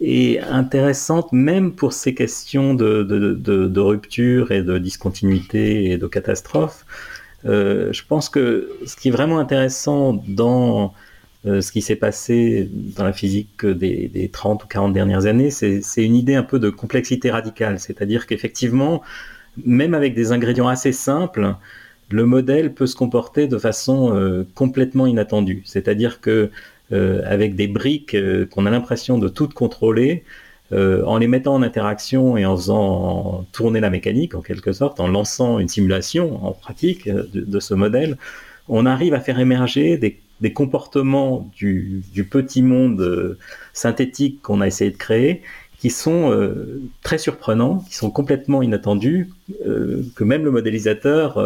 est 0.00 0.38
intéressante 0.40 1.32
même 1.32 1.72
pour 1.72 1.92
ces 1.92 2.14
questions 2.14 2.74
de, 2.74 3.80
rupture 3.80 4.52
et 4.52 4.62
de 4.62 4.78
discontinuité 4.78 5.90
et 5.90 5.98
de 5.98 6.06
catastrophe. 6.06 6.84
je 7.44 8.02
pense 8.06 8.28
que 8.28 8.70
ce 8.86 8.96
qui 8.96 9.08
est 9.08 9.12
vraiment 9.12 9.38
intéressant 9.38 10.22
dans 10.28 10.94
euh, 11.46 11.60
ce 11.60 11.70
qui 11.70 11.82
s'est 11.82 11.96
passé 11.96 12.68
dans 12.72 13.04
la 13.04 13.12
physique 13.12 13.64
des, 13.64 14.08
des, 14.08 14.28
30 14.28 14.64
ou 14.64 14.66
40 14.66 14.92
dernières 14.92 15.26
années, 15.26 15.50
c'est 15.50 16.04
une 16.04 16.16
idée 16.16 16.34
un 16.34 16.42
peu 16.42 16.58
de 16.58 16.68
complexité 16.68 17.30
radicale. 17.30 17.78
C'est-à-dire 17.78 18.26
qu'effectivement, 18.26 19.02
même 19.64 19.94
avec 19.94 20.14
des 20.14 20.32
ingrédients 20.32 20.68
assez 20.68 20.92
simples, 20.92 21.54
le 22.10 22.24
modèle 22.24 22.74
peut 22.74 22.86
se 22.86 22.96
comporter 22.96 23.46
de 23.48 23.58
façon 23.58 24.14
euh, 24.14 24.46
complètement 24.54 25.06
inattendue. 25.06 25.62
C'est-à-dire 25.64 26.20
que 26.20 26.50
euh, 26.92 27.22
avec 27.26 27.54
des 27.54 27.68
briques 27.68 28.16
qu'on 28.50 28.66
a 28.66 28.70
l'impression 28.70 29.18
de 29.18 29.28
toutes 29.28 29.54
contrôler, 29.54 30.24
en 30.70 31.16
les 31.16 31.28
mettant 31.28 31.54
en 31.54 31.62
interaction 31.62 32.36
et 32.36 32.44
en 32.44 32.54
faisant 32.54 33.46
tourner 33.52 33.80
la 33.80 33.88
mécanique 33.88 34.34
en 34.34 34.42
quelque 34.42 34.72
sorte, 34.74 35.00
en 35.00 35.08
lançant 35.08 35.58
une 35.58 35.68
simulation 35.68 36.44
en 36.44 36.52
pratique 36.52 37.08
de, 37.08 37.58
ce 37.58 37.72
modèle, 37.72 38.18
on 38.68 38.84
arrive 38.86 39.14
à 39.14 39.20
faire 39.20 39.40
émerger 39.40 39.96
des 39.96 40.52
comportements 40.52 41.50
du, 41.56 42.02
petit 42.30 42.62
monde 42.62 43.00
euh, 43.00 43.38
synthétique 43.72 44.42
qu'on 44.42 44.60
a 44.60 44.66
essayé 44.66 44.90
de 44.90 44.96
créer 44.96 45.42
qui 45.78 45.90
sont 45.90 46.32
euh, 46.32 46.82
très 47.02 47.18
surprenants, 47.18 47.84
qui 47.88 47.94
sont 47.94 48.10
complètement 48.10 48.62
inattendus, 48.62 49.30
euh, 49.64 50.02
que 50.16 50.24
même 50.24 50.44
le 50.44 50.50
modélisateur 50.50 51.38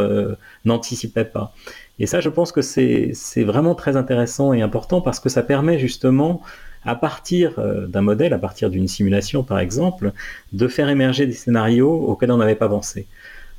n'anticipait 0.64 1.24
pas. 1.24 1.54
Et 1.98 2.06
ça, 2.06 2.20
je 2.20 2.30
pense 2.30 2.50
que 2.50 2.62
c'est 2.62 3.12
vraiment 3.44 3.74
très 3.74 3.96
intéressant 3.96 4.52
et 4.52 4.62
important 4.62 5.00
parce 5.00 5.20
que 5.20 5.28
ça 5.28 5.42
permet 5.42 5.78
justement 5.78 6.42
à 6.84 6.96
partir 6.96 7.60
d'un 7.88 8.00
modèle, 8.00 8.32
à 8.32 8.38
partir 8.38 8.70
d'une 8.70 8.88
simulation 8.88 9.44
par 9.44 9.60
exemple, 9.60 10.12
de 10.52 10.66
faire 10.66 10.88
émerger 10.88 11.26
des 11.26 11.32
scénarios 11.32 11.92
auxquels 11.92 12.32
on 12.32 12.38
n'avait 12.38 12.56
pas 12.56 12.68
pensé. 12.68 13.06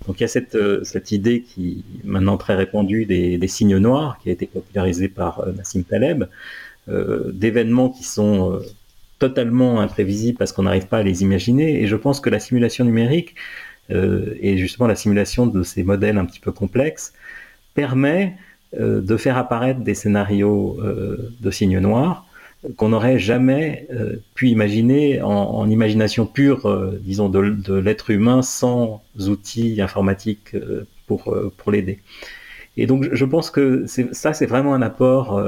Donc 0.08 0.20
il 0.20 0.24
y 0.24 0.26
a 0.26 0.28
cette, 0.28 0.58
cette 0.84 1.14
idée 1.14 1.42
qui 1.42 1.86
est 2.04 2.08
maintenant 2.08 2.36
très 2.36 2.56
répandue 2.56 3.06
des, 3.06 3.38
des, 3.38 3.48
signes 3.48 3.78
noirs, 3.78 4.18
qui 4.22 4.30
a 4.30 4.34
été 4.34 4.48
popularisée 4.48 5.08
par 5.08 5.46
Nassim 5.56 5.84
Taleb, 5.84 6.26
d'événements 6.88 7.90
qui 7.90 8.04
sont 8.04 8.60
totalement 9.24 9.80
imprévisibles 9.80 10.38
parce 10.38 10.52
qu'on 10.52 10.64
n'arrive 10.64 10.88
pas 10.88 10.98
à 10.98 11.04
les 11.04 11.22
imaginer. 11.22 11.82
Et 11.82 11.88
je 11.88 11.96
pense 11.96 12.20
que 12.20 12.30
la 12.30 12.40
simulation 12.40 12.84
numérique 12.84 13.36
euh, 13.90 14.36
et 14.42 14.58
justement 14.58 14.86
la 14.86 14.96
simulation 14.96 15.48
de 15.48 15.64
ces 15.64 15.84
modèles 15.84 16.18
un 16.18 16.26
petit 16.26 16.42
peu 16.42 16.52
complexes 16.52 17.14
permet 17.74 18.36
euh, 18.78 19.00
de 19.00 19.16
faire 19.16 19.38
apparaître 19.38 19.80
des 19.80 19.94
scénarios 19.94 20.78
euh, 20.82 21.32
de 21.40 21.52
signes 21.52 21.80
noirs 21.80 22.26
qu'on 22.78 22.90
n'aurait 22.90 23.20
jamais 23.20 23.90
pu 24.36 24.48
imaginer 24.48 25.22
en, 25.22 25.70
imagination 25.70 26.26
pure, 26.26 26.62
disons, 27.02 27.28
de, 27.28 27.74
l'être 27.74 28.10
humain 28.10 28.42
sans 28.42 29.04
outils 29.20 29.82
informatiques 29.82 30.56
pour, 31.06 31.36
pour 31.58 31.72
l'aider. 31.74 32.00
Et 32.78 32.88
donc, 32.88 33.08
je 33.12 33.26
pense 33.26 33.52
que 33.52 33.86
ça, 33.86 34.34
c'est 34.34 34.48
vraiment 34.48 34.74
un 34.74 34.82
apport 34.82 35.40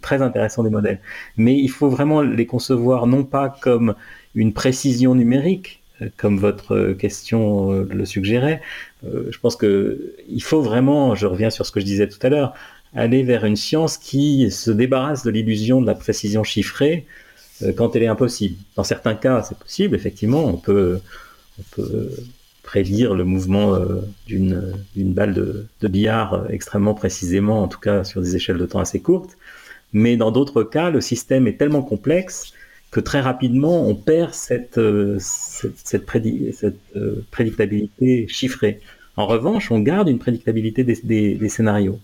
très 0.00 0.22
intéressant 0.22 0.62
des 0.62 0.70
modèles. 0.70 1.00
Mais 1.36 1.56
il 1.56 1.68
faut 1.68 1.88
vraiment 1.88 2.22
les 2.22 2.46
concevoir 2.46 3.06
non 3.06 3.24
pas 3.24 3.48
comme 3.48 3.94
une 4.34 4.52
précision 4.52 5.14
numérique, 5.16 5.80
comme 6.16 6.38
votre 6.38 6.92
question 6.92 7.72
euh, 7.72 7.88
le 7.90 8.04
suggérait. 8.04 8.60
Euh, 9.04 9.28
je 9.30 9.38
pense 9.38 9.56
que 9.56 10.14
il 10.28 10.42
faut 10.42 10.62
vraiment, 10.62 11.14
je 11.14 11.26
reviens 11.26 11.50
sur 11.50 11.66
ce 11.66 11.72
que 11.72 11.80
je 11.80 11.84
disais 11.84 12.08
tout 12.08 12.18
à 12.22 12.28
l'heure, 12.28 12.54
aller 12.94 13.22
vers 13.22 13.44
une 13.44 13.56
science 13.56 13.98
qui 13.98 14.50
se 14.50 14.70
débarrasse 14.70 15.22
de 15.22 15.30
l'illusion 15.30 15.80
de 15.80 15.86
la 15.86 15.94
précision 15.94 16.42
chiffrée 16.42 17.06
euh, 17.62 17.72
quand 17.72 17.96
elle 17.96 18.02
est 18.02 18.08
impossible. 18.08 18.56
Dans 18.76 18.84
certains 18.84 19.14
cas, 19.14 19.42
c'est 19.42 19.58
possible, 19.58 19.94
effectivement, 19.94 20.44
on 20.44 20.56
peut 20.56 21.00
prédire 22.70 23.14
le 23.14 23.24
mouvement 23.24 23.76
d'une 24.28 24.72
balle 24.96 25.34
de, 25.34 25.88
billard 25.88 26.46
extrêmement 26.50 26.94
précisément, 26.94 27.64
en 27.64 27.66
tout 27.66 27.80
cas 27.80 28.04
sur 28.04 28.20
des 28.22 28.36
échelles 28.36 28.58
de 28.58 28.66
temps 28.66 28.78
assez 28.78 29.00
courtes. 29.00 29.36
Mais 29.92 30.16
dans 30.16 30.30
d'autres 30.30 30.62
cas, 30.62 30.88
le 30.90 31.00
système 31.00 31.48
est 31.48 31.56
tellement 31.56 31.82
complexe 31.82 32.52
que 32.92 33.00
très 33.00 33.20
rapidement, 33.20 33.88
on 33.88 33.96
perd 33.96 34.34
cette, 34.34 34.78
euh, 34.78 35.18
euh, 36.96 37.24
prédictabilité 37.32 38.28
chiffrée. 38.28 38.78
En 39.16 39.26
revanche, 39.26 39.72
on 39.72 39.80
garde 39.80 40.08
une 40.08 40.20
prédictabilité 40.20 40.84
des, 40.84 41.48
scénarios. 41.48 41.98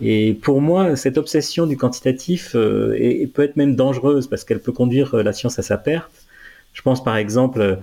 Et 0.00 0.34
pour 0.34 0.60
moi, 0.60 0.96
cette 0.96 1.18
obsession 1.18 1.68
du 1.68 1.76
quantitatif 1.76 2.56
euh, 2.56 3.26
peut 3.32 3.42
être 3.42 3.54
même 3.54 3.76
dangereuse 3.76 4.26
parce 4.26 4.42
qu'elle 4.42 4.60
peut 4.60 4.72
conduire 4.72 5.14
la 5.14 5.32
science 5.32 5.60
à 5.60 5.62
sa 5.62 5.78
perte. 5.78 6.26
Je 6.72 6.82
pense 6.82 7.02
par 7.04 7.16
exemple 7.16 7.78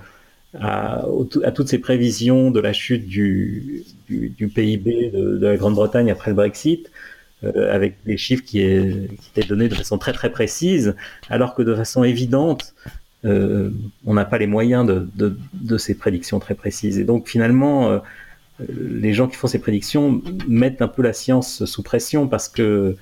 à, 0.59 1.05
toutes 1.53 1.67
ces 1.67 1.79
prévisions 1.79 2.51
de 2.51 2.59
la 2.59 2.73
chute 2.73 3.07
du, 3.07 3.83
PIB 4.07 5.11
de, 5.13 5.39
la 5.45 5.57
Grande-Bretagne 5.57 6.11
après 6.11 6.31
le 6.31 6.35
Brexit. 6.35 6.89
Euh, 7.43 7.73
avec 7.73 7.97
des 8.05 8.17
chiffres 8.17 8.43
qui, 8.43 8.61
étaient 8.61 9.47
donnés 9.47 9.67
de 9.67 9.75
façon 9.75 9.97
très 9.97 10.13
très 10.13 10.31
précise, 10.31 10.95
alors 11.29 11.53
que 11.53 11.61
de 11.61 11.75
façon 11.75 12.03
évidente, 12.03 12.73
euh, 13.25 13.71
on 14.05 14.13
n'a 14.13 14.23
pas 14.23 14.37
les 14.37 14.47
moyens 14.47 14.85
de, 14.85 15.77
ces 15.77 15.95
prédictions 15.95 16.39
très 16.39 16.55
précises. 16.55 16.97
Et 16.97 17.03
donc 17.03 17.27
finalement, 17.27 17.89
euh, 17.89 17.99
les 18.69 19.13
gens 19.13 19.27
qui 19.27 19.35
font 19.35 19.47
ces 19.47 19.59
prédictions 19.59 20.21
mettent 20.47 20.81
un 20.81 20.87
peu 20.87 21.01
la 21.01 21.11
science 21.13 21.65
sous 21.65 21.83
pression 21.83 22.27
parce 22.27 22.47
que 22.47 22.95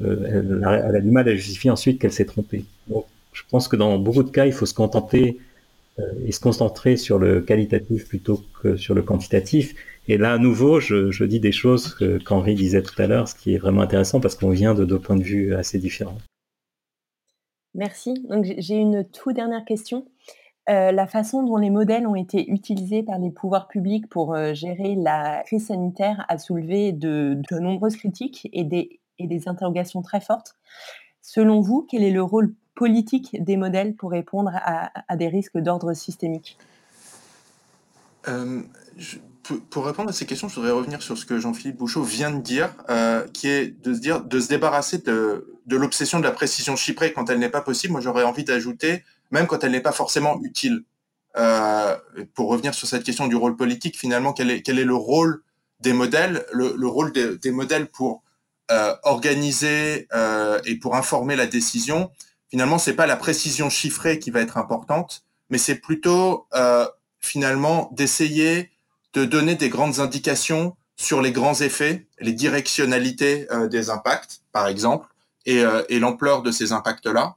elle, 0.00 0.62
a, 0.64 1.00
du 1.00 1.10
mal 1.10 1.28
à 1.28 1.34
justifier 1.34 1.70
ensuite 1.70 2.00
qu'elle 2.00 2.12
s'est 2.12 2.24
trompée. 2.24 2.64
Je 3.32 3.42
pense 3.50 3.68
que 3.68 3.76
dans 3.76 3.98
beaucoup 3.98 4.22
de 4.22 4.30
cas, 4.30 4.46
il 4.46 4.52
faut 4.52 4.66
se 4.66 4.74
contenter 4.74 5.38
et 6.24 6.32
se 6.32 6.40
concentrer 6.40 6.96
sur 6.96 7.18
le 7.18 7.40
qualitatif 7.40 8.08
plutôt 8.08 8.40
que 8.62 8.76
sur 8.76 8.94
le 8.94 9.02
quantitatif. 9.02 9.74
Et 10.08 10.16
là, 10.16 10.32
à 10.32 10.38
nouveau, 10.38 10.80
je, 10.80 11.24
dis 11.24 11.38
des 11.38 11.52
choses 11.52 11.96
qu'Henri 12.24 12.54
disait 12.54 12.82
tout 12.82 13.00
à 13.00 13.06
l'heure, 13.06 13.28
ce 13.28 13.34
qui 13.34 13.54
est 13.54 13.58
vraiment 13.58 13.82
intéressant 13.82 14.20
parce 14.20 14.34
qu'on 14.34 14.50
vient 14.50 14.74
de 14.74 14.84
deux 14.84 14.98
points 14.98 15.16
de 15.16 15.22
vue 15.22 15.54
assez 15.54 15.78
différents. 15.78 16.18
Merci. 17.74 18.14
Donc, 18.28 18.46
j'ai 18.58 18.76
une 18.76 19.04
toute 19.04 19.36
dernière 19.36 19.64
question. 19.64 20.06
Euh, 20.68 20.92
la 20.92 21.06
façon 21.08 21.42
dont 21.42 21.56
les 21.56 21.70
modèles 21.70 22.06
ont 22.06 22.14
été 22.14 22.48
utilisés 22.48 23.02
par 23.02 23.18
les 23.18 23.30
pouvoirs 23.30 23.66
publics 23.66 24.08
pour 24.08 24.34
euh, 24.34 24.54
gérer 24.54 24.94
la 24.94 25.42
crise 25.44 25.66
sanitaire 25.66 26.24
a 26.28 26.38
soulevé 26.38 26.92
de, 26.92 27.40
nombreuses 27.50 27.96
critiques 27.96 28.48
et 28.52 28.62
des, 28.64 29.00
interrogations 29.46 30.02
très 30.02 30.20
fortes. 30.20 30.56
Selon 31.20 31.60
vous, 31.60 31.86
quel 31.88 32.02
est 32.02 32.10
le 32.10 32.22
rôle 32.22 32.54
politique 32.74 33.36
des 33.42 33.56
modèles 33.56 33.94
pour 33.94 34.10
répondre 34.10 34.50
à, 34.54 35.16
des 35.16 35.28
risques 35.28 35.58
d'ordre 35.58 35.94
systémique 35.94 36.58
euh, 38.28 38.62
pour 39.70 39.86
répondre 39.86 40.10
à 40.10 40.12
ces 40.12 40.26
questions, 40.26 40.48
je 40.48 40.54
voudrais 40.54 40.70
revenir 40.70 41.02
sur 41.02 41.18
ce 41.18 41.26
que 41.26 41.38
Jean-Philippe 41.38 41.76
Bouchot 41.76 42.02
vient 42.02 42.30
de 42.30 42.40
dire, 42.40 42.72
euh, 42.90 43.26
qui 43.32 43.48
est 43.48 43.66
de 43.82 43.92
se 43.92 43.98
dire, 43.98 44.22
de 44.22 44.38
se 44.38 44.48
débarrasser 44.48 44.98
de, 44.98 45.44
l'obsession 45.68 46.20
de 46.20 46.24
la 46.24 46.30
précision 46.30 46.76
chiffrée 46.76 47.12
quand 47.12 47.28
elle 47.28 47.40
n'est 47.40 47.48
pas 47.48 47.60
possible. 47.60 47.92
Moi, 47.92 48.00
j'aurais 48.00 48.22
envie 48.22 48.44
d'ajouter, 48.44 49.02
même 49.32 49.48
quand 49.48 49.64
elle 49.64 49.72
n'est 49.72 49.80
pas 49.80 49.92
forcément 49.92 50.40
utile. 50.42 50.84
Euh, 51.36 51.96
pour 52.34 52.50
revenir 52.50 52.74
sur 52.74 52.86
cette 52.86 53.02
question 53.02 53.26
du 53.26 53.34
rôle 53.34 53.56
politique, 53.56 53.98
finalement, 53.98 54.32
quel 54.32 54.50
est, 54.50 54.62
quel 54.62 54.78
est 54.78 54.84
le 54.84 54.94
rôle 54.94 55.42
des 55.80 55.92
modèles? 55.92 56.44
Le, 56.52 56.74
le 56.76 56.86
rôle 56.86 57.12
des, 57.12 57.50
modèles 57.50 57.88
pour 57.88 58.22
organiser 59.02 60.08
et 60.64 60.76
pour 60.76 60.96
informer 60.96 61.36
la 61.36 61.46
décision, 61.46 62.10
finalement, 62.52 62.76
c'est 62.76 62.92
pas 62.92 63.06
la 63.06 63.16
précision 63.16 63.70
chiffrée 63.70 64.18
qui 64.18 64.30
va 64.30 64.42
être 64.42 64.58
importante, 64.58 65.24
mais 65.48 65.56
c'est 65.56 65.76
plutôt 65.76 66.46
euh, 66.54 66.86
finalement 67.18 67.88
d'essayer 67.92 68.70
de 69.14 69.24
donner 69.24 69.54
des 69.54 69.70
grandes 69.70 70.00
indications 70.00 70.76
sur 70.96 71.22
les 71.22 71.32
grands 71.32 71.58
effets, 71.62 72.06
les 72.20 72.34
directionnalités 72.34 73.46
euh, 73.50 73.68
des 73.68 73.88
impacts, 73.88 74.42
par 74.52 74.68
exemple, 74.68 75.08
et, 75.46 75.64
euh, 75.64 75.82
et 75.88 75.98
l'ampleur 75.98 76.42
de 76.42 76.50
ces 76.50 76.72
impacts-là. 76.72 77.36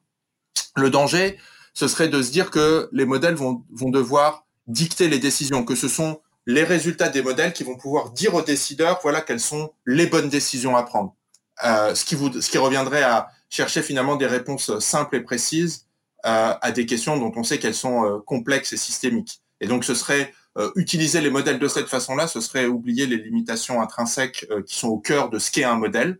Le 0.75 0.89
danger, 0.89 1.39
ce 1.73 1.87
serait 1.87 2.09
de 2.09 2.21
se 2.21 2.31
dire 2.31 2.51
que 2.51 2.89
les 2.91 3.05
modèles 3.05 3.35
vont, 3.35 3.63
vont 3.71 3.91
devoir 3.91 4.45
dicter 4.67 5.07
les 5.07 5.19
décisions, 5.19 5.63
que 5.63 5.75
ce 5.75 5.87
sont 5.87 6.19
les 6.45 6.65
résultats 6.65 7.07
des 7.07 7.21
modèles 7.21 7.53
qui 7.53 7.63
vont 7.63 7.77
pouvoir 7.77 8.11
dire 8.11 8.33
aux 8.33 8.41
décideurs, 8.41 8.99
voilà, 9.01 9.21
quelles 9.21 9.39
sont 9.39 9.71
les 9.85 10.07
bonnes 10.07 10.27
décisions 10.27 10.75
à 10.75 10.83
prendre. 10.83 11.15
Ce, 11.63 12.03
qui 12.03 12.15
vous, 12.15 12.41
ce 12.41 12.49
qui 12.49 12.57
reviendrait 12.57 13.03
à 13.03 13.29
chercher 13.49 13.81
finalement 13.81 14.15
des 14.15 14.27
réponses 14.27 14.79
simples 14.79 15.17
et 15.17 15.21
précises 15.21 15.87
euh, 16.25 16.53
à 16.59 16.71
des 16.71 16.85
questions 16.85 17.17
dont 17.17 17.31
on 17.35 17.43
sait 17.43 17.59
qu'elles 17.59 17.75
sont 17.75 18.05
euh, 18.05 18.19
complexes 18.19 18.73
et 18.73 18.77
systémiques. 18.77 19.41
Et 19.61 19.67
donc, 19.67 19.83
ce 19.83 19.95
serait 19.95 20.33
euh, 20.57 20.71
utiliser 20.75 21.19
les 21.19 21.29
modèles 21.29 21.59
de 21.59 21.67
cette 21.67 21.87
façon-là, 21.87 22.27
ce 22.27 22.39
serait 22.39 22.65
oublier 22.65 23.07
les 23.07 23.17
limitations 23.17 23.81
intrinsèques 23.81 24.45
euh, 24.51 24.61
qui 24.61 24.75
sont 24.75 24.87
au 24.87 24.97
cœur 24.97 25.29
de 25.29 25.37
ce 25.37 25.51
qu'est 25.51 25.65
un 25.65 25.75
modèle. 25.75 26.19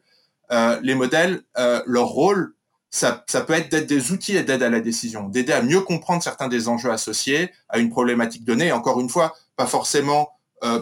Euh, 0.51 0.77
les 0.83 0.93
modèles, 0.93 1.41
leur 1.85 2.07
rôle, 2.07 2.53
ça, 2.91 3.23
peut 3.47 3.53
être 3.53 3.71
d'être 3.71 3.87
des 3.87 4.11
outils 4.11 4.33
d'aide 4.43 4.61
à 4.61 4.69
la 4.69 4.81
décision, 4.81 5.27
d'aider 5.29 5.53
à 5.53 5.61
mieux 5.61 5.81
comprendre 5.81 6.21
certains 6.21 6.49
des 6.49 6.67
enjeux 6.67 6.91
associés 6.91 7.51
à 7.69 7.79
une 7.79 7.89
problématique 7.89 8.43
donnée. 8.43 8.67
Et 8.67 8.71
encore 8.71 8.99
une 8.99 9.09
fois, 9.09 9.33
pas 9.55 9.67
forcément 9.67 10.29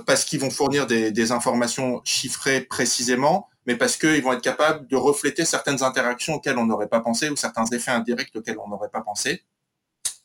parce 0.06 0.26
qu'ils 0.26 0.39
vont 0.39 0.50
fournir 0.50 0.86
des, 0.86 1.32
informations 1.32 2.02
chiffrées 2.04 2.62
précisément, 2.62 3.48
mais 3.66 3.76
parce 3.76 3.97
qu'ils 3.97 4.22
vont 4.22 4.34
être 4.34 4.41
capables 4.41 4.88
de 4.88 4.95
refléter 4.95 5.45
certaines 5.45 5.84
interactions 5.84 6.36
auxquelles 6.36 6.57
on 6.57 6.66
n'aurait 6.66 6.88
pas 6.88 6.99
pensé 6.99 7.30
ou 7.30 7.36
certains 7.36 7.66
effets 7.68 7.91
indirects 7.91 8.36
auxquels 8.36 8.57
on 8.59 8.68
n'aurait 8.68 8.89
pas 8.89 9.01
pensé 9.01 9.43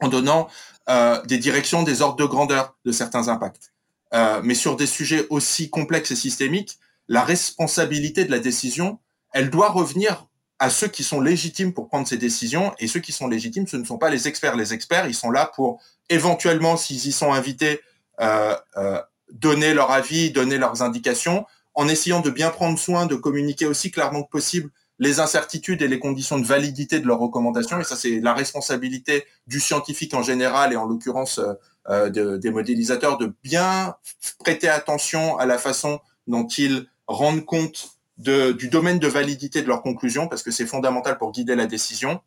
en 0.00 0.08
donnant 0.08 0.48
euh, 0.88 1.20
des 1.24 1.38
directions, 1.38 1.82
des 1.82 2.02
ordres 2.02 2.16
de 2.16 2.24
grandeur 2.24 2.76
de 2.84 2.92
certains 2.92 3.28
impacts. 3.28 3.72
Euh, 4.14 4.40
mais 4.42 4.54
sur 4.54 4.76
des 4.76 4.86
sujets 4.86 5.26
aussi 5.30 5.70
complexes 5.70 6.10
et 6.10 6.16
systémiques, 6.16 6.78
la 7.08 7.22
responsabilité 7.22 8.24
de 8.24 8.30
la 8.30 8.38
décision, 8.38 8.98
elle 9.32 9.50
doit 9.50 9.70
revenir 9.70 10.26
à 10.58 10.70
ceux 10.70 10.88
qui 10.88 11.04
sont 11.04 11.20
légitimes 11.20 11.72
pour 11.72 11.88
prendre 11.88 12.06
ces 12.08 12.16
décisions. 12.16 12.74
Et 12.78 12.88
ceux 12.88 13.00
qui 13.00 13.12
sont 13.12 13.28
légitimes, 13.28 13.66
ce 13.66 13.76
ne 13.76 13.84
sont 13.84 13.98
pas 13.98 14.10
les 14.10 14.26
experts. 14.26 14.56
Les 14.56 14.72
experts, 14.74 15.06
ils 15.06 15.14
sont 15.14 15.30
là 15.30 15.50
pour 15.54 15.80
éventuellement, 16.08 16.76
s'ils 16.76 17.06
y 17.06 17.12
sont 17.12 17.32
invités, 17.32 17.80
euh, 18.20 18.56
donner 19.30 19.74
leur 19.74 19.90
avis, 19.90 20.30
donner 20.30 20.58
leurs 20.58 20.82
indications, 20.82 21.46
en 21.78 21.86
essayant 21.86 22.18
de 22.20 22.28
bien 22.28 22.50
prendre 22.50 22.76
soin 22.76 23.06
de 23.06 23.14
communiquer 23.14 23.64
aussi 23.64 23.92
clairement 23.92 24.24
que 24.24 24.30
possible 24.30 24.70
les 24.98 25.20
incertitudes 25.20 25.80
et 25.80 25.86
les 25.86 26.00
conditions 26.00 26.36
de 26.36 26.44
validité 26.44 26.98
de 26.98 27.06
leurs 27.06 27.20
recommandations. 27.20 27.80
Et 27.80 27.84
ça, 27.84 27.94
c'est 27.94 28.18
la 28.18 28.34
responsabilité 28.34 29.24
du 29.46 29.60
scientifique 29.60 30.12
en 30.12 30.24
général 30.24 30.72
et 30.72 30.76
en 30.76 30.86
l'occurrence 30.86 31.38
euh, 31.38 31.54
euh 31.88 32.10
de, 32.10 32.36
des 32.36 32.50
modélisateurs 32.50 33.16
de 33.16 33.32
bien 33.44 33.94
prêter 34.40 34.68
attention 34.68 35.38
à 35.38 35.46
la 35.46 35.56
façon 35.56 36.00
dont 36.26 36.48
ils 36.48 36.88
rendent 37.06 37.44
compte 37.44 37.90
du 38.16 38.68
domaine 38.68 38.98
de 38.98 39.06
validité 39.06 39.62
de 39.62 39.68
leurs 39.68 39.82
conclusions, 39.82 40.26
parce 40.26 40.42
que 40.42 40.50
c'est 40.50 40.66
fondamental 40.66 41.16
pour 41.16 41.30
guider 41.30 41.54
la 41.54 41.66
décision. 41.66 42.20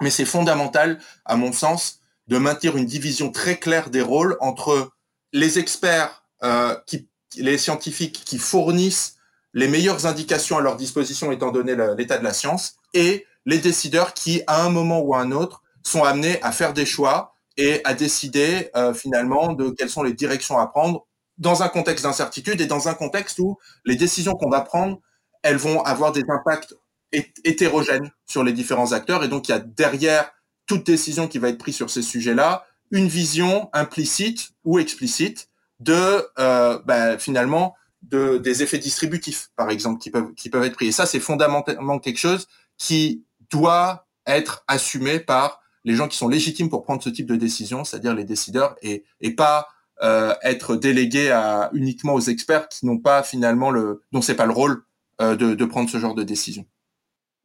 Mais 0.00 0.10
c'est 0.10 0.24
fondamental, 0.24 1.00
à 1.24 1.34
mon 1.34 1.50
sens, 1.50 1.98
de 2.28 2.38
maintenir 2.38 2.76
une 2.76 2.86
division 2.86 3.32
très 3.32 3.56
claire 3.56 3.90
des 3.90 4.02
rôles 4.02 4.36
entre 4.38 4.92
les 5.32 5.58
experts, 5.58 6.22
euh, 6.44 6.76
qui, 6.86 7.08
les 7.36 7.58
scientifiques 7.58 8.24
qui 8.24 8.38
fournissent 8.38 9.16
les 9.54 9.68
meilleures 9.68 10.06
indications 10.06 10.58
à 10.58 10.60
leur 10.60 10.76
disposition 10.76 11.32
étant 11.32 11.50
donné 11.50 11.74
l'état 11.96 12.18
de 12.18 12.24
la 12.24 12.32
science 12.32 12.76
et 12.94 13.26
les 13.46 13.58
décideurs 13.58 14.14
qui, 14.14 14.42
à 14.46 14.62
un 14.62 14.70
moment 14.70 15.00
ou 15.00 15.14
à 15.14 15.20
un 15.20 15.32
autre, 15.32 15.62
sont 15.82 16.04
amenés 16.04 16.40
à 16.42 16.52
faire 16.52 16.74
des 16.74 16.86
choix 16.86 17.34
et 17.56 17.80
à 17.84 17.94
décider 17.94 18.70
euh, 18.76 18.94
finalement 18.94 19.52
de 19.52 19.70
quelles 19.70 19.90
sont 19.90 20.02
les 20.02 20.12
directions 20.12 20.58
à 20.58 20.66
prendre 20.66 21.06
dans 21.38 21.62
un 21.62 21.68
contexte 21.68 22.04
d'incertitude 22.04 22.60
et 22.60 22.66
dans 22.66 22.88
un 22.88 22.94
contexte 22.94 23.38
où 23.38 23.58
les 23.84 23.96
décisions 23.96 24.34
qu'on 24.34 24.50
va 24.50 24.60
prendre, 24.60 25.00
elles 25.42 25.56
vont 25.56 25.82
avoir 25.82 26.12
des 26.12 26.24
impacts 26.28 26.74
hétérogènes 27.12 28.10
sur 28.26 28.44
les 28.44 28.52
différents 28.52 28.92
acteurs. 28.92 29.24
Et 29.24 29.28
donc, 29.28 29.48
il 29.48 29.52
y 29.52 29.54
a 29.54 29.60
derrière 29.60 30.30
toute 30.66 30.84
décision 30.84 31.26
qui 31.26 31.38
va 31.38 31.48
être 31.48 31.58
prise 31.58 31.76
sur 31.76 31.90
ces 31.90 32.02
sujets-là, 32.02 32.66
une 32.90 33.08
vision 33.08 33.70
implicite 33.72 34.50
ou 34.64 34.78
explicite 34.78 35.48
de 35.80 36.26
euh, 36.38 36.78
bah, 36.84 37.18
finalement 37.18 37.74
de, 38.02 38.38
des 38.38 38.62
effets 38.62 38.78
distributifs, 38.78 39.50
par 39.56 39.70
exemple, 39.70 40.00
qui 40.00 40.10
peuvent, 40.10 40.32
qui 40.34 40.50
peuvent 40.50 40.64
être 40.64 40.74
pris. 40.74 40.88
Et 40.88 40.92
ça, 40.92 41.06
c'est 41.06 41.20
fondamentalement 41.20 41.98
quelque 41.98 42.18
chose 42.18 42.46
qui 42.76 43.24
doit 43.50 44.06
être 44.26 44.64
assumé 44.68 45.20
par 45.20 45.60
les 45.84 45.94
gens 45.94 46.08
qui 46.08 46.16
sont 46.16 46.28
légitimes 46.28 46.68
pour 46.68 46.82
prendre 46.84 47.02
ce 47.02 47.08
type 47.08 47.26
de 47.26 47.36
décision, 47.36 47.84
c'est-à-dire 47.84 48.14
les 48.14 48.24
décideurs, 48.24 48.76
et, 48.82 49.04
et 49.20 49.34
pas 49.34 49.68
euh, 50.02 50.34
être 50.42 50.76
délégué 50.76 51.30
à, 51.30 51.70
uniquement 51.72 52.14
aux 52.14 52.20
experts 52.20 52.68
qui 52.68 52.86
n'ont 52.86 52.98
pas 52.98 53.22
finalement 53.24 53.70
le, 53.70 54.02
dont 54.12 54.22
c'est 54.22 54.36
pas 54.36 54.46
le 54.46 54.52
rôle 54.52 54.84
euh, 55.20 55.34
de, 55.34 55.64
prendre 55.64 55.90
ce 55.90 55.98
genre 55.98 56.14
de 56.14 56.22
décision. 56.22 56.64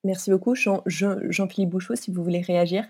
Merci 0.03 0.29
beaucoup, 0.29 0.53
Jean-Philippe 0.53 1.31
Jean, 1.31 1.47
Bouchot, 1.65 1.95
si 1.95 2.11
vous 2.11 2.23
voulez 2.23 2.41
réagir. 2.41 2.85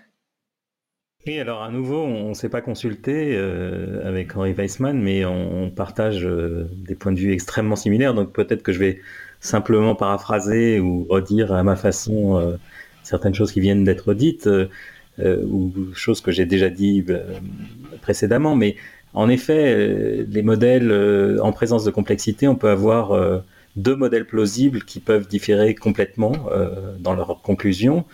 Oui, 1.26 1.38
alors 1.38 1.62
à 1.62 1.70
nouveau, 1.70 2.02
on 2.02 2.30
ne 2.30 2.34
s'est 2.34 2.50
pas 2.50 2.60
consulté 2.60 3.34
euh, 3.34 4.06
avec 4.06 4.36
Henri 4.36 4.52
Weissmann, 4.52 5.00
mais 5.00 5.24
on, 5.24 5.70
partage 5.70 6.26
euh, 6.26 6.68
des 6.76 6.94
points 6.94 7.12
de 7.12 7.18
vue 7.18 7.32
extrêmement 7.32 7.76
similaires. 7.76 8.12
Donc 8.12 8.30
peut-être 8.34 8.62
que 8.62 8.72
je 8.72 8.78
vais 8.78 9.00
simplement 9.40 9.94
paraphraser 9.94 10.80
ou 10.80 11.06
redire 11.08 11.54
à 11.54 11.62
ma 11.62 11.76
façon 11.76 12.38
euh, 12.38 12.56
certaines 13.02 13.34
choses 13.34 13.52
qui 13.52 13.60
viennent 13.60 13.84
d'être 13.84 14.12
dites 14.12 14.48
ou 15.18 15.72
choses 15.94 16.20
que 16.20 16.30
j'ai 16.30 16.44
déjà 16.44 16.68
dit 16.68 17.04
précédemment. 18.02 18.54
Mais 18.54 18.76
en 19.14 19.30
effet, 19.30 20.26
les 20.28 20.42
modèles 20.42 20.92
en 21.40 21.52
présence 21.52 21.84
de 21.84 21.90
complexité, 21.90 22.48
on 22.48 22.56
peut 22.56 22.70
avoir 22.70 23.42
deux 23.76 23.96
modèles 23.96 24.26
plausibles 24.26 24.82
qui 24.84 25.00
peuvent 25.00 25.28
différer 25.28 25.74
complètement 25.74 26.32
dans 26.98 27.14
leurs 27.14 27.40
conclusions. 27.42 28.04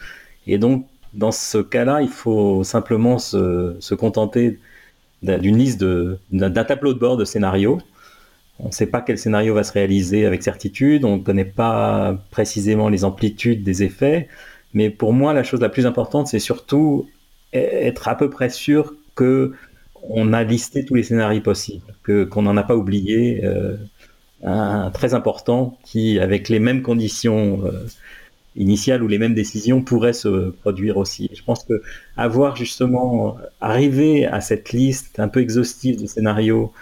Et 0.46 0.58
donc, 0.58 0.86
dans 1.14 1.32
ce 1.32 1.58
cas-là, 1.58 2.02
il 2.02 2.08
faut 2.08 2.64
simplement 2.64 3.18
se, 3.18 3.94
contenter 3.94 4.58
d'une 5.22 5.58
liste 5.58 5.84
d'un 6.30 6.64
tableau 6.64 6.94
de 6.94 6.98
bord 6.98 7.16
de 7.16 7.24
scénarios. 7.24 7.80
On 8.58 8.68
ne 8.68 8.72
sait 8.72 8.86
pas 8.86 9.00
quel 9.00 9.18
scénario 9.18 9.54
va 9.54 9.64
se 9.64 9.72
réaliser 9.72 10.26
avec 10.26 10.42
certitude, 10.42 11.04
on 11.04 11.16
ne 11.16 11.22
connaît 11.22 11.46
pas 11.46 12.18
précisément 12.30 12.88
les 12.90 13.04
amplitudes 13.04 13.64
des 13.64 13.82
effets, 13.82 14.28
mais 14.74 14.90
pour 14.90 15.12
moi, 15.14 15.32
la 15.32 15.42
chose 15.42 15.60
la 15.60 15.70
plus 15.70 15.86
importante, 15.86 16.26
c'est 16.28 16.38
surtout 16.38 17.08
e-, 17.54 17.58
être 17.58 18.08
à 18.08 18.16
peu 18.16 18.28
près 18.28 18.50
sûr 18.50 18.94
que 19.14 19.54
on 20.02 20.32
a 20.32 20.44
listé 20.44 20.84
tous 20.84 20.94
les 20.94 21.02
scénarios 21.02 21.42
possibles, 21.42 21.84
qu'on 22.30 22.42
n'en 22.42 22.56
a 22.56 22.62
pas 22.62 22.76
oublié 22.76 23.44
euh, 23.44 23.76
un 24.42 24.90
très 24.90 25.14
important 25.14 25.78
qui, 25.84 26.18
avec 26.18 26.48
les 26.48 26.58
mêmes 26.58 26.82
conditions 26.82 27.60
euh, 27.64 27.86
initiale 28.56 29.02
où 29.02 29.08
les 29.08 29.18
mêmes 29.18 29.34
décisions 29.34 29.82
pourraient 29.82 30.12
se 30.12 30.50
produire 30.50 30.96
aussi. 30.96 31.30
Je 31.32 31.42
pense 31.42 31.64
que 31.64 31.82
avoir 32.16 32.56
justement 32.56 33.36
arrivé 33.60 34.26
à 34.26 34.40
cette 34.40 34.72
liste 34.72 35.20
un 35.20 35.28
peu 35.28 35.40
exhaustive 35.40 36.00
de 36.00 36.06
scénarios 36.06 36.72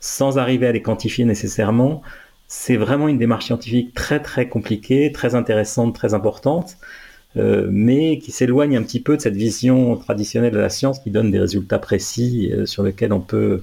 sans 0.00 0.38
arriver 0.38 0.66
à 0.66 0.72
les 0.72 0.82
quantifier 0.82 1.24
nécessairement, 1.24 2.02
c'est 2.48 2.76
vraiment 2.76 3.08
une 3.08 3.18
démarche 3.18 3.46
scientifique 3.46 3.94
très 3.94 4.20
très 4.20 4.48
compliquée, 4.48 5.12
très 5.12 5.34
intéressante, 5.34 5.94
très 5.94 6.12
importante, 6.12 6.76
euh, 7.36 7.68
mais 7.70 8.18
qui 8.18 8.32
s'éloigne 8.32 8.76
un 8.76 8.82
petit 8.82 9.00
peu 9.00 9.16
de 9.16 9.22
cette 9.22 9.36
vision 9.36 9.96
traditionnelle 9.96 10.52
de 10.52 10.58
la 10.58 10.68
science 10.68 10.98
qui 10.98 11.10
donne 11.10 11.30
des 11.30 11.38
résultats 11.38 11.78
précis 11.78 12.50
euh, 12.52 12.66
sur 12.66 12.82
lesquels 12.82 13.12
on 13.12 13.20
peut 13.20 13.62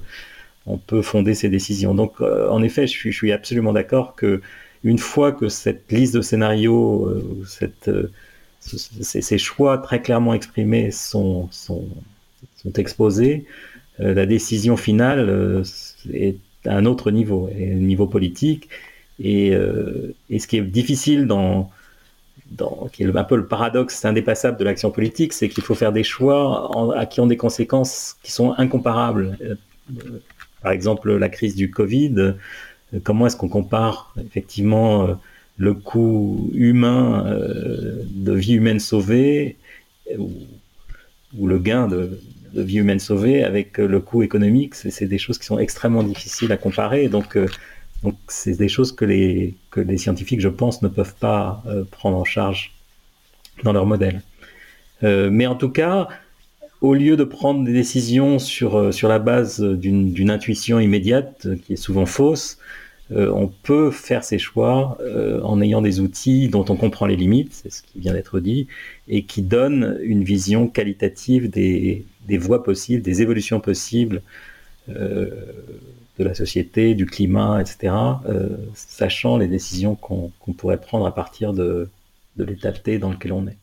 on 0.66 0.78
peut 0.78 1.02
fonder 1.02 1.34
ses 1.34 1.48
décisions. 1.48 1.94
Donc, 1.94 2.20
euh, 2.20 2.48
en 2.48 2.62
effet, 2.62 2.86
je 2.86 3.10
suis 3.10 3.32
absolument 3.32 3.72
d'accord 3.72 4.14
que 4.14 4.40
une 4.82 4.98
fois 4.98 5.32
que 5.32 5.48
cette 5.48 5.90
liste 5.92 6.14
de 6.14 6.22
scénarios, 6.22 7.06
euh, 7.06 7.44
euh, 7.88 8.08
ces, 8.60 9.38
choix 9.38 9.78
très 9.78 10.00
clairement 10.00 10.34
exprimés 10.34 10.90
sont, 10.90 11.48
exposés, 12.76 13.46
euh, 14.00 14.14
la 14.14 14.26
décision 14.26 14.76
finale 14.76 15.64
est 16.12 16.36
à 16.66 16.76
un 16.76 16.86
autre 16.86 17.10
niveau, 17.10 17.50
un 17.54 17.74
niveau 17.74 18.06
politique. 18.06 18.68
Et, 19.22 19.48
et, 20.30 20.38
ce 20.38 20.46
qui 20.46 20.56
est 20.56 20.62
difficile 20.62 21.26
dans, 21.26 21.70
dans, 22.52 22.88
qui 22.90 23.02
est 23.02 23.16
un 23.16 23.24
peu 23.24 23.36
le 23.36 23.46
paradoxe 23.46 24.02
indépassable 24.06 24.56
de 24.56 24.64
l'action 24.64 24.90
politique, 24.90 25.34
c'est 25.34 25.50
qu'il 25.50 25.62
faut 25.62 25.74
faire 25.74 25.92
des 25.92 26.04
choix 26.04 26.96
à 26.96 27.04
qui 27.04 27.20
ont 27.20 27.26
des 27.26 27.36
conséquences 27.36 28.16
qui 28.22 28.32
sont 28.32 28.54
incomparables. 28.56 29.36
Par 30.62 30.72
exemple, 30.72 31.14
la 31.14 31.28
crise 31.28 31.54
du 31.54 31.70
Covid, 31.70 32.34
comment 32.98 33.26
est-ce 33.26 33.36
qu'on 33.36 33.48
compare 33.48 34.14
effectivement 34.24 35.06
euh, 35.06 35.14
le 35.56 35.74
coût 35.74 36.50
humain 36.54 37.26
euh, 37.26 38.02
de 38.10 38.32
vie 38.32 38.54
humaine 38.54 38.80
sauvée 38.80 39.56
ou, 40.18 41.46
le 41.46 41.58
gain 41.58 41.86
de, 41.86 42.18
vie 42.54 42.78
humaine 42.78 42.98
sauvée 42.98 43.44
avec 43.44 43.78
le 43.78 44.00
coût 44.00 44.22
économique 44.22 44.74
C'est 44.74 45.06
des 45.06 45.18
choses 45.18 45.38
qui 45.38 45.46
sont 45.46 45.60
extrêmement 45.60 46.02
difficiles 46.02 46.50
à 46.50 46.56
comparer. 46.56 47.06
Donc, 47.08 47.36
euh, 47.36 47.46
donc 48.02 48.16
c'est 48.26 48.56
des 48.56 48.68
choses 48.68 48.90
que 48.90 49.04
les, 49.04 49.54
que 49.70 49.80
les 49.80 49.98
scientifiques, 49.98 50.40
je 50.40 50.48
pense, 50.48 50.82
ne 50.82 50.88
peuvent 50.88 51.14
pas 51.20 51.62
prendre 51.92 52.16
en 52.16 52.24
charge 52.24 52.74
dans 53.62 53.72
leur 53.72 53.86
modèle. 53.86 54.22
mais 55.02 55.46
en 55.46 55.54
tout 55.54 55.68
cas, 55.68 56.08
au 56.80 56.94
lieu 56.94 57.16
de 57.16 57.24
prendre 57.24 57.62
des 57.62 57.74
décisions 57.74 58.40
sur, 58.40 58.92
sur 58.92 59.08
la 59.08 59.20
base 59.20 59.60
d'une 59.60 60.30
intuition 60.30 60.80
immédiate, 60.80 61.46
qui 61.62 61.74
est 61.74 61.82
souvent 61.84 62.06
fausse, 62.06 62.58
euh, 63.12 63.30
on 63.34 63.48
peut 63.48 63.90
faire 63.90 64.22
ses 64.22 64.38
choix 64.38 64.96
euh, 65.00 65.40
en 65.42 65.60
ayant 65.60 65.82
des 65.82 66.00
outils 66.00 66.48
dont 66.48 66.64
on 66.68 66.76
comprend 66.76 67.06
les 67.06 67.16
limites, 67.16 67.52
c'est 67.52 67.70
ce 67.70 67.82
qui 67.82 67.98
vient 67.98 68.12
d'être 68.12 68.38
dit, 68.40 68.68
et 69.08 69.24
qui 69.24 69.42
donnent 69.42 69.98
une 70.02 70.22
vision 70.22 70.68
qualitative 70.68 71.50
des, 71.50 72.04
voies 72.38 72.62
possibles, 72.62 73.02
des 73.02 73.22
évolutions 73.22 73.60
possibles 73.60 74.22
euh, 74.88 75.30
de 76.18 76.24
la 76.24 76.34
société, 76.34 76.94
du 76.94 77.06
climat, 77.06 77.60
etc., 77.60 77.94
sachant 78.74 79.38
les 79.38 79.48
décisions 79.48 79.94
qu'on 79.96 80.30
pourrait 80.56 80.80
prendre 80.80 81.06
à 81.06 81.14
partir 81.14 81.52
de, 81.52 81.88
de 82.36 82.44
l'état 82.44 82.72
T 82.72 82.98
dans 82.98 83.10
lequel 83.10 83.32
on 83.32 83.46
est. 83.46 83.56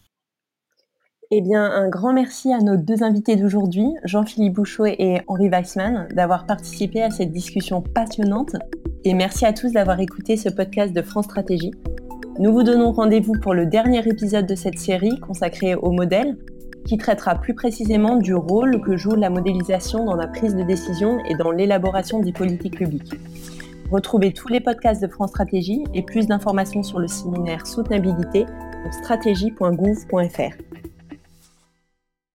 Eh 1.30 1.41
bien, 1.41 1.61
un 1.65 1.89
grand 1.89 2.13
merci 2.13 2.53
à 2.53 2.59
nos 2.59 2.78
deux 2.78 3.03
invités 3.03 3.36
d'aujourd'hui, 3.36 3.86
Jean-Philippe 4.05 4.53
Bouchot 4.53 4.86
et 4.86 5.19
Henri 5.28 5.49
Weissmann, 5.49 6.07
d'avoir 6.13 6.45
participé 6.45 7.03
à 7.03 7.09
cette 7.09 7.34
discussion 7.34 7.82
passionnante. 7.82 8.55
Et 9.03 9.13
merci 9.13 9.45
à 9.45 9.51
tous 9.51 9.73
d'avoir 9.73 9.99
écouté 9.99 10.38
ce 10.38 10.47
podcast 10.47 10.93
de 10.93 11.01
France 11.01 11.25
Stratégie. 11.25 11.73
Nous 12.39 12.53
vous 12.53 12.63
donnons 12.63 12.93
rendez-vous 12.93 13.34
pour 13.41 13.53
le 13.53 13.65
dernier 13.65 14.07
épisode 14.07 14.45
de 14.45 14.55
cette 14.55 14.80
série 14.80 15.19
consacrée 15.19 15.75
au 15.75 15.91
modèle, 15.91 16.38
qui 16.86 16.97
traitera 16.97 17.36
plus 17.36 17.53
précisément 17.53 18.15
du 18.15 18.34
rôle 18.34 18.80
que 18.80 18.95
joue 18.95 19.15
la 19.15 19.30
modélisation 19.30 20.05
dans 20.05 20.15
la 20.15 20.28
prise 20.28 20.55
de 20.55 20.63
décision 20.63 21.19
et 21.25 21.36
dans 21.36 21.51
l'élaboration 21.51 22.21
des 22.21 22.32
politiques 22.32 22.78
publiques. 22.78 23.15
Retrouvez 23.91 24.32
tous 24.32 24.47
les 24.47 24.61
podcasts 24.61 25.01
de 25.01 25.07
France 25.09 25.32
Stratégie 25.32 25.84
et 25.93 26.03
plus 26.03 26.28
d'informations 26.28 26.84
sur 26.84 26.99
le 26.99 27.07
séminaire 27.07 27.67
Soutenabilité 27.67 28.45
sur 28.86 28.93
stratégie.gouv.fr. 28.93 30.86